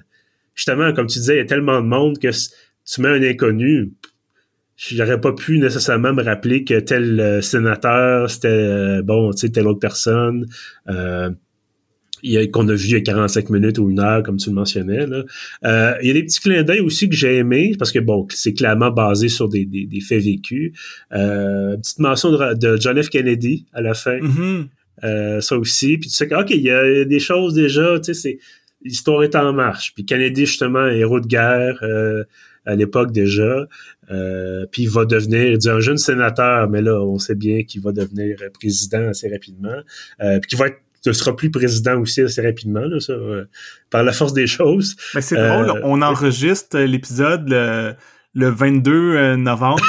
Justement, 0.54 0.92
comme 0.92 1.06
tu 1.06 1.18
disais, 1.18 1.34
il 1.34 1.38
y 1.38 1.42
a 1.42 1.44
tellement 1.44 1.80
de 1.80 1.86
monde 1.86 2.18
que 2.18 2.28
tu 2.30 3.00
mets 3.02 3.08
un 3.08 3.22
inconnu, 3.22 3.92
j'aurais 4.76 5.20
pas 5.20 5.32
pu 5.32 5.58
nécessairement 5.58 6.12
me 6.12 6.22
rappeler 6.22 6.64
que 6.64 6.80
tel 6.80 7.20
euh, 7.20 7.40
sénateur, 7.42 8.30
c'était, 8.30 9.02
bon, 9.02 9.32
tu 9.32 9.38
sais, 9.38 9.50
telle 9.50 9.66
autre 9.66 9.80
personne. 9.80 10.46
Euh, 10.88 11.30
qu'on 12.52 12.68
a 12.68 12.74
vu 12.74 12.86
il 12.86 12.92
y 12.92 12.96
a 12.96 13.00
45 13.00 13.50
minutes 13.50 13.78
ou 13.78 13.90
une 13.90 14.00
heure, 14.00 14.22
comme 14.22 14.36
tu 14.36 14.50
le 14.50 14.54
mentionnais. 14.54 15.06
Là. 15.06 15.24
Euh, 15.64 15.94
il 16.02 16.08
y 16.08 16.10
a 16.10 16.14
des 16.14 16.24
petits 16.24 16.40
clins 16.40 16.62
d'œil 16.62 16.80
aussi 16.80 17.08
que 17.08 17.14
j'ai 17.14 17.36
aimé, 17.36 17.74
parce 17.78 17.92
que 17.92 17.98
bon, 17.98 18.26
c'est 18.30 18.54
clairement 18.54 18.90
basé 18.90 19.28
sur 19.28 19.48
des, 19.48 19.64
des, 19.64 19.86
des 19.86 20.00
faits 20.00 20.22
vécus. 20.22 20.72
Euh, 21.12 21.76
petite 21.76 21.98
mention 21.98 22.32
de, 22.32 22.54
de, 22.54 22.80
John 22.80 23.00
F. 23.02 23.08
Kennedy 23.08 23.66
à 23.72 23.80
la 23.80 23.94
fin. 23.94 24.18
Mm-hmm. 24.18 24.66
euh, 25.04 25.40
ça 25.40 25.56
aussi. 25.56 25.98
Puis 25.98 26.08
tu 26.08 26.14
sais 26.14 26.28
que, 26.28 26.34
OK, 26.34 26.50
il 26.50 26.62
y 26.62 26.70
a 26.70 27.04
des 27.04 27.20
choses 27.20 27.54
déjà, 27.54 27.98
tu 27.98 28.12
sais, 28.12 28.14
c'est 28.14 28.38
l'histoire 28.82 29.22
est 29.22 29.34
en 29.34 29.52
marche. 29.52 29.92
Puis 29.94 30.04
Kennedy, 30.04 30.46
justement, 30.46 30.86
héros 30.86 31.20
de 31.20 31.26
guerre 31.26 31.78
euh, 31.82 32.24
à 32.64 32.74
l'époque 32.74 33.12
déjà. 33.12 33.66
Euh, 34.10 34.66
puis 34.70 34.82
il 34.82 34.90
va 34.90 35.04
devenir, 35.04 35.44
il 35.44 35.58
dit 35.58 35.68
un 35.68 35.80
jeune 35.80 35.96
sénateur, 35.96 36.68
mais 36.68 36.82
là, 36.82 37.00
on 37.02 37.18
sait 37.18 37.34
bien 37.34 37.64
qu'il 37.64 37.80
va 37.80 37.92
devenir 37.92 38.36
président 38.52 39.08
assez 39.08 39.28
rapidement. 39.28 39.76
Euh, 40.20 40.38
puis 40.40 40.50
qu'il 40.50 40.58
va 40.58 40.68
être 40.68 40.80
ne 41.10 41.14
sera 41.14 41.34
plus 41.36 41.50
président 41.50 41.98
aussi 42.00 42.20
assez 42.22 42.42
rapidement, 42.42 42.80
là, 42.80 43.00
ça, 43.00 43.12
euh, 43.12 43.44
par 43.90 44.02
la 44.02 44.12
force 44.12 44.32
des 44.32 44.46
choses. 44.46 44.96
Mais 45.14 45.20
c'est 45.20 45.36
drôle, 45.36 45.70
Euh, 45.70 45.80
on 45.84 46.02
enregistre 46.02 46.78
l'épisode 46.78 47.48
le, 47.48 47.94
le 48.34 48.48
22 48.50 48.92
euh, 48.92 49.36
novembre. 49.36 49.82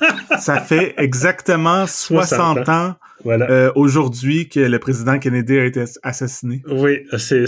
ça 0.38 0.60
fait 0.60 0.94
exactement 0.98 1.86
60, 1.86 2.28
60 2.64 2.68
ans, 2.68 2.94
Voilà. 3.24 3.72
aujourd'hui 3.76 4.48
que 4.48 4.60
le 4.60 4.78
président 4.78 5.18
Kennedy 5.18 5.58
a 5.58 5.64
été 5.64 5.84
assassiné. 6.02 6.62
Oui, 6.70 7.00
c'est, 7.18 7.46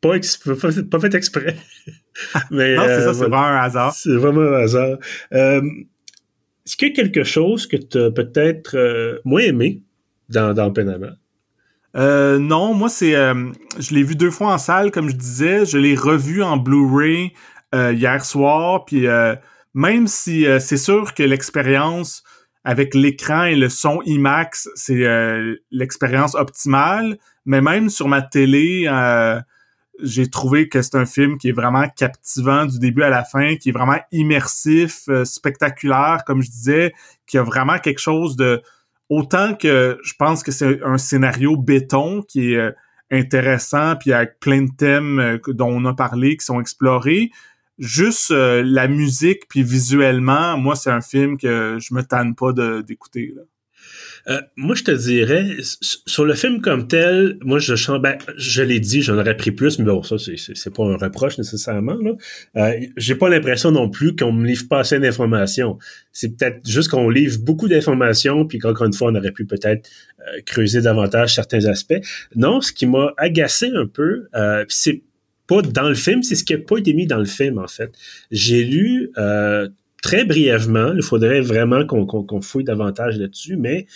pas, 0.00 0.18
pas, 0.18 0.72
fait- 0.72 0.82
pas 0.90 0.98
fait 1.00 1.14
exprès. 1.14 1.56
Mais, 2.50 2.74
non, 2.74 2.82
c'est 2.86 3.00
ça, 3.02 3.14
c'est 3.14 3.20
vraiment 3.20 3.44
un 3.44 3.56
hasard. 3.62 3.92
C'est 3.94 4.16
vraiment 4.16 4.40
un 4.42 4.62
hasard. 4.64 4.98
Est-ce 6.64 6.76
qu'il 6.76 6.88
y 6.88 6.92
a 6.92 6.94
quelque 6.94 7.24
chose 7.24 7.66
que 7.66 7.76
tu 7.76 7.98
as 7.98 8.10
peut-être 8.10 8.76
euh, 8.76 9.18
moins 9.24 9.40
aimé 9.40 9.82
dans, 10.28 10.54
dans 10.54 10.70
Panama? 10.72 11.16
Euh, 11.96 12.38
non, 12.38 12.72
moi 12.74 12.88
c'est, 12.88 13.14
euh, 13.14 13.52
je 13.78 13.94
l'ai 13.94 14.02
vu 14.02 14.16
deux 14.16 14.30
fois 14.30 14.54
en 14.54 14.58
salle, 14.58 14.90
comme 14.90 15.10
je 15.10 15.16
disais, 15.16 15.66
je 15.66 15.76
l'ai 15.78 15.94
revu 15.94 16.42
en 16.42 16.56
Blu-ray 16.56 17.32
euh, 17.74 17.92
hier 17.92 18.24
soir, 18.24 18.84
puis 18.86 19.06
euh, 19.06 19.34
même 19.74 20.06
si 20.06 20.46
c'est 20.60 20.76
sûr 20.76 21.14
que 21.14 21.22
l'expérience 21.22 22.22
avec 22.64 22.94
l'écran 22.94 23.44
et 23.44 23.56
le 23.56 23.68
son 23.68 24.00
IMAX, 24.04 24.68
c'est 24.74 25.02
l'expérience 25.70 26.34
optimale, 26.34 27.16
mais 27.46 27.62
même 27.62 27.88
sur 27.88 28.06
ma 28.06 28.20
télé, 28.20 28.86
j'ai 30.02 30.28
trouvé 30.28 30.68
que 30.68 30.82
c'est 30.82 30.96
un 30.96 31.06
film 31.06 31.38
qui 31.38 31.48
est 31.48 31.52
vraiment 31.52 31.88
captivant 31.88 32.66
du 32.66 32.78
début 32.78 33.02
à 33.02 33.08
la 33.08 33.24
fin, 33.24 33.56
qui 33.56 33.70
est 33.70 33.72
vraiment 33.72 33.98
immersif, 34.12 35.08
spectaculaire, 35.24 36.24
comme 36.26 36.42
je 36.42 36.50
disais, 36.50 36.92
qui 37.26 37.38
a 37.38 37.42
vraiment 37.42 37.78
quelque 37.78 38.00
chose 38.00 38.36
de 38.36 38.62
autant 39.08 39.54
que 39.54 39.98
je 40.02 40.14
pense 40.18 40.42
que 40.42 40.52
c'est 40.52 40.82
un 40.82 40.98
scénario 40.98 41.56
béton 41.56 42.22
qui 42.22 42.52
est 42.52 42.56
euh, 42.56 42.72
intéressant 43.10 43.96
puis 43.96 44.12
avec 44.12 44.40
plein 44.40 44.62
de 44.62 44.70
thèmes 44.76 45.18
euh, 45.18 45.38
dont 45.48 45.68
on 45.68 45.84
a 45.84 45.94
parlé 45.94 46.36
qui 46.36 46.44
sont 46.44 46.60
explorés 46.60 47.30
juste 47.78 48.30
euh, 48.30 48.62
la 48.64 48.88
musique 48.88 49.48
puis 49.48 49.62
visuellement 49.62 50.56
moi 50.56 50.76
c'est 50.76 50.90
un 50.90 51.00
film 51.00 51.36
que 51.36 51.78
je 51.80 51.94
me 51.94 52.02
tanne 52.02 52.34
pas 52.34 52.52
d'écouter. 52.82 53.34
Euh, 54.28 54.40
moi, 54.56 54.74
je 54.74 54.84
te 54.84 54.90
dirais, 54.90 55.44
sur 56.06 56.24
le 56.24 56.34
film 56.34 56.60
comme 56.60 56.88
tel, 56.88 57.38
moi, 57.42 57.58
je 57.58 57.98
ben, 57.98 58.16
je 58.36 58.62
l'ai 58.62 58.80
dit, 58.80 59.02
j'en 59.02 59.18
aurais 59.18 59.36
pris 59.36 59.50
plus, 59.50 59.78
mais 59.78 59.84
bon, 59.84 60.02
ça, 60.02 60.16
c'est, 60.18 60.74
pas 60.74 60.84
un 60.84 60.96
reproche 60.96 61.38
nécessairement. 61.38 61.98
Euh, 62.56 62.80
j'ai 62.96 63.14
pas 63.14 63.28
l'impression 63.28 63.70
non 63.70 63.90
plus 63.90 64.14
qu'on 64.14 64.32
me 64.32 64.46
livre 64.46 64.68
pas 64.68 64.80
assez 64.80 64.98
d'informations. 64.98 65.78
C'est 66.12 66.36
peut-être 66.36 66.68
juste 66.68 66.90
qu'on 66.90 67.08
livre 67.08 67.38
beaucoup 67.40 67.68
d'informations, 67.68 68.46
puis 68.46 68.58
qu'encore 68.58 68.86
une 68.86 68.92
fois, 68.92 69.10
on 69.10 69.14
aurait 69.14 69.32
pu 69.32 69.44
peut-être 69.44 69.88
euh, 70.20 70.40
creuser 70.46 70.80
davantage 70.80 71.34
certains 71.34 71.64
aspects. 71.66 72.00
Non, 72.36 72.60
ce 72.60 72.72
qui 72.72 72.86
m'a 72.86 73.12
agacé 73.16 73.70
un 73.74 73.86
peu, 73.86 74.28
euh, 74.34 74.64
c'est 74.68 75.02
pas 75.48 75.62
dans 75.62 75.88
le 75.88 75.94
film, 75.94 76.22
c'est 76.22 76.36
ce 76.36 76.44
qui 76.44 76.54
a 76.54 76.58
pas 76.58 76.78
été 76.78 76.94
mis 76.94 77.06
dans 77.06 77.18
le 77.18 77.24
film, 77.24 77.58
en 77.58 77.66
fait. 77.66 77.92
J'ai 78.30 78.64
lu, 78.64 79.10
euh, 79.18 79.68
très 80.02 80.26
brièvement, 80.26 80.92
il 80.94 81.02
faudrait 81.02 81.40
vraiment 81.40 81.86
qu'on, 81.86 82.42
fouille 82.42 82.64
davantage 82.64 83.18
là-dessus, 83.18 83.56
mais 83.56 83.86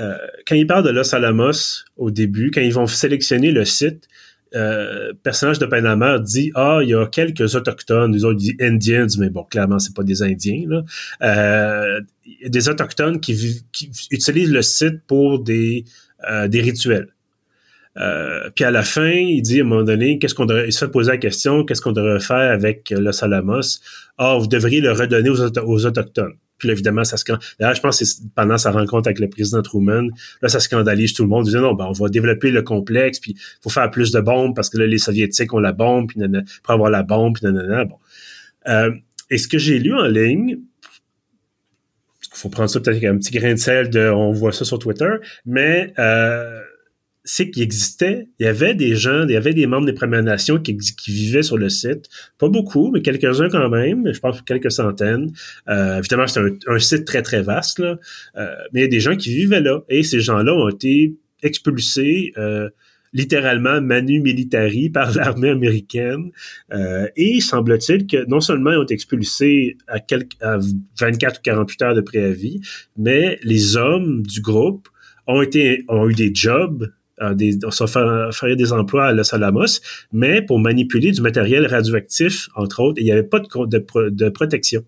euh, 0.00 0.16
quand 0.46 0.56
ils 0.56 0.66
parlent 0.66 0.84
de 0.84 0.90
Los 0.90 1.14
Alamos 1.14 1.84
au 1.96 2.10
début, 2.10 2.50
quand 2.50 2.60
ils 2.60 2.72
vont 2.72 2.88
sélectionner 2.88 3.52
le 3.52 3.64
site, 3.64 4.08
euh, 4.54 5.12
personnage 5.22 5.58
de 5.58 5.66
Panama 5.66 6.18
dit 6.18 6.52
ah 6.54 6.78
il 6.82 6.88
y 6.88 6.94
a 6.94 7.06
quelques 7.06 7.54
autochtones, 7.54 8.12
les 8.12 8.24
autres 8.24 8.38
disent 8.38 8.56
Indians, 8.60 9.06
mais 9.18 9.28
bon 9.28 9.44
clairement 9.44 9.78
c'est 9.78 9.94
pas 9.94 10.04
des 10.04 10.22
Indiens. 10.22 10.82
Euh, 11.22 12.00
des 12.46 12.68
autochtones 12.68 13.20
qui, 13.20 13.64
qui 13.72 13.90
utilisent 14.10 14.52
le 14.52 14.62
site 14.62 15.02
pour 15.06 15.42
des 15.42 15.84
euh, 16.30 16.48
des 16.48 16.60
rituels. 16.60 17.08
Euh, 17.98 18.50
puis 18.54 18.64
à 18.64 18.70
la 18.70 18.82
fin, 18.82 19.10
il 19.10 19.40
dit 19.42 19.60
à 19.60 19.64
un 19.64 19.66
moment 19.66 19.82
donné, 19.82 20.18
qu'est-ce 20.18 20.34
qu'on 20.34 20.46
devrait, 20.46 20.66
il 20.68 20.72
se 20.72 20.84
fait 20.84 20.90
poser 20.90 21.12
la 21.12 21.18
question, 21.18 21.64
qu'est-ce 21.64 21.80
qu'on 21.80 21.92
devrait 21.92 22.20
faire 22.20 22.52
avec 22.52 22.92
euh, 22.92 23.00
Los 23.00 23.24
Alamos? 23.24 23.80
Ah, 24.18 24.36
vous 24.38 24.46
devriez 24.46 24.80
le 24.80 24.92
redonner 24.92 25.30
aux, 25.30 25.40
auto- 25.40 25.64
aux 25.64 25.86
autochtones. 25.86 26.34
Puis 26.58 26.68
là, 26.68 26.72
évidemment, 26.72 27.04
ça 27.04 27.18
scan... 27.18 27.36
D'ailleurs, 27.60 27.74
je 27.74 27.80
pense 27.82 27.98
que 27.98 28.04
c'est 28.06 28.22
pendant 28.34 28.56
sa 28.56 28.70
rencontre 28.70 29.08
avec 29.08 29.18
le 29.18 29.28
président 29.28 29.60
Truman, 29.60 30.08
là, 30.40 30.48
ça 30.48 30.58
scandalise 30.60 31.12
tout 31.12 31.22
le 31.22 31.28
monde. 31.28 31.44
Il 31.44 31.50
disait 31.50 31.60
non, 31.60 31.74
ben, 31.74 31.86
on 31.86 31.92
va 31.92 32.08
développer 32.08 32.50
le 32.50 32.62
complexe, 32.62 33.20
puis 33.20 33.36
faut 33.62 33.70
faire 33.70 33.90
plus 33.90 34.10
de 34.10 34.20
bombes 34.20 34.54
parce 34.54 34.70
que 34.70 34.78
là, 34.78 34.86
les 34.86 34.98
Soviétiques 34.98 35.52
ont 35.52 35.58
la 35.58 35.72
bombe, 35.72 36.08
puis 36.08 36.18
nanana, 36.18 36.44
pour 36.62 36.72
avoir 36.72 36.90
la 36.90 37.02
bombe, 37.02 37.34
puis 37.34 37.44
nanana, 37.44 37.84
bon. 37.84 37.96
Euh, 38.68 38.90
et 39.30 39.38
ce 39.38 39.48
que 39.48 39.58
j'ai 39.58 39.78
lu 39.78 39.94
en 39.94 40.06
ligne, 40.06 40.58
il 42.22 42.38
faut 42.38 42.48
prendre 42.48 42.70
ça 42.70 42.80
peut-être 42.80 42.96
avec 42.96 43.04
un 43.04 43.16
petit 43.18 43.32
grain 43.32 43.52
de 43.52 43.58
sel 43.58 43.90
de 43.90 44.08
on 44.08 44.32
voit 44.32 44.52
ça 44.52 44.64
sur 44.64 44.78
Twitter, 44.78 45.12
mais 45.44 45.92
euh, 45.98 46.60
c'est 47.26 47.50
qu'il 47.50 47.64
existait, 47.64 48.28
il 48.38 48.46
y 48.46 48.48
avait 48.48 48.74
des 48.74 48.94
gens, 48.94 49.24
il 49.26 49.32
y 49.32 49.36
avait 49.36 49.52
des 49.52 49.66
membres 49.66 49.84
des 49.84 49.92
Premières 49.92 50.22
Nations 50.22 50.58
qui, 50.58 50.78
vivaient 51.08 51.42
sur 51.42 51.58
le 51.58 51.68
site. 51.68 52.08
Pas 52.38 52.48
beaucoup, 52.48 52.92
mais 52.92 53.02
quelques-uns 53.02 53.48
quand 53.48 53.68
même, 53.68 54.10
je 54.12 54.20
pense 54.20 54.40
quelques 54.42 54.70
centaines. 54.70 55.32
Euh, 55.68 55.98
évidemment, 55.98 56.28
c'est 56.28 56.40
un, 56.68 56.78
site 56.78 57.04
très, 57.04 57.22
très 57.22 57.42
vaste. 57.42 57.80
Euh, 57.80 57.96
mais 58.72 58.80
il 58.80 58.82
y 58.82 58.84
a 58.84 58.88
des 58.88 59.00
gens 59.00 59.16
qui 59.16 59.34
vivaient 59.34 59.60
là. 59.60 59.80
Et 59.88 60.04
ces 60.04 60.20
gens-là 60.20 60.54
ont 60.54 60.68
été 60.68 61.16
expulsés 61.42 62.32
euh, 62.38 62.70
littéralement 63.12 63.80
manu 63.80 64.20
militari 64.20 64.88
par 64.90 65.12
l'armée 65.16 65.50
américaine. 65.50 66.30
Euh, 66.72 67.08
et 67.16 67.40
semble-t-il 67.40 68.06
que 68.06 68.24
non 68.28 68.40
seulement 68.40 68.70
ils 68.70 68.78
ont 68.78 68.84
été 68.84 68.94
expulsés 68.94 69.76
à, 69.88 69.98
quelques, 69.98 70.40
à 70.40 70.58
24 71.00 71.38
ou 71.38 71.42
48 71.42 71.82
heures 71.82 71.94
de 71.94 72.02
préavis, 72.02 72.60
mais 72.96 73.40
les 73.42 73.76
hommes 73.76 74.22
du 74.22 74.40
groupe 74.40 74.88
ont 75.26 75.42
été 75.42 75.84
ont 75.88 76.08
eu 76.08 76.14
des 76.14 76.30
jobs 76.32 76.88
des, 77.34 77.58
on 77.64 77.70
s'est 77.70 77.84
fait 78.32 78.56
des 78.56 78.72
emplois 78.72 79.06
à 79.06 79.12
Los 79.12 79.34
Alamos, 79.34 79.80
mais 80.12 80.42
pour 80.42 80.58
manipuler 80.58 81.12
du 81.12 81.20
matériel 81.22 81.66
radioactif, 81.66 82.48
entre 82.54 82.80
autres, 82.80 83.00
il 83.00 83.04
n'y 83.04 83.12
avait 83.12 83.22
pas 83.22 83.40
de, 83.40 83.46
de, 83.66 84.08
de 84.10 84.28
protection. 84.28 84.84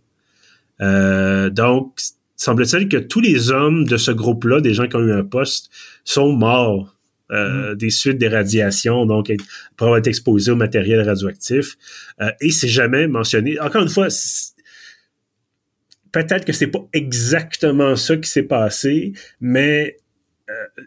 Euh, 0.80 1.50
donc, 1.50 1.98
semble-t-il 2.36 2.88
que 2.88 2.98
tous 2.98 3.20
les 3.20 3.50
hommes 3.50 3.84
de 3.84 3.96
ce 3.96 4.10
groupe-là, 4.10 4.60
des 4.60 4.74
gens 4.74 4.86
qui 4.86 4.96
ont 4.96 5.04
eu 5.04 5.12
un 5.12 5.24
poste, 5.24 5.70
sont 6.04 6.32
morts 6.32 6.94
euh, 7.30 7.72
mmh. 7.72 7.74
des 7.76 7.90
suites 7.90 8.18
des 8.18 8.28
radiations, 8.28 9.04
donc 9.04 9.30
pour 9.76 9.88
avoir 9.88 9.98
été 9.98 10.10
exposés 10.10 10.50
au 10.50 10.56
matériel 10.56 11.00
radioactif. 11.00 11.76
Euh, 12.20 12.30
et 12.40 12.50
c'est 12.50 12.68
jamais 12.68 13.06
mentionné. 13.06 13.60
Encore 13.60 13.82
une 13.82 13.88
fois, 13.88 14.08
peut-être 16.12 16.44
que 16.44 16.52
c'est 16.52 16.68
pas 16.68 16.86
exactement 16.92 17.96
ça 17.96 18.16
qui 18.16 18.30
s'est 18.30 18.44
passé, 18.44 19.12
mais 19.40 19.98
euh, 20.48 20.84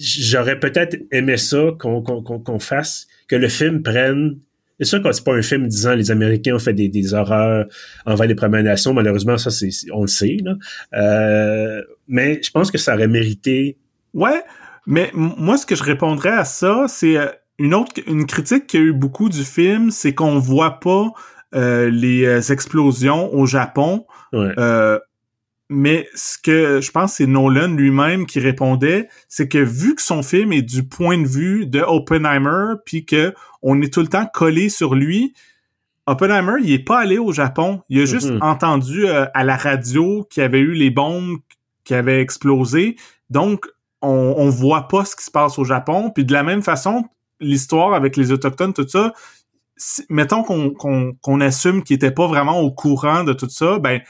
j'aurais 0.00 0.58
peut-être 0.58 0.96
aimé 1.12 1.36
ça 1.36 1.70
qu'on 1.78 2.02
qu 2.02 2.42
qu 2.44 2.60
fasse, 2.60 3.06
que 3.28 3.36
le 3.36 3.48
film 3.48 3.82
prenne. 3.82 4.38
C'est 4.78 4.86
sûr 4.86 5.02
que 5.02 5.12
c'est 5.12 5.24
pas 5.24 5.34
un 5.34 5.42
film 5.42 5.68
disant 5.68 5.94
les 5.94 6.10
Américains 6.10 6.54
ont 6.54 6.58
fait 6.58 6.72
des, 6.72 6.88
des 6.88 7.12
horreurs 7.12 7.66
envers 8.06 8.26
les 8.26 8.34
Premières 8.34 8.62
Nations. 8.62 8.94
Malheureusement, 8.94 9.36
ça, 9.36 9.50
c'est 9.50 9.68
on 9.92 10.02
le 10.02 10.08
sait. 10.08 10.38
Là. 10.42 10.54
Euh, 10.94 11.82
mais 12.08 12.40
je 12.42 12.50
pense 12.50 12.70
que 12.70 12.78
ça 12.78 12.94
aurait 12.94 13.06
mérité. 13.06 13.76
Ouais, 14.14 14.42
mais 14.86 15.10
moi, 15.14 15.58
ce 15.58 15.66
que 15.66 15.74
je 15.74 15.82
répondrais 15.82 16.32
à 16.32 16.44
ça, 16.44 16.86
c'est 16.88 17.18
euh, 17.18 17.26
une 17.58 17.74
autre, 17.74 17.92
une 18.06 18.26
critique 18.26 18.66
qu'il 18.66 18.80
y 18.80 18.82
a 18.82 18.86
eu 18.86 18.92
beaucoup 18.92 19.28
du 19.28 19.44
film, 19.44 19.90
c'est 19.90 20.14
qu'on 20.14 20.38
voit 20.38 20.80
pas 20.80 21.12
euh, 21.54 21.90
les 21.90 22.24
euh, 22.24 22.40
explosions 22.40 23.32
au 23.34 23.44
Japon. 23.44 24.06
Mais 25.70 26.08
ce 26.14 26.36
que 26.36 26.80
je 26.80 26.90
pense 26.90 27.14
c'est 27.14 27.26
Nolan 27.26 27.68
lui-même 27.68 28.26
qui 28.26 28.40
répondait, 28.40 29.08
c'est 29.28 29.48
que 29.48 29.58
vu 29.58 29.94
que 29.94 30.02
son 30.02 30.22
film 30.22 30.52
est 30.52 30.62
du 30.62 30.82
point 30.82 31.16
de 31.16 31.26
vue 31.26 31.64
de 31.64 31.80
Oppenheimer, 31.80 32.74
puis 32.84 33.06
que 33.06 33.32
on 33.62 33.80
est 33.80 33.92
tout 33.92 34.00
le 34.00 34.08
temps 34.08 34.26
collé 34.26 34.68
sur 34.68 34.94
lui, 34.94 35.32
Oppenheimer, 36.06 36.54
il 36.62 36.72
est 36.72 36.84
pas 36.84 36.98
allé 36.98 37.18
au 37.18 37.30
Japon. 37.30 37.82
Il 37.88 38.00
a 38.00 38.04
juste 38.04 38.30
mm-hmm. 38.30 38.42
entendu 38.42 39.06
à 39.06 39.44
la 39.44 39.56
radio 39.56 40.26
qu'il 40.28 40.42
y 40.42 40.44
avait 40.44 40.58
eu 40.58 40.72
les 40.72 40.90
bombes 40.90 41.38
qui 41.84 41.94
avaient 41.94 42.20
explosé. 42.20 42.96
Donc, 43.28 43.66
on, 44.02 44.34
on 44.36 44.48
voit 44.48 44.88
pas 44.88 45.04
ce 45.04 45.14
qui 45.14 45.24
se 45.24 45.30
passe 45.30 45.56
au 45.58 45.64
Japon. 45.64 46.10
Puis 46.12 46.24
de 46.24 46.32
la 46.32 46.42
même 46.42 46.62
façon, 46.62 47.04
l'histoire 47.38 47.94
avec 47.94 48.16
les 48.16 48.32
autochtones, 48.32 48.72
tout 48.72 48.88
ça, 48.88 49.12
mettons 50.08 50.42
qu'on 50.42 51.40
assume 51.40 51.84
qu'il 51.84 51.96
était 51.96 52.10
pas 52.10 52.26
vraiment 52.26 52.58
au 52.60 52.72
courant 52.72 53.24
de 53.24 53.32
tout 53.32 53.48
ça, 53.48 53.78
ben 53.78 54.00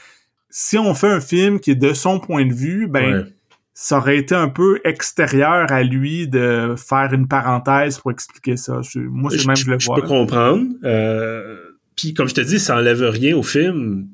si 0.51 0.77
on 0.77 0.93
fait 0.93 1.07
un 1.07 1.21
film 1.21 1.59
qui 1.59 1.71
est 1.71 1.75
de 1.75 1.93
son 1.93 2.19
point 2.19 2.45
de 2.45 2.53
vue, 2.53 2.87
ben 2.87 3.25
ça 3.73 3.97
aurait 3.97 4.17
été 4.17 4.35
un 4.35 4.49
peu 4.49 4.79
extérieur 4.83 5.71
à 5.71 5.81
lui 5.81 6.27
de 6.27 6.75
faire 6.77 7.13
une 7.13 7.27
parenthèse 7.27 7.97
pour 7.97 8.11
expliquer 8.11 8.57
ça. 8.57 8.81
moi, 8.95 9.31
c'est 9.31 9.47
même 9.47 9.55
je 9.55 9.71
le 9.71 9.77
vois. 9.83 9.95
Je 9.95 10.01
peux 10.01 10.07
comprendre. 10.07 10.67
Euh, 10.83 11.57
puis 11.95 12.13
comme 12.13 12.27
je 12.27 12.35
te 12.35 12.41
dis, 12.41 12.59
ça 12.59 12.75
enlève 12.75 13.01
rien 13.01 13.35
au 13.35 13.43
film. 13.43 14.07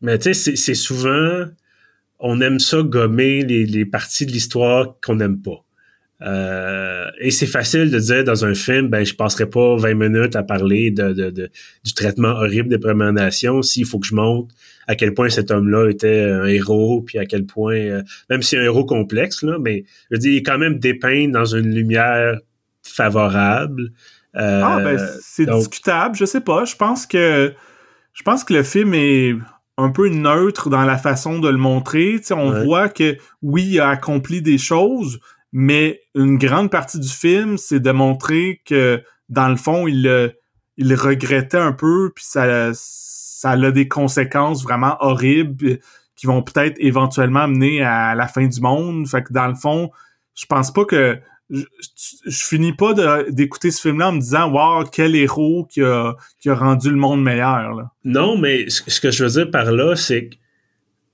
Mais 0.00 0.18
tu 0.18 0.32
sais, 0.32 0.56
c'est 0.56 0.74
souvent 0.74 1.46
on 2.18 2.40
aime 2.40 2.58
ça 2.58 2.82
gommer 2.82 3.42
les, 3.42 3.84
parties 3.84 4.26
de 4.26 4.32
l'histoire 4.32 4.96
qu'on 5.04 5.16
n'aime 5.16 5.40
pas. 5.40 5.62
Euh, 6.22 7.10
et 7.20 7.30
c'est 7.30 7.46
facile 7.46 7.90
de 7.90 7.98
dire 7.98 8.24
dans 8.24 8.46
un 8.46 8.54
film, 8.54 8.88
ben 8.88 9.04
je 9.04 9.14
passerai 9.14 9.50
pas 9.50 9.76
20 9.76 9.94
minutes 9.94 10.34
à 10.36 10.42
parler 10.42 10.90
de, 10.90 11.30
du 11.84 11.94
traitement 11.94 12.30
horrible 12.30 12.70
des 12.70 12.78
Premières 12.78 13.12
Nations 13.12 13.60
s'il 13.60 13.84
faut 13.84 13.98
que 13.98 14.06
je 14.06 14.14
montre 14.14 14.54
à 14.86 14.94
quel 14.94 15.14
point 15.14 15.28
cet 15.28 15.50
homme-là 15.50 15.88
était 15.90 16.22
un 16.22 16.44
héros, 16.44 17.02
puis 17.02 17.18
à 17.18 17.26
quel 17.26 17.44
point, 17.44 17.76
euh, 17.76 18.02
même 18.30 18.42
si 18.42 18.56
un 18.56 18.62
héros 18.62 18.84
complexe, 18.84 19.42
là, 19.42 19.58
mais 19.60 19.84
je 20.10 20.16
veux 20.16 20.18
dire, 20.18 20.32
il 20.32 20.36
est 20.38 20.42
quand 20.42 20.58
même 20.58 20.78
dépeint 20.78 21.28
dans 21.28 21.44
une 21.44 21.74
lumière 21.74 22.38
favorable. 22.82 23.92
Euh, 24.36 24.60
ah 24.62 24.80
ben 24.80 24.98
c'est 25.20 25.46
discutable, 25.46 26.16
je 26.16 26.24
sais 26.24 26.40
pas. 26.40 26.64
Je 26.64 26.76
pense 26.76 27.06
que 27.06 27.52
je 28.12 28.22
pense 28.22 28.44
que 28.44 28.54
le 28.54 28.62
film 28.62 28.94
est 28.94 29.34
un 29.78 29.90
peu 29.90 30.08
neutre 30.08 30.70
dans 30.70 30.84
la 30.84 30.96
façon 30.96 31.38
de 31.38 31.48
le 31.48 31.56
montrer. 31.56 32.20
on 32.30 32.64
voit 32.64 32.88
que 32.88 33.16
oui, 33.42 33.66
il 33.72 33.80
a 33.80 33.90
accompli 33.90 34.40
des 34.42 34.58
choses, 34.58 35.20
mais 35.52 36.00
une 36.14 36.38
grande 36.38 36.70
partie 36.70 36.98
du 36.98 37.08
film, 37.08 37.58
c'est 37.58 37.80
de 37.80 37.90
montrer 37.90 38.60
que 38.64 39.02
dans 39.28 39.48
le 39.48 39.56
fond, 39.56 39.86
il, 39.86 40.34
il 40.76 40.94
regrettait 40.94 41.58
un 41.58 41.72
peu, 41.72 42.10
puis 42.14 42.24
ça, 42.24 42.72
ça 43.46 43.52
a 43.52 43.70
des 43.70 43.86
conséquences 43.88 44.62
vraiment 44.62 44.96
horribles 45.00 45.78
qui 46.16 46.26
vont 46.26 46.42
peut-être 46.42 46.76
éventuellement 46.78 47.46
mener 47.46 47.82
à 47.82 48.14
la 48.14 48.26
fin 48.26 48.46
du 48.46 48.60
monde. 48.60 49.06
Fait 49.06 49.22
que 49.22 49.32
dans 49.32 49.46
le 49.46 49.54
fond, 49.54 49.90
je 50.34 50.46
pense 50.46 50.72
pas 50.72 50.84
que 50.84 51.18
je, 51.48 51.62
finis 52.26 52.72
pas 52.72 53.22
d'écouter 53.30 53.70
ce 53.70 53.80
film-là 53.80 54.08
en 54.08 54.12
me 54.12 54.20
disant 54.20 54.50
Wow, 54.50 54.84
quel 54.90 55.14
héros 55.14 55.66
qui 55.70 55.82
a, 55.82 56.14
qui 56.40 56.48
a 56.48 56.54
rendu 56.54 56.90
le 56.90 56.96
monde 56.96 57.22
meilleur. 57.22 57.88
Non, 58.04 58.36
mais 58.36 58.68
ce 58.68 59.00
que 59.00 59.10
je 59.10 59.24
veux 59.24 59.30
dire 59.30 59.50
par 59.50 59.70
là, 59.70 59.94
c'est 59.94 60.28
que 60.28 60.34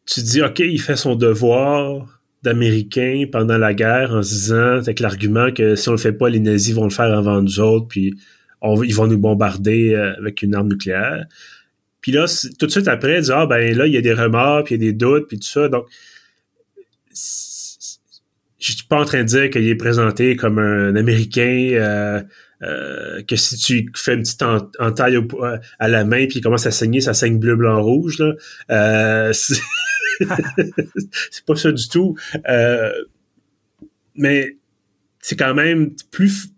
tu 0.06 0.22
dis 0.22 0.40
OK, 0.40 0.60
il 0.60 0.80
fait 0.80 0.96
son 0.96 1.16
devoir 1.16 2.20
d'Américain 2.42 3.24
pendant 3.30 3.58
la 3.58 3.74
guerre 3.74 4.14
en 4.14 4.22
se 4.22 4.32
disant 4.32 4.78
avec 4.78 5.00
l'argument 5.00 5.52
que 5.52 5.74
si 5.74 5.88
on 5.90 5.92
le 5.92 5.98
fait 5.98 6.12
pas, 6.12 6.30
les 6.30 6.40
nazis 6.40 6.74
vont 6.74 6.84
le 6.84 6.90
faire 6.90 7.12
avant 7.16 7.42
nous 7.42 7.60
autres, 7.60 7.88
puis 7.88 8.14
ils 8.84 8.94
vont 8.94 9.06
nous 9.06 9.18
bombarder 9.18 9.94
euh, 9.94 10.14
avec 10.16 10.42
une 10.42 10.54
arme 10.54 10.68
nucléaire. 10.68 11.26
Puis 12.02 12.12
là, 12.12 12.26
tout 12.58 12.66
de 12.66 12.70
suite 12.70 12.88
après, 12.88 13.22
dire 13.22 13.38
Ah 13.38 13.46
ben 13.46 13.74
là, 13.76 13.86
il 13.86 13.92
y 13.92 13.96
a 13.96 14.02
des 14.02 14.12
remords, 14.12 14.64
puis 14.64 14.74
il 14.74 14.82
y 14.82 14.88
a 14.88 14.90
des 14.90 14.96
doutes, 14.96 15.28
puis 15.28 15.38
tout 15.38 15.48
ça. 15.48 15.68
Donc 15.68 15.86
je 18.58 18.72
suis 18.72 18.84
pas 18.88 19.00
en 19.00 19.04
train 19.04 19.20
de 19.20 19.28
dire 19.28 19.50
qu'il 19.50 19.66
est 19.66 19.74
présenté 19.74 20.36
comme 20.36 20.58
un 20.58 20.94
Américain 20.94 21.70
euh, 21.72 22.22
euh, 22.62 23.22
que 23.24 23.34
si 23.34 23.56
tu 23.56 23.90
fais 23.96 24.14
une 24.14 24.22
petite 24.22 24.42
entaille 24.78 25.16
euh, 25.16 25.58
à 25.80 25.88
la 25.88 26.04
main 26.04 26.26
puis 26.26 26.38
il 26.38 26.42
commence 26.42 26.66
à 26.66 26.70
saigner, 26.70 27.00
ça 27.00 27.12
saigne 27.12 27.38
bleu, 27.38 27.56
blanc, 27.56 27.82
rouge. 27.82 28.20
Là. 28.20 28.34
Euh, 28.70 29.32
c'est 31.30 31.44
pas 31.44 31.56
ça 31.56 31.72
du 31.72 31.88
tout. 31.88 32.16
mais 34.14 34.56
c'est 35.18 35.36
quand 35.36 35.54
même 35.54 35.90
plus, 36.12 36.50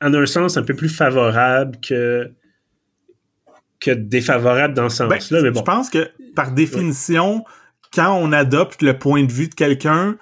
en 0.00 0.12
un 0.14 0.26
sens, 0.26 0.56
un 0.56 0.62
peu 0.62 0.74
plus 0.74 0.88
favorable 0.88 1.78
que 1.80 2.32
que 3.80 3.90
défavorable 3.90 4.74
dans 4.74 4.88
ce 4.88 5.04
ben, 5.04 5.20
sens-là. 5.20 5.42
mais 5.42 5.50
bon. 5.50 5.60
Je 5.60 5.64
pense 5.64 5.90
que 5.90 6.10
par 6.34 6.52
définition, 6.52 7.44
quand 7.92 8.14
on 8.14 8.32
adopte 8.32 8.82
le 8.82 8.98
point 8.98 9.24
de 9.24 9.32
vue 9.32 9.48
de 9.48 9.54
quelqu'un, 9.54 10.16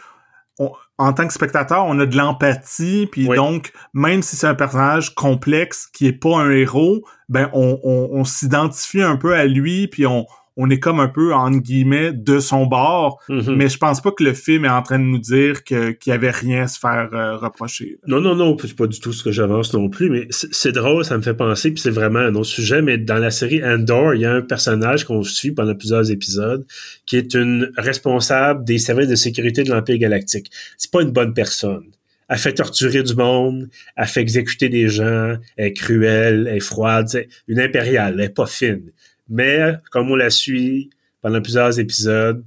en 0.99 1.13
tant 1.13 1.27
que 1.27 1.33
spectateur, 1.33 1.85
on 1.87 1.99
a 1.99 2.07
de 2.07 2.17
l'empathie, 2.17 3.09
puis 3.11 3.27
donc, 3.27 3.73
même 3.93 4.23
si 4.23 4.37
c'est 4.37 4.47
un 4.47 4.55
personnage 4.55 5.15
complexe 5.15 5.89
qui 5.93 6.07
est 6.07 6.13
pas 6.13 6.37
un 6.39 6.51
héros, 6.51 7.03
ben 7.29 7.51
on, 7.55 7.81
on 7.83 8.25
s'identifie 8.25 9.03
un 9.03 9.17
peu 9.17 9.35
à 9.35 9.47
lui, 9.47 9.89
puis 9.89 10.07
on, 10.07 10.27
on 10.57 10.69
est 10.71 10.79
comme 10.79 11.01
un 11.01 11.09
peu 11.09 11.35
en 11.35 11.51
guillemets 11.51 12.13
de 12.13 12.41
son 12.41 12.67
bord, 12.67 13.21
mhm. 13.29 13.55
mais 13.57 13.69
je 13.69 13.79
pense 13.79 14.01
pas 14.01 14.13
que 14.13 14.23
le 14.23 14.35
film 14.35 14.65
est 14.65 14.71
en 14.71 14.83
train 14.83 14.99
de 14.99 15.05
nous 15.05 15.19
dire 15.19 15.65
que 15.65 15.93
qu'il 15.93 16.11
y 16.11 16.15
avait 16.15 16.31
rien 16.31 16.65
à 16.65 16.69
se 16.69 16.79
faire 16.79 17.09
euh, 17.13 17.37
reprocher. 17.37 17.99
Non 18.07 18.21
non 18.21 18.35
non, 18.35 18.57
c'est 18.61 18.77
pas 18.77 18.87
du 18.87 19.01
tout 19.01 19.13
ce 19.13 19.25
que 19.25 19.33
j'avance 19.33 19.73
non 19.75 19.89
plus, 19.89 20.11
mais 20.11 20.27
c'est 20.31 20.73
drôle, 20.73 21.05
ça 21.05 21.17
me 21.17 21.23
fait 21.23 21.35
penser 21.35 21.71
puis 21.71 21.81
c'est 21.81 21.91
vraiment 21.91 22.21
un 22.21 22.35
autre 22.35 22.47
sujet, 22.47 22.83
mais 22.83 22.99
dans 22.99 23.19
la 23.19 23.31
série 23.31 23.65
Andor, 23.65 24.15
il 24.15 24.23
y 24.23 24.27
a 24.27 24.33
un 24.33 24.43
personnage 24.43 25.05
qu'on 25.05 25.23
suit 25.23 25.53
pendant 25.53 25.75
plusieurs 25.75 26.11
épisodes 26.11 26.65
qui 27.07 27.17
est 27.17 27.35
une 27.35 27.73
responsable 27.77 28.65
des 28.65 28.79
services 28.79 29.09
de 29.09 29.17
sécurité 29.17 29.63
de 29.63 29.71
l'Empire 29.71 29.99
galactique. 29.99 30.51
C'est 30.77 30.91
pas 30.91 31.03
une 31.03 31.13
bonne 31.13 31.35
personne 31.35 31.85
elle 32.33 32.39
fait 32.39 32.55
torturer 32.55 33.03
du 33.03 33.15
monde, 33.15 33.69
elle 33.95 34.07
fait 34.07 34.23
exécuter 34.23 34.71
des 34.71 34.89
gens, 34.89 35.37
elle 35.59 35.67
est 35.67 35.73
cruelle, 35.75 36.47
elle 36.49 36.57
est 36.57 36.61
froide, 36.61 37.07
une 37.47 37.61
impériale, 37.61 38.15
elle 38.15 38.25
est 38.25 38.29
pas 38.31 38.47
fine. 38.47 38.91
Mais 39.33 39.75
comme 39.91 40.11
on 40.11 40.17
la 40.17 40.31
suit 40.31 40.91
pendant 41.23 41.41
plusieurs 41.41 41.81
épisodes, 41.81 42.45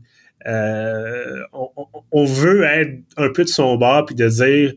euh, 0.47 1.41
on, 2.11 2.25
veut 2.25 2.63
être 2.63 3.01
un 3.17 3.29
peu 3.29 3.43
de 3.43 3.49
son 3.49 3.75
bord 3.77 4.05
puis 4.05 4.13
de 4.13 4.27
dire 4.27 4.73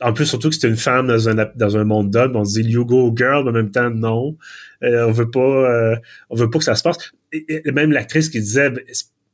en 0.00 0.12
plus 0.12 0.26
surtout 0.26 0.48
que 0.48 0.56
c'est 0.56 0.66
une 0.66 0.76
femme 0.76 1.06
dans 1.06 1.28
un 1.28 1.46
dans 1.54 1.76
un 1.76 1.84
monde 1.84 2.10
d'hommes 2.10 2.34
on 2.34 2.42
dit 2.42 2.62
you 2.62 2.84
go 2.84 3.14
girl 3.16 3.44
mais 3.44 3.50
en 3.50 3.52
même 3.52 3.70
temps 3.70 3.90
non. 3.90 4.36
Euh, 4.82 5.06
on 5.06 5.12
veut 5.12 5.30
pas 5.30 5.40
euh, 5.40 5.96
on 6.30 6.36
veut 6.36 6.50
pas 6.50 6.58
que 6.58 6.64
ça 6.64 6.74
se 6.74 6.82
passe. 6.82 6.96
Et, 7.30 7.62
même 7.70 7.92
l'actrice 7.92 8.30
qui 8.30 8.40
disait 8.40 8.70
ben, 8.70 8.82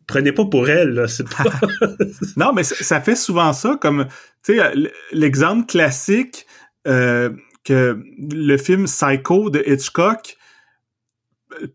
prenez 0.07 0.33
pas 0.33 0.45
pour 0.45 0.69
elle 0.69 0.91
là, 0.91 1.07
non 2.37 2.53
mais 2.53 2.65
ça 2.65 3.01
fait 3.01 3.17
souvent 3.17 3.55
ça 3.55 3.79
comme 3.81 4.07
tu 4.45 4.59
sais 4.59 4.75
l'exemple 5.13 5.65
classique 5.65 6.47
que 6.85 7.99
le 8.19 8.57
film 8.59 8.85
Psycho 8.85 9.49
de 9.49 9.65
Hitchcock 9.67 10.37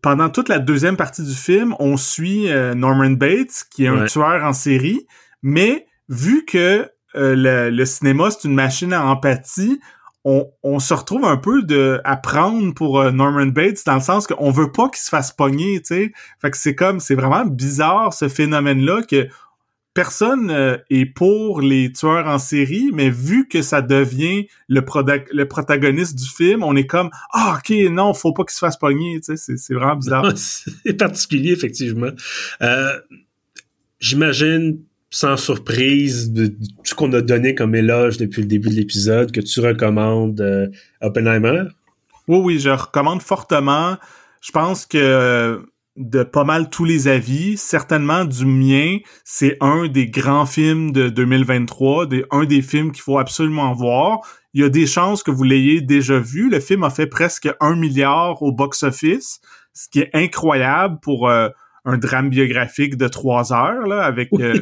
pendant 0.02 0.28
toute 0.30 0.48
la 0.48 0.58
deuxième 0.58 0.96
partie 0.96 1.22
du 1.22 1.34
film, 1.34 1.74
on 1.78 1.96
suit 1.96 2.50
euh, 2.50 2.74
Norman 2.74 3.10
Bates, 3.10 3.64
qui 3.70 3.84
est 3.84 3.88
un 3.88 4.06
tueur 4.06 4.44
en 4.44 4.52
série, 4.52 5.06
mais 5.42 5.86
vu 6.08 6.44
que 6.44 6.90
euh, 7.16 7.70
le, 7.70 7.84
cinéma, 7.84 8.30
c'est 8.30 8.46
une 8.46 8.54
machine 8.54 8.92
à 8.92 9.04
empathie, 9.04 9.80
on, 10.24 10.78
se 10.80 10.92
retrouve 10.92 11.24
un 11.24 11.38
peu 11.38 11.62
de 11.62 12.00
à 12.04 12.16
prendre 12.16 12.74
pour 12.74 13.00
euh, 13.00 13.10
Norman 13.10 13.46
Bates 13.46 13.84
dans 13.86 13.94
le 13.94 14.00
sens 14.00 14.26
qu'on 14.26 14.50
veut 14.50 14.70
pas 14.70 14.90
qu'il 14.90 15.00
se 15.00 15.08
fasse 15.08 15.32
pogner, 15.32 15.80
tu 15.80 15.94
sais. 15.94 16.12
Fait 16.40 16.50
que 16.50 16.58
c'est 16.58 16.74
comme, 16.74 17.00
c'est 17.00 17.14
vraiment 17.14 17.46
bizarre 17.46 18.12
ce 18.12 18.28
phénomène-là 18.28 19.02
que 19.02 19.28
personne 20.00 20.50
euh, 20.50 20.78
est 20.88 21.04
pour 21.04 21.60
les 21.60 21.92
tueurs 21.92 22.26
en 22.26 22.38
série, 22.38 22.90
mais 22.94 23.10
vu 23.10 23.48
que 23.48 23.60
ça 23.60 23.82
devient 23.82 24.46
le, 24.66 24.80
le 25.30 25.44
protagoniste 25.44 26.16
du 26.18 26.26
film, 26.26 26.62
on 26.62 26.74
est 26.74 26.86
comme 26.86 27.10
ah 27.34 27.58
ok 27.58 27.76
non 27.90 28.14
faut 28.14 28.32
pas 28.32 28.44
qu'il 28.44 28.54
se 28.54 28.60
fasse 28.60 28.78
pogner, 28.78 29.20
tu 29.20 29.36
sais 29.36 29.56
c'est 29.58 29.74
vraiment 29.74 29.96
bizarre. 29.96 30.32
c'est 30.36 30.94
particulier 30.96 31.52
effectivement. 31.52 32.12
Euh, 32.62 32.98
J'imagine 33.98 34.78
sans 35.10 35.36
surprise 35.36 36.32
de, 36.32 36.56
ce 36.84 36.94
qu'on 36.94 37.12
a 37.12 37.20
donné 37.20 37.54
comme 37.54 37.74
éloge 37.74 38.16
depuis 38.16 38.40
le 38.40 38.48
début 38.48 38.70
de 38.70 38.76
l'épisode 38.76 39.32
que 39.32 39.42
tu 39.42 39.60
recommandes 39.60 40.40
euh, 40.40 40.68
Oppenheimer? 41.02 41.64
Oui 42.26 42.38
oui 42.38 42.58
je 42.58 42.70
recommande 42.70 43.20
fortement. 43.20 43.98
Je 44.40 44.50
pense 44.50 44.86
que 44.86 45.62
de 46.00 46.22
pas 46.22 46.44
mal 46.44 46.70
tous 46.70 46.84
les 46.84 47.08
avis. 47.08 47.56
Certainement 47.56 48.24
du 48.24 48.46
mien, 48.46 48.98
c'est 49.24 49.56
un 49.60 49.86
des 49.86 50.06
grands 50.06 50.46
films 50.46 50.92
de 50.92 51.10
2023, 51.10 52.06
des, 52.06 52.24
un 52.30 52.44
des 52.44 52.62
films 52.62 52.90
qu'il 52.90 53.02
faut 53.02 53.18
absolument 53.18 53.72
voir. 53.74 54.20
Il 54.54 54.62
y 54.62 54.64
a 54.64 54.70
des 54.70 54.86
chances 54.86 55.22
que 55.22 55.30
vous 55.30 55.44
l'ayez 55.44 55.82
déjà 55.82 56.18
vu. 56.18 56.48
Le 56.48 56.58
film 56.58 56.82
a 56.84 56.90
fait 56.90 57.06
presque 57.06 57.48
un 57.60 57.76
milliard 57.76 58.42
au 58.42 58.50
box-office, 58.50 59.40
ce 59.74 59.88
qui 59.88 60.00
est 60.00 60.10
incroyable 60.14 60.98
pour 61.00 61.28
euh, 61.28 61.50
un 61.84 61.98
drame 61.98 62.30
biographique 62.30 62.96
de 62.96 63.06
trois 63.06 63.52
heures 63.52 63.86
là, 63.86 64.02
avec 64.02 64.30
euh, 64.32 64.58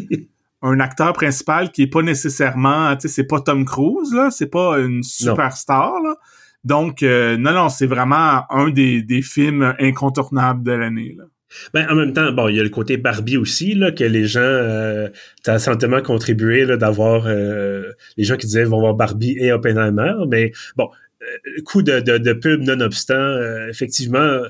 un 0.63 0.81
acteur 0.81 1.13
principal 1.13 1.71
qui 1.71 1.83
est 1.83 1.87
pas 1.87 2.03
nécessairement, 2.03 2.95
tu 2.97 3.03
sais, 3.03 3.15
c'est 3.15 3.27
pas 3.27 3.41
Tom 3.41 3.65
Cruise 3.65 4.13
là, 4.13 4.31
c'est 4.31 4.51
pas 4.51 4.79
une 4.79 5.05
superstar 5.05 5.95
là. 6.03 6.17
Donc 6.65 7.03
euh, 7.03 7.37
non 7.37 7.53
non, 7.53 7.69
c'est 7.69 7.87
vraiment 7.87 8.43
un 8.51 8.71
des, 8.71 9.03
des 9.03 9.23
films 9.23 9.75
incontournables 9.79 10.63
de 10.63 10.73
l'année 10.73 11.15
là. 11.17 11.25
Ben, 11.73 11.89
en 11.89 11.95
même 11.95 12.13
temps, 12.13 12.31
bon, 12.31 12.49
il 12.49 12.57
y 12.57 12.61
a 12.61 12.63
le 12.63 12.69
côté 12.69 12.99
Barbie 12.99 13.39
aussi, 13.39 13.75
là, 13.75 13.91
que 13.91 14.05
les 14.05 14.27
gens, 14.27 14.41
euh, 14.43 15.09
t'as 15.43 15.59
sentiment 15.59 16.03
contribué, 16.03 16.67
là, 16.67 16.77
d'avoir, 16.77 17.25
euh, 17.27 17.91
les 18.19 18.25
gens 18.25 18.37
qui 18.37 18.45
disaient 18.45 18.65
vont 18.65 18.81
voir 18.81 18.93
Barbie 18.93 19.35
et 19.41 19.51
Oppenheimer, 19.51 20.13
mais 20.29 20.53
bon, 20.77 20.91
le 21.23 21.63
coup 21.63 21.81
de, 21.81 22.01
de, 22.01 22.19
de 22.19 22.33
pub 22.35 22.61
nonobstant, 22.61 23.39
effectivement, 23.71 24.43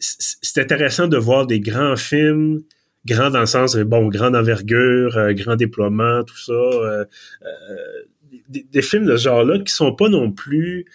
c'est 0.00 0.60
intéressant 0.60 1.06
de 1.06 1.16
voir 1.16 1.46
des 1.46 1.60
grands 1.60 1.96
films, 1.96 2.62
grands 3.04 3.30
dans 3.30 3.40
le 3.40 3.46
sens, 3.46 3.76
bon, 3.76 4.08
grande 4.08 4.34
envergure, 4.34 5.16
euh, 5.16 5.32
grand 5.32 5.56
déploiement, 5.56 6.22
tout 6.24 6.38
ça. 6.38 6.52
Euh, 6.52 7.04
euh, 7.42 8.02
des, 8.48 8.82
films 8.82 9.06
de 9.06 9.16
ce 9.16 9.24
genre-là 9.24 9.58
qui 9.60 9.72
sont 9.72 9.94
pas 9.94 10.08
non 10.08 10.32
plus... 10.32 10.86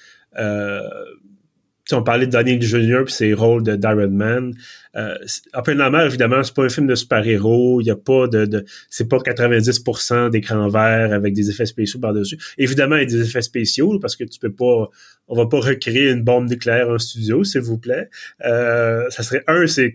on 1.93 2.03
parlait 2.03 2.25
de 2.25 2.31
Daniel 2.31 2.61
Jr. 2.61 3.03
puis 3.05 3.13
ses 3.13 3.33
rôles 3.33 3.63
de 3.63 3.75
d'Iron 3.75 4.09
Man. 4.09 4.53
Euh, 4.95 5.15
Oppenheimer, 5.53 6.03
évidemment, 6.05 6.41
c'est 6.43 6.55
pas 6.55 6.63
un 6.63 6.69
film 6.69 6.87
de 6.87 6.95
super-héros. 6.95 7.81
Il 7.81 7.85
y 7.85 7.91
a 7.91 7.95
pas 7.95 8.27
de, 8.27 8.45
de 8.45 8.65
c'est 8.89 9.07
pas 9.07 9.17
90% 9.17 10.31
d'écran 10.31 10.67
vert 10.69 11.13
avec 11.13 11.33
des 11.33 11.49
effets 11.49 11.65
spéciaux 11.65 11.99
par-dessus. 11.99 12.37
Évidemment, 12.57 12.95
il 12.95 13.01
y 13.01 13.03
a 13.03 13.17
des 13.17 13.21
effets 13.21 13.41
spéciaux 13.41 13.99
parce 13.99 14.15
que 14.15 14.23
tu 14.23 14.39
peux 14.39 14.53
pas, 14.53 14.89
on 15.27 15.35
va 15.35 15.45
pas 15.47 15.59
recréer 15.59 16.09
une 16.09 16.23
bombe 16.23 16.49
nucléaire 16.49 16.89
en 16.89 16.97
studio, 16.97 17.43
s'il 17.43 17.61
vous 17.61 17.77
plaît. 17.77 18.09
Euh, 18.45 19.07
ça 19.09 19.21
serait 19.21 19.43
un, 19.47 19.67
c'est 19.67 19.93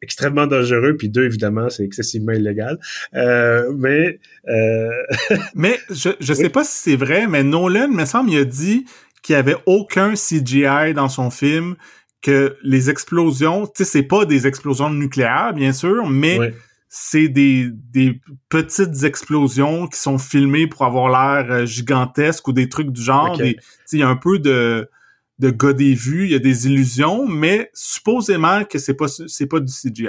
extrêmement 0.00 0.48
dangereux, 0.48 0.96
puis 0.96 1.08
deux, 1.08 1.24
évidemment, 1.24 1.70
c'est 1.70 1.84
excessivement 1.84 2.32
illégal. 2.32 2.78
Euh, 3.14 3.72
mais 3.76 4.18
euh... 4.48 4.88
mais 5.54 5.78
je 5.90 6.10
je 6.18 6.34
sais 6.34 6.50
pas 6.50 6.64
si 6.64 6.90
c'est 6.90 6.96
vrai, 6.96 7.26
mais 7.28 7.44
Nolan, 7.44 7.88
me 7.88 8.04
semble, 8.04 8.30
il 8.30 8.38
a 8.38 8.44
dit 8.44 8.84
qu'il 9.22 9.34
y 9.34 9.36
avait 9.36 9.56
aucun 9.66 10.14
CGI 10.14 10.94
dans 10.94 11.08
son 11.08 11.30
film 11.30 11.76
que 12.20 12.56
les 12.62 12.90
explosions, 12.90 13.66
tu 13.66 13.72
sais, 13.78 13.84
c'est 13.84 14.02
pas 14.02 14.24
des 14.24 14.46
explosions 14.46 14.90
nucléaires, 14.90 15.52
bien 15.54 15.72
sûr, 15.72 16.08
mais 16.08 16.52
c'est 16.88 17.28
des, 17.28 17.70
des 17.72 18.20
petites 18.48 19.02
explosions 19.02 19.86
qui 19.88 19.98
sont 19.98 20.18
filmées 20.18 20.66
pour 20.66 20.82
avoir 20.84 21.08
l'air 21.08 21.50
euh, 21.50 21.64
gigantesque 21.64 22.46
ou 22.48 22.52
des 22.52 22.68
trucs 22.68 22.90
du 22.90 23.02
genre. 23.02 23.40
Il 23.40 23.98
y 23.98 24.02
a 24.02 24.08
un 24.08 24.16
peu 24.16 24.38
de, 24.38 24.90
de 25.38 25.50
gars 25.50 25.72
des 25.72 25.94
vues, 25.94 26.26
il 26.26 26.32
y 26.32 26.34
a 26.34 26.38
des 26.38 26.68
illusions, 26.68 27.26
mais 27.26 27.70
supposément 27.72 28.64
que 28.64 28.78
c'est 28.78 28.94
pas 28.94 29.08
c'est 29.08 29.46
pas 29.46 29.60
du 29.60 29.72
CGI. 29.72 30.08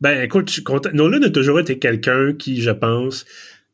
Ben 0.00 0.22
écoute, 0.22 0.48
je 0.48 0.54
suis 0.54 0.62
content. 0.62 0.90
Nolan 0.92 1.22
a 1.22 1.30
toujours 1.30 1.58
été 1.58 1.78
quelqu'un 1.78 2.32
qui, 2.32 2.62
je 2.62 2.70
pense, 2.70 3.24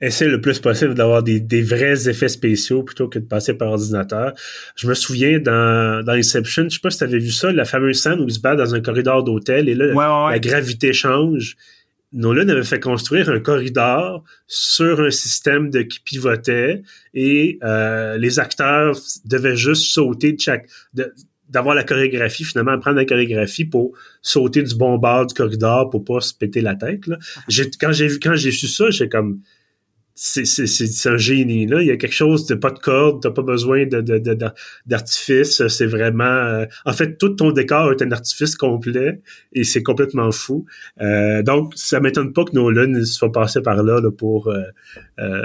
essaie 0.01 0.29
le 0.29 0.41
plus 0.41 0.59
possible 0.59 0.95
d'avoir 0.95 1.23
des, 1.23 1.41
des, 1.41 1.63
vrais 1.63 2.09
effets 2.09 2.29
spéciaux 2.29 2.83
plutôt 2.83 3.09
que 3.09 3.19
de 3.19 3.27
passer 3.27 3.55
par 3.55 3.71
ordinateur. 3.71 4.33
Je 4.77 4.89
me 4.89 4.95
souviens 4.95 5.39
dans, 5.39 6.03
dans 6.05 6.13
Inception, 6.13 6.65
je 6.65 6.75
sais 6.75 6.81
pas 6.81 6.91
si 6.91 6.99
tu 6.99 7.05
avais 7.05 7.19
vu 7.19 7.31
ça, 7.31 7.53
la 7.53 7.65
fameuse 7.65 8.01
scène 8.01 8.21
où 8.21 8.25
il 8.25 8.33
se 8.33 8.41
bat 8.41 8.57
dans 8.57 8.75
un 8.75 8.81
corridor 8.81 9.23
d'hôtel 9.23 9.69
et 9.69 9.75
là, 9.75 10.31
la 10.31 10.39
gravité 10.39 10.93
change. 10.93 11.57
Nolan 12.13 12.49
avait 12.49 12.65
fait 12.65 12.81
construire 12.81 13.29
un 13.29 13.39
corridor 13.39 14.25
sur 14.49 15.01
un 15.01 15.11
système 15.11 15.71
de, 15.71 15.83
qui 15.83 16.01
pivotait 16.01 16.83
et 17.15 17.59
euh, 17.63 18.17
les 18.17 18.41
acteurs 18.41 18.99
devaient 19.25 19.55
juste 19.55 19.93
sauter 19.93 20.33
de 20.33 20.41
chaque 20.41 20.69
d'avoir 21.49 21.75
la 21.75 21.85
chorégraphie 21.85 22.45
finalement 22.45 22.79
prendre 22.81 22.97
la 22.97 23.05
chorégraphie 23.05 23.65
pour 23.65 23.93
sauter 24.23 24.63
du 24.63 24.75
bon 24.75 24.99
bord 24.99 25.27
du 25.27 25.35
corridor 25.35 25.89
pour 25.89 26.05
pas 26.05 26.21
se 26.21 26.35
péter 26.35 26.61
la 26.61 26.75
tête 26.75 27.07
là. 27.07 27.17
quand 27.81 27.93
j'ai 27.93 28.09
vu 28.09 28.19
quand 28.21 28.35
j'ai 28.35 28.53
su 28.53 28.67
ça 28.67 28.91
j'ai 28.91 29.09
comme 29.09 29.41
c'est 30.15 31.09
un 31.09 31.17
génie 31.17 31.67
là 31.67 31.81
il 31.81 31.89
y 31.89 31.91
a 31.91 31.97
quelque 31.97 32.15
chose 32.15 32.47
de 32.47 32.55
pas 32.55 32.71
de 32.71 32.79
corde 32.79 33.23
t'as 33.23 33.31
pas 33.31 33.43
besoin 33.43 33.87
de 33.87 34.01
d'artifice. 34.87 35.67
C'est 35.69 35.87
vraiment 35.87 36.25
euh, 36.25 36.67
en 36.85 36.93
fait 36.93 37.17
tout 37.17 37.31
ton 37.31 37.53
décor 37.53 37.93
est 37.93 38.03
un 38.03 38.13
artifice 38.13 38.57
complet 38.57 39.21
et 39.53 39.65
c'est 39.65 39.83
complètement 39.83 40.31
fou. 40.31 40.67
Euh, 41.01 41.43
donc 41.43 41.73
ça 41.77 42.01
m'étonne 42.01 42.33
pas 42.33 42.45
que 42.45 42.53
Nolan 42.53 43.05
soit 43.05 43.33
passé 43.33 43.61
par 43.63 43.83
là, 43.83 44.01
là 44.01 44.11
pour, 44.11 44.49
euh, 44.49 44.63
euh, 45.19 45.41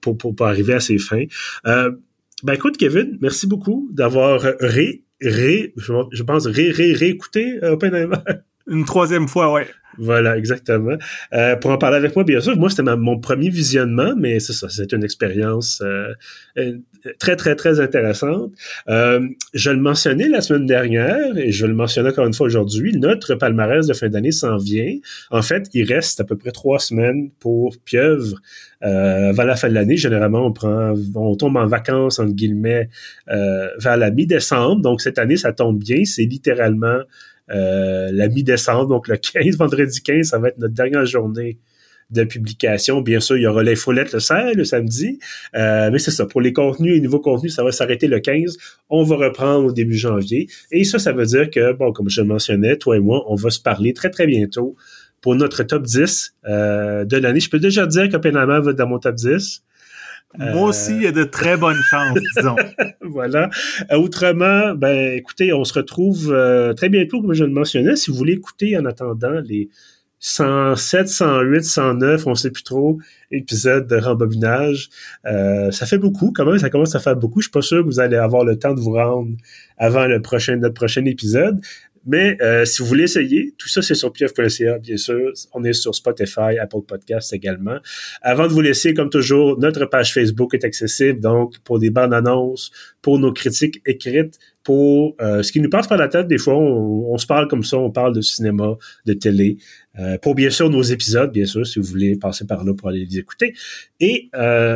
pour, 0.00 0.16
pour 0.16 0.34
pour 0.34 0.46
arriver 0.46 0.74
à 0.74 0.80
ses 0.80 0.98
fins. 0.98 1.24
Ben 1.64 2.54
écoute 2.54 2.78
Kevin 2.78 3.18
merci 3.20 3.46
beaucoup 3.46 3.90
d'avoir 3.92 4.40
ré 4.60 5.04
ré 5.20 5.74
je 5.76 6.22
pense 6.22 6.46
ré 6.46 6.70
ré 6.70 6.94
réécouté 6.94 7.58
Oppenheimer 7.62 8.16
une 8.70 8.84
troisième 8.84 9.28
fois 9.28 9.52
ouais 9.52 9.66
voilà, 9.98 10.36
exactement. 10.36 10.96
Euh, 11.34 11.56
pour 11.56 11.70
en 11.70 11.78
parler 11.78 11.96
avec 11.96 12.14
moi, 12.14 12.24
bien 12.24 12.40
sûr, 12.40 12.56
moi, 12.56 12.70
c'était 12.70 12.82
mon 12.82 13.18
premier 13.18 13.50
visionnement, 13.50 14.14
mais 14.16 14.38
c'est 14.40 14.52
ça, 14.52 14.68
c'est 14.68 14.92
une 14.92 15.04
expérience 15.04 15.82
euh, 15.84 16.14
euh, 16.58 16.78
très, 17.18 17.36
très, 17.36 17.56
très 17.56 17.80
intéressante. 17.80 18.52
je 18.86 19.70
le 19.70 19.80
mentionnais 19.80 20.28
la 20.28 20.40
semaine 20.40 20.66
dernière, 20.66 21.36
et 21.36 21.50
je 21.52 21.66
le 21.66 21.74
mentionne 21.74 22.06
encore 22.06 22.26
une 22.26 22.34
fois 22.34 22.46
aujourd'hui, 22.46 22.96
notre 22.96 23.34
palmarès 23.34 23.86
de 23.86 23.92
fin 23.92 24.08
d'année 24.08 24.32
s'en 24.32 24.56
vient. 24.56 24.96
En 25.30 25.42
fait, 25.42 25.68
il 25.74 25.84
reste 25.84 26.20
à 26.20 26.24
peu 26.24 26.36
près 26.36 26.52
trois 26.52 26.78
semaines 26.78 27.30
pour 27.40 27.76
Pieuvre. 27.84 28.36
avant 28.80 29.44
la 29.44 29.56
fin 29.56 29.68
de 29.68 29.74
l'année, 29.74 29.96
généralement, 29.96 30.46
on 30.46 30.52
prend, 30.52 30.94
on 31.14 31.36
tombe 31.36 31.56
en 31.56 31.66
vacances, 31.66 32.18
entre 32.18 32.32
guillemets, 32.32 32.88
vers 33.26 33.96
la 33.96 34.10
mi-décembre. 34.10 34.80
Donc, 34.82 35.00
cette 35.00 35.18
année, 35.18 35.36
ça 35.36 35.52
tombe 35.52 35.78
bien. 35.78 36.04
C'est 36.04 36.24
littéralement 36.24 36.86
euh, 36.96 37.04
la 37.50 38.28
mi-décembre, 38.28 38.86
donc 38.86 39.08
le 39.08 39.16
15, 39.18 39.56
vendredi 39.56 40.02
15, 40.02 40.28
ça 40.28 40.38
va 40.38 40.48
être 40.48 40.58
notre 40.58 40.74
dernière 40.74 41.04
journée 41.04 41.58
de 42.10 42.24
publication. 42.24 43.00
Bien 43.00 43.20
sûr, 43.20 43.36
il 43.36 43.42
y 43.42 43.46
aura 43.46 43.62
l'infolette 43.62 44.12
le 44.12 44.20
16, 44.20 44.56
le 44.56 44.64
samedi. 44.64 45.18
Euh, 45.54 45.90
mais 45.92 45.98
c'est 45.98 46.10
ça. 46.10 46.26
Pour 46.26 46.40
les 46.40 46.52
contenus, 46.52 46.94
les 46.94 47.00
nouveaux 47.00 47.20
contenus, 47.20 47.54
ça 47.54 47.64
va 47.64 47.72
s'arrêter 47.72 48.08
le 48.08 48.20
15. 48.20 48.56
On 48.88 49.02
va 49.04 49.16
reprendre 49.16 49.66
au 49.66 49.72
début 49.72 49.96
janvier. 49.96 50.48
Et 50.70 50.84
ça, 50.84 50.98
ça 50.98 51.12
veut 51.12 51.26
dire 51.26 51.50
que, 51.50 51.72
bon, 51.72 51.92
comme 51.92 52.08
je 52.08 52.20
le 52.20 52.26
mentionnais, 52.26 52.76
toi 52.76 52.96
et 52.96 53.00
moi, 53.00 53.24
on 53.28 53.34
va 53.34 53.50
se 53.50 53.60
parler 53.60 53.92
très, 53.92 54.10
très 54.10 54.26
bientôt 54.26 54.76
pour 55.20 55.34
notre 55.36 55.62
top 55.62 55.82
10 55.82 56.34
euh, 56.48 57.04
de 57.04 57.16
l'année. 57.16 57.40
Je 57.40 57.50
peux 57.50 57.58
déjà 57.58 57.86
dire 57.86 58.08
qu'Oppenheimer 58.08 58.60
va 58.60 58.70
être 58.70 58.78
dans 58.78 58.88
mon 58.88 58.98
top 58.98 59.14
10. 59.14 59.62
Moi 60.38 60.68
aussi, 60.68 60.92
il 60.94 61.02
y 61.02 61.06
a 61.06 61.12
de 61.12 61.24
très 61.24 61.56
bonnes 61.56 61.80
chances, 61.90 62.18
disons. 62.36 62.56
voilà. 63.00 63.50
Autrement, 63.90 64.74
ben, 64.74 65.14
écoutez, 65.14 65.52
on 65.52 65.64
se 65.64 65.74
retrouve 65.74 66.32
euh, 66.32 66.72
très 66.72 66.88
bientôt, 66.88 67.20
comme 67.20 67.32
je 67.32 67.44
le 67.44 67.50
mentionnais. 67.50 67.96
Si 67.96 68.10
vous 68.10 68.16
voulez 68.16 68.34
écouter 68.34 68.76
en 68.78 68.84
attendant 68.84 69.40
les 69.44 69.70
107, 70.20 71.08
108, 71.08 71.64
109, 71.64 72.26
on 72.26 72.34
sait 72.34 72.50
plus 72.50 72.62
trop, 72.62 72.98
épisodes 73.30 73.86
de 73.86 73.96
rembobinage. 73.96 74.90
Euh, 75.26 75.70
ça 75.70 75.86
fait 75.86 75.98
beaucoup, 75.98 76.30
quand 76.34 76.44
même, 76.44 76.58
ça 76.58 76.68
commence 76.70 76.94
à 76.94 77.00
faire 77.00 77.16
beaucoup. 77.16 77.40
Je 77.40 77.46
suis 77.46 77.50
pas 77.52 77.62
sûr 77.62 77.78
que 77.78 77.86
vous 77.86 78.00
allez 78.00 78.16
avoir 78.16 78.44
le 78.44 78.56
temps 78.58 78.74
de 78.74 78.80
vous 78.80 78.92
rendre 78.92 79.34
avant 79.78 80.06
le 80.06 80.20
prochain, 80.20 80.56
notre 80.56 80.74
prochain 80.74 81.04
épisode. 81.06 81.60
Mais 82.06 82.36
euh, 82.40 82.64
si 82.64 82.80
vous 82.80 82.88
voulez 82.88 83.04
essayer, 83.04 83.52
tout 83.58 83.68
ça, 83.68 83.82
c'est 83.82 83.94
sur 83.94 84.12
pieuf.ca, 84.12 84.78
bien 84.78 84.96
sûr. 84.96 85.32
On 85.52 85.62
est 85.64 85.74
sur 85.74 85.94
Spotify, 85.94 86.58
Apple 86.60 86.82
Podcasts 86.86 87.32
également. 87.32 87.78
Avant 88.22 88.46
de 88.46 88.52
vous 88.52 88.62
laisser, 88.62 88.94
comme 88.94 89.10
toujours, 89.10 89.58
notre 89.58 89.84
page 89.84 90.14
Facebook 90.14 90.54
est 90.54 90.64
accessible, 90.64 91.20
donc 91.20 91.58
pour 91.60 91.78
des 91.78 91.90
bandes 91.90 92.14
annonces, 92.14 92.70
pour 93.02 93.18
nos 93.18 93.32
critiques 93.32 93.82
écrites, 93.84 94.38
pour 94.62 95.14
euh, 95.20 95.42
ce 95.42 95.52
qui 95.52 95.60
nous 95.60 95.68
passe 95.68 95.88
par 95.88 95.98
la 95.98 96.08
tête. 96.08 96.26
Des 96.26 96.38
fois, 96.38 96.56
on, 96.56 97.18
se 97.18 97.26
parle 97.26 97.48
comme 97.48 97.64
ça, 97.64 97.76
on 97.76 97.90
parle 97.90 98.14
de 98.14 98.22
cinéma, 98.22 98.76
de 99.04 99.12
télé. 99.12 99.58
Euh, 99.98 100.16
pour 100.18 100.34
bien 100.34 100.50
sûr 100.50 100.70
nos 100.70 100.82
épisodes, 100.82 101.32
bien 101.32 101.46
sûr, 101.46 101.66
si 101.66 101.78
vous 101.78 101.86
voulez 101.86 102.16
passer 102.16 102.46
par 102.46 102.64
là 102.64 102.72
pour 102.72 102.88
aller 102.88 103.04
les 103.04 103.18
écouter. 103.18 103.54
Et 104.00 104.30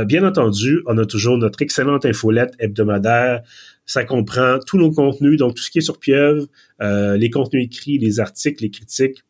bien 0.07 0.27
entendu, 0.27 0.83
on 0.87 0.99
a 0.99 1.07
toujours 1.07 1.39
notre 1.39 1.63
excellente 1.63 2.05
infolette 2.05 2.55
hebdomadaire 2.59 3.43
ça 3.87 4.05
comprend 4.05 4.59
tous 4.67 4.79
nos 4.79 4.91
contenus, 4.91 5.39
donc 5.39 5.55
tout 5.55 5.63
ce 5.63 5.71
qui 5.71 5.79
est 5.79 5.83
sur 5.83 5.99
Pieuvre, 5.99 6.47
euh, 6.83 7.17
les 7.17 7.31
contenus 7.31 7.65
écrits, 7.65 7.99
les 7.99 8.21
articles, 8.21 8.63
les 8.63 8.71
critiques, 8.71 9.23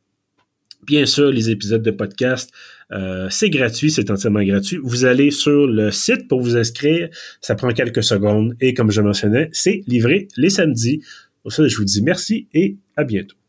bien 0.87 1.07
sûr 1.07 1.31
les 1.31 1.51
épisodes 1.51 1.83
de 1.83 1.91
podcast. 1.91 2.51
Euh, 2.93 3.29
c'est 3.31 3.51
gratuit, 3.51 3.91
c'est 3.91 4.11
entièrement 4.11 4.43
gratuit. 4.43 4.79
Vous 4.83 5.05
allez 5.05 5.31
sur 5.31 5.67
le 5.67 5.91
site 5.91 6.29
pour 6.29 6.41
vous 6.41 6.57
inscrire, 6.57 7.09
ça 7.41 7.55
prend 7.55 7.71
quelques 7.71 8.05
secondes 8.05 8.55
et 8.61 8.75
comme 8.75 8.91
je 8.91 9.01
mentionnais, 9.01 9.49
c'est 9.53 9.83
livré 9.87 10.29
les 10.37 10.51
samedis. 10.51 11.03
Pour 11.43 11.53
ça, 11.53 11.67
je 11.67 11.77
vous 11.77 11.85
dis 11.85 12.03
merci 12.03 12.49
et 12.55 12.77
à 12.97 13.05
bientôt. 13.05 13.44